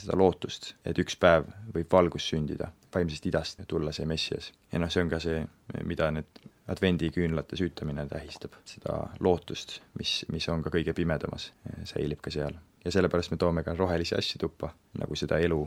seda 0.00 0.16
lootust, 0.18 0.72
et 0.86 0.98
üks 0.98 1.16
päev 1.20 1.46
võib 1.74 1.92
valgus 1.92 2.26
sündida, 2.32 2.70
vaimsest 2.94 3.28
idast 3.30 3.62
tulla 3.70 3.92
see 3.94 4.06
Messias. 4.10 4.50
ja 4.72 4.80
noh, 4.82 4.90
see 4.90 5.04
on 5.04 5.12
ka 5.12 5.20
see, 5.22 5.44
mida 5.86 6.10
nüüd 6.14 6.42
advendiküünlate 6.74 7.58
süütamine 7.60 8.06
tähistab, 8.08 8.56
seda 8.68 8.96
lootust, 9.20 9.80
mis, 10.00 10.22
mis 10.32 10.48
on 10.48 10.64
ka 10.64 10.72
kõige 10.74 10.94
pimedamas, 10.96 11.50
säilib 11.90 12.22
ka 12.24 12.32
seal. 12.34 12.56
Ja 12.84 12.92
sellepärast 12.92 13.30
me 13.30 13.36
toome 13.40 13.62
ka 13.64 13.74
rohelisi 13.74 14.16
asju 14.18 14.40
tuppa, 14.40 14.70
nagu 14.98 15.16
seda 15.16 15.38
elu, 15.42 15.60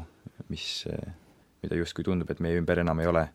mis, 0.49 0.85
mida 1.63 1.79
justkui 1.79 2.05
tundub, 2.05 2.29
et 2.31 2.43
meie 2.43 2.59
ümber 2.59 2.83
enam 2.83 2.99
ei 3.01 3.09
ole, 3.09 3.25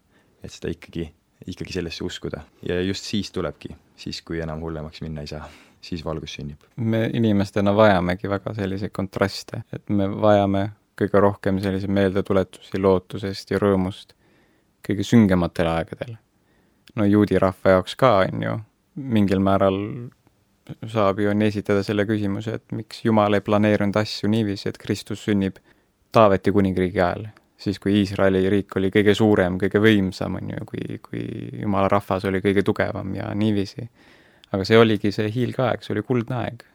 et 0.43 0.55
seda 0.55 0.71
ikkagi, 0.73 1.09
ikkagi 1.47 1.77
sellesse 1.79 2.05
uskuda. 2.05 2.45
ja 2.69 2.81
just 2.83 3.05
siis 3.05 3.33
tulebki, 3.33 3.75
siis 3.97 4.23
kui 4.23 4.41
enam 4.41 4.63
hullemaks 4.63 5.03
minna 5.03 5.27
ei 5.27 5.31
saa, 5.31 5.49
siis 5.81 6.05
valgus 6.05 6.39
sünnib. 6.39 6.63
me 6.77 7.09
inimestena 7.13 7.75
vajamegi 7.77 8.31
väga 8.31 8.55
selliseid 8.55 8.95
kontraste, 8.95 9.65
et 9.73 9.91
me 9.91 10.09
vajame 10.09 10.71
kõige 10.99 11.21
rohkem 11.21 11.59
selliseid 11.61 11.91
meeldetuletusi 11.91 12.79
lootusest 12.79 13.51
ja 13.51 13.59
rõõmust 13.59 14.15
kõige 14.87 15.07
süngematel 15.07 15.71
aegadel. 15.71 16.17
no 16.95 17.05
juudi 17.05 17.39
rahva 17.39 17.79
jaoks 17.79 17.97
ka, 17.97 18.17
on 18.27 18.43
ju, 18.43 18.59
mingil 18.97 19.41
määral 19.41 19.79
saab 20.89 21.21
ju 21.21 21.31
on 21.31 21.43
esitada 21.43 21.83
selle 21.87 22.07
küsimuse, 22.09 22.57
et 22.59 22.75
miks 22.77 23.05
Jumal 23.05 23.35
ei 23.39 23.45
planeerinud 23.45 23.97
asju 23.99 24.31
niiviisi, 24.31 24.69
et 24.71 24.79
Kristus 24.79 25.25
sünnib 25.27 25.59
Taaveti 26.13 26.53
kuningriigi 26.53 27.01
ajal, 27.01 27.27
siis 27.57 27.79
kui 27.81 27.95
Iisraeli 28.03 28.43
riik 28.53 28.77
oli 28.77 28.91
kõige 28.93 29.15
suurem, 29.17 29.57
kõige 29.61 29.81
võimsam, 29.83 30.37
on 30.41 30.51
ju, 30.53 30.67
kui, 30.69 30.99
kui 31.05 31.23
Jumala 31.63 31.89
rahvas 31.93 32.27
oli 32.29 32.43
kõige 32.45 32.65
tugevam 32.67 33.15
ja 33.17 33.31
niiviisi. 33.35 33.89
aga 34.53 34.67
see 34.69 34.77
oligi 34.77 35.13
see 35.13 35.31
hiilgeaeg, 35.33 35.83
see 35.83 35.95
oli 35.95 36.03
kuldne 36.05 36.37
aeg, 36.43 36.67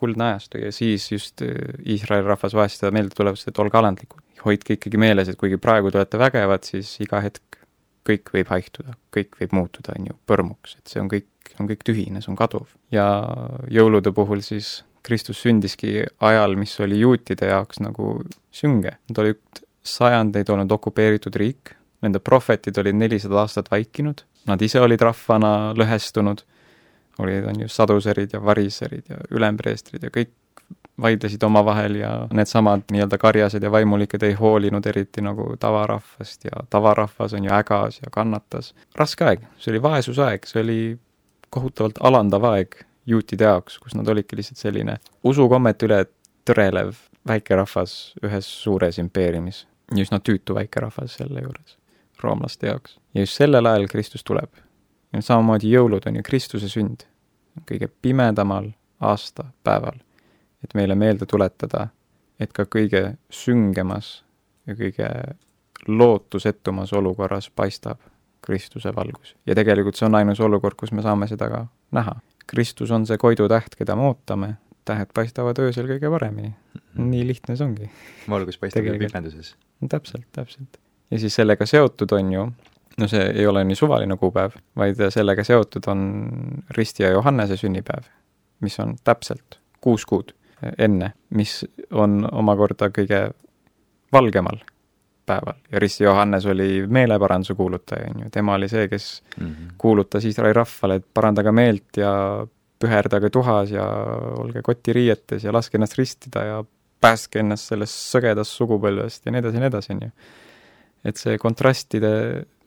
kuldne 0.00 0.30
ajastu 0.30 0.62
ja 0.62 0.72
siis 0.72 1.10
just 1.12 1.42
äh, 1.44 1.52
Iisraeli 1.86 2.26
rahvas 2.26 2.54
vajas 2.56 2.78
seda 2.78 2.90
meelde 2.94 3.14
tulevat, 3.14 3.44
et 3.48 3.58
olge 3.58 3.78
alandlikud. 3.78 4.22
hoidke 4.44 4.78
ikkagi 4.78 4.96
meeles, 4.96 5.28
et 5.28 5.36
kuigi 5.36 5.58
praegu 5.58 5.90
te 5.90 5.98
olete 5.98 6.18
vägevad, 6.18 6.64
siis 6.64 6.94
iga 7.04 7.20
hetk 7.20 7.58
kõik 8.08 8.30
võib 8.32 8.52
haihtuda, 8.54 8.94
kõik 9.14 9.36
võib 9.40 9.54
muutuda, 9.58 9.96
on 9.98 10.08
ju, 10.08 10.16
põrmuks, 10.26 10.78
et 10.78 10.92
see 10.92 11.02
on 11.02 11.10
kõik, 11.12 11.28
on 11.60 11.68
kõik 11.70 11.84
tühine, 11.86 12.22
see 12.22 12.32
on 12.32 12.38
kaduv. 12.38 12.68
ja 12.94 13.06
jõulude 13.70 14.12
puhul 14.14 14.42
siis 14.44 14.82
Kristus 15.02 15.40
sündiski 15.42 16.02
ajal, 16.20 16.56
mis 16.60 16.74
oli 16.84 17.00
juutide 17.00 17.48
jaoks 17.48 17.80
nagu 17.80 18.18
sünge. 18.52 18.98
Nad 19.08 19.20
olid 19.22 19.62
sajandeid 19.86 20.50
olnud 20.52 20.72
okupeeritud 20.74 21.36
riik, 21.40 21.72
nende 22.04 22.20
prohvetid 22.20 22.78
olid 22.78 22.98
nelisada 22.98 23.40
aastat 23.42 23.70
vaikinud, 23.70 24.22
nad 24.50 24.62
ise 24.62 24.80
olid 24.80 25.00
rahvana 25.00 25.72
lõhestunud, 25.78 26.44
olid, 27.18 27.48
on 27.50 27.64
ju, 27.64 27.70
saduserid 27.72 28.36
ja 28.36 28.42
variserid 28.44 29.08
ja 29.10 29.18
ülempreestrid 29.34 30.04
ja 30.06 30.12
kõik 30.14 30.34
vaidlesid 30.98 31.42
omavahel 31.46 31.94
ja 32.00 32.10
needsamad 32.34 32.88
nii-öelda 32.90 33.18
karjased 33.22 33.62
ja 33.62 33.70
vaimulikud 33.70 34.22
ei 34.26 34.34
hoolinud 34.38 34.86
eriti 34.86 35.22
nagu 35.22 35.52
tavarahvast 35.60 36.44
ja 36.44 36.64
tavarahvas 36.70 37.34
on 37.38 37.44
ju 37.46 37.52
ägas 37.54 38.00
ja 38.02 38.10
kannatas. 38.10 38.74
raske 38.98 39.24
aeg, 39.24 39.44
see 39.58 39.72
oli 39.72 39.82
vaesusaeg, 39.82 40.46
see 40.46 40.62
oli 40.62 40.80
kohutavalt 41.50 41.98
alandav 42.00 42.44
aeg 42.44 42.80
juutide 43.06 43.44
jaoks, 43.44 43.78
kus 43.78 43.94
nad 43.94 44.08
olidki 44.08 44.36
lihtsalt 44.36 44.60
selline 44.60 44.98
usukommet 45.24 45.82
üle 45.82 46.04
tõrelev 46.48 46.94
väikerahvas 47.28 48.14
ühes 48.24 48.48
suures 48.62 48.98
impeeriumis. 48.98 49.66
ja 49.94 50.02
üsna 50.02 50.20
tüütu 50.20 50.54
väikerahvas 50.54 51.14
selle 51.20 51.40
juures, 51.42 51.78
roomlaste 52.22 52.66
jaoks. 52.66 52.98
ja 53.14 53.20
just 53.20 53.34
sellel 53.40 53.66
ajal 53.66 53.88
Kristus 53.88 54.24
tuleb. 54.24 54.50
ja 55.12 55.22
samamoodi 55.22 55.72
jõulud 55.72 56.06
on 56.06 56.16
ju 56.16 56.22
Kristuse 56.22 56.68
sünd. 56.68 57.06
kõige 57.66 57.88
pimedamal 58.02 58.70
aastapäeval 59.00 59.98
et 60.64 60.74
meile 60.74 60.94
meelde 60.94 61.26
tuletada, 61.26 61.88
et 62.40 62.52
ka 62.52 62.66
kõige 62.70 63.16
süngemas 63.30 64.22
ja 64.66 64.76
kõige 64.78 65.08
lootusetumas 65.88 66.92
olukorras 66.92 67.50
paistab 67.50 68.02
Kristuse 68.48 68.94
valgus. 68.96 69.34
ja 69.46 69.54
tegelikult 69.54 69.98
see 69.98 70.06
on 70.08 70.16
ainus 70.16 70.40
olukord, 70.40 70.76
kus 70.80 70.92
me 70.96 71.04
saame 71.04 71.28
seda 71.28 71.50
ka 71.52 71.66
näha. 71.92 72.16
Kristus 72.48 72.90
on 72.96 73.04
see 73.06 73.20
koidutäht, 73.20 73.76
keda 73.76 73.96
me 73.96 74.08
ootame, 74.08 74.54
tähed 74.88 75.12
paistavad 75.14 75.58
öösel 75.60 75.88
kõige 75.90 76.08
paremini 76.10 76.48
mm. 76.48 76.80
-hmm. 76.80 77.10
nii 77.12 77.26
lihtne 77.28 77.56
see 77.56 77.66
ongi. 77.66 77.90
valgus 78.28 78.58
paistab 78.58 78.88
ju 78.88 78.96
pimeduses. 78.98 79.54
täpselt, 79.88 80.26
täpselt. 80.32 80.80
ja 81.10 81.18
siis 81.18 81.34
sellega 81.34 81.66
seotud 81.66 82.12
on 82.12 82.32
ju, 82.32 82.46
no 82.98 83.08
see 83.08 83.28
ei 83.34 83.46
ole 83.46 83.64
nii 83.64 83.76
suvaline 83.76 84.16
kuupäev, 84.16 84.56
vaid 84.76 85.04
sellega 85.10 85.44
seotud 85.44 85.86
on 85.86 86.02
Risti 86.70 87.02
ja 87.02 87.10
Johannese 87.10 87.56
sünnipäev, 87.56 88.08
mis 88.60 88.80
on 88.80 88.96
täpselt 89.04 89.60
kuus 89.80 90.06
kuud 90.06 90.32
enne, 90.78 91.12
mis 91.30 91.60
on 91.90 92.22
omakorda 92.32 92.90
kõige 92.94 93.28
valgemal 94.12 94.58
päeval 95.28 95.58
ja 95.72 95.82
Risti 95.82 96.04
Johannes 96.04 96.46
oli 96.46 96.86
meeleparanduse 96.86 97.54
kuulutaja, 97.54 98.10
on 98.14 98.24
ju, 98.24 98.30
tema 98.32 98.56
oli 98.56 98.68
see, 98.68 98.88
kes 98.88 99.08
mm 99.36 99.46
-hmm. 99.46 99.74
kuulutas 99.78 100.24
Iisraeli 100.24 100.56
rahvale, 100.56 100.98
et 101.00 101.06
parandage 101.14 101.52
meelt 101.52 102.00
ja 102.00 102.12
püherdage 102.78 103.30
tuhas 103.30 103.70
ja 103.70 103.86
olge 104.38 104.62
kotiriietes 104.62 105.44
ja 105.44 105.52
laske 105.52 105.76
ennast 105.76 105.98
ristida 105.98 106.44
ja 106.44 106.64
päästke 107.00 107.42
ennast 107.42 107.72
sellest 107.72 107.98
sõgedast 108.14 108.58
sugupõlvest 108.58 109.26
ja 109.26 109.32
nii 109.32 109.42
edasi 109.42 109.56
ja 109.56 109.60
nii 109.60 109.72
edasi, 109.72 109.92
on 109.92 110.00
ju. 110.02 110.10
et 111.04 111.16
see 111.16 111.38
kontrastide 111.38 112.12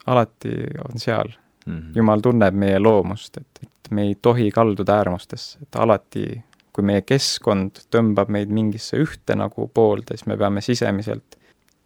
alati 0.06 0.54
on 0.90 1.00
seal 1.00 1.28
mm. 1.66 1.78
-hmm. 1.78 1.92
jumal 1.96 2.22
tunneb 2.22 2.56
meie 2.56 2.80
loomust, 2.80 3.38
et, 3.38 3.64
et 3.64 3.92
me 3.92 4.08
ei 4.08 4.16
tohi 4.22 4.52
kalduda 4.52 4.98
äärmustesse, 4.98 5.60
et 5.62 5.76
alati 5.76 6.44
kui 6.74 6.84
meie 6.88 7.02
keskkond 7.02 7.84
tõmbab 7.92 8.32
meid 8.32 8.50
mingisse 8.50 8.98
ühte 8.98 9.36
nagu 9.36 9.68
poolde, 9.68 10.16
siis 10.16 10.26
me 10.26 10.38
peame 10.38 10.62
sisemiselt 10.62 11.38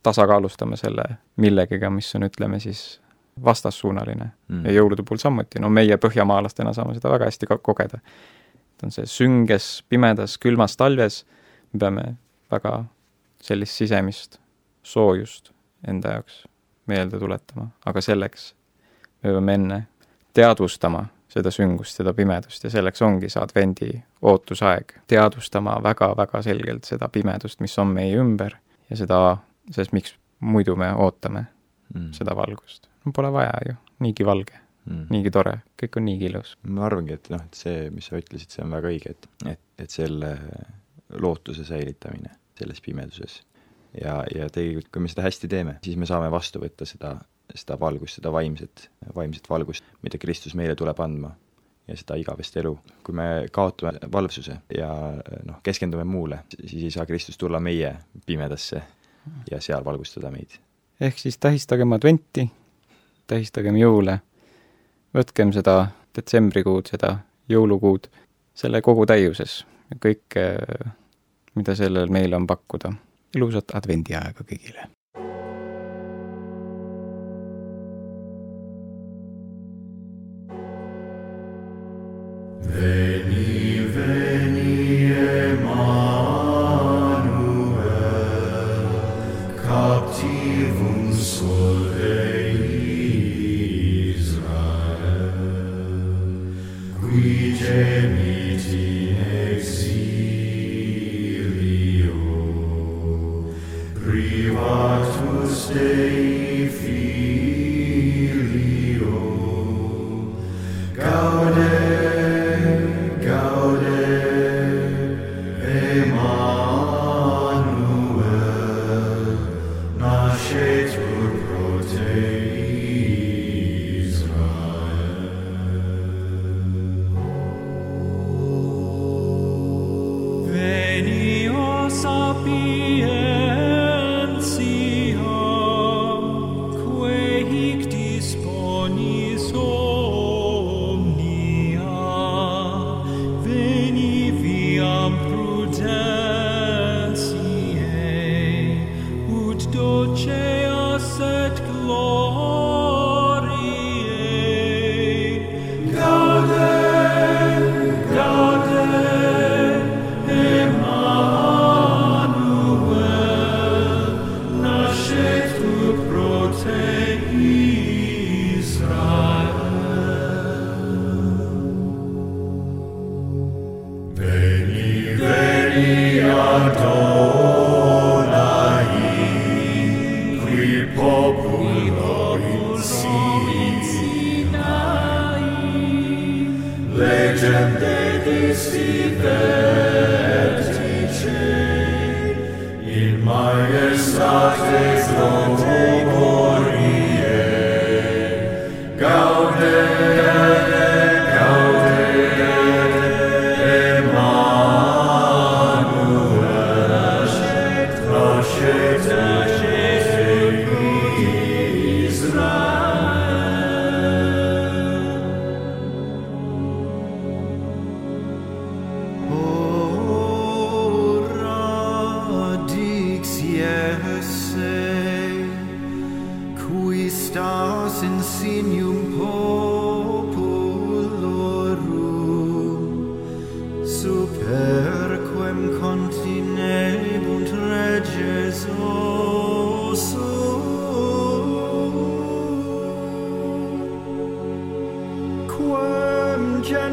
tasakaalustama 0.06 0.78
selle 0.80 1.06
millegagi, 1.42 1.90
mis 1.94 2.12
on, 2.18 2.28
ütleme 2.30 2.60
siis, 2.64 2.86
vastassuunaline 3.44 4.30
mm.. 4.48 4.66
ja 4.66 4.78
jõulude 4.78 5.04
puhul 5.04 5.20
samuti, 5.20 5.60
no 5.60 5.70
meie 5.70 5.98
põhjamaalastena 6.00 6.72
saame 6.74 6.96
seda 6.96 7.12
väga 7.12 7.28
hästi 7.28 7.50
kogeda. 7.52 8.00
et 8.76 8.84
on 8.84 8.94
see 8.96 9.08
sünges, 9.10 9.84
pimedas, 9.90 10.38
külmas 10.40 10.78
talves, 10.80 11.24
me 11.74 11.80
peame 11.80 12.06
väga 12.52 12.78
sellist 13.44 13.82
sisemist 13.82 14.40
soojust 14.84 15.52
enda 15.88 16.16
jaoks 16.16 16.46
meelde 16.88 17.20
tuletama, 17.20 17.68
aga 17.86 18.02
selleks 18.02 18.54
me 19.24 19.34
peame 19.36 19.54
enne 19.60 19.82
teadvustama 20.34 21.06
seda 21.36 21.52
süngust, 21.52 21.98
seda 21.98 22.14
pimedust 22.16 22.64
ja 22.64 22.72
selleks 22.72 23.02
ongi 23.04 23.30
see 23.32 23.42
advendi 23.44 23.90
ootusaeg, 24.24 24.94
teadvustama 25.12 25.76
väga-väga 25.84 26.42
selgelt 26.46 26.88
seda 26.88 27.10
pimedust, 27.12 27.60
mis 27.60 27.76
on 27.82 27.92
meie 27.98 28.16
ümber 28.22 28.56
ja 28.90 29.00
seda, 29.00 29.20
sest 29.72 29.96
miks 29.96 30.16
muidu 30.40 30.76
me 30.76 30.92
ootame 30.94 31.46
mm. 31.94 32.12
seda 32.18 32.36
valgust. 32.38 32.90
Pole 33.16 33.32
vaja 33.34 33.54
ju, 33.70 33.76
niigi 34.06 34.26
valge 34.26 34.58
mm., 34.86 35.08
niigi 35.14 35.32
tore, 35.34 35.60
kõik 35.82 36.00
on 36.00 36.08
niigi 36.10 36.30
ilus. 36.30 36.56
ma 36.68 36.86
arvangi, 36.88 37.18
et 37.18 37.30
noh, 37.34 37.44
et 37.46 37.58
see, 37.58 37.90
mis 37.94 38.10
sa 38.10 38.20
ütlesid, 38.22 38.54
see 38.54 38.66
on 38.66 38.74
väga 38.76 38.92
õige, 38.94 39.16
et, 39.16 39.30
et, 39.54 39.64
et 39.86 39.92
selle 39.94 40.36
lootuse 41.22 41.66
säilitamine 41.68 42.34
selles 42.58 42.82
pimeduses 42.82 43.40
ja, 43.94 44.24
ja 44.34 44.50
tegelikult, 44.50 44.90
kui 44.92 45.06
me 45.06 45.12
seda 45.12 45.26
hästi 45.28 45.50
teeme, 45.52 45.78
siis 45.86 45.98
me 46.00 46.10
saame 46.10 46.32
vastu 46.34 46.62
võtta 46.64 46.88
seda 46.90 47.18
seda 47.54 47.78
valgust, 47.80 48.20
seda 48.20 48.32
vaimset, 48.34 48.90
vaimset 49.16 49.50
valgust, 49.50 49.86
mida 50.04 50.18
Kristus 50.22 50.56
meile 50.58 50.76
tuleb 50.76 51.00
andma 51.04 51.32
ja 51.86 51.98
seda 51.98 52.18
igavest 52.18 52.58
elu. 52.58 52.74
kui 53.06 53.16
me 53.16 53.28
kaotame 53.54 54.00
valvsuse 54.12 54.58
ja 54.74 54.90
noh, 55.46 55.60
keskendume 55.64 56.04
muule, 56.04 56.42
siis 56.58 56.84
ei 56.84 56.92
saa 56.92 57.06
Kristus 57.06 57.38
tulla 57.38 57.60
meie 57.60 57.94
pimedasse 58.26 58.82
ja 59.52 59.62
seal 59.62 59.86
valgustada 59.86 60.32
meid. 60.32 60.60
ehk 61.02 61.20
siis 61.20 61.38
tähistagem 61.38 61.92
adventi, 61.94 62.50
tähistagem 63.28 63.78
jõule, 63.78 64.20
võtkem 65.16 65.54
seda 65.54 65.88
detsembrikuud, 66.16 66.88
seda 66.92 67.18
jõulukuud 67.50 68.08
selle 68.56 68.82
kogu 68.82 69.06
täiuses 69.06 69.66
ja 69.92 69.98
kõike, 70.02 70.46
mida 71.56 71.76
sellel 71.76 72.12
meile 72.12 72.36
on 72.36 72.48
pakkuda. 72.48 72.94
ilusat 73.36 73.76
advendiaega 73.76 74.44
kõigile! 74.44 74.90
Veni, 82.76 83.15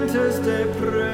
enters 0.02 0.38
a 0.48 0.66
prayer. 0.80 1.11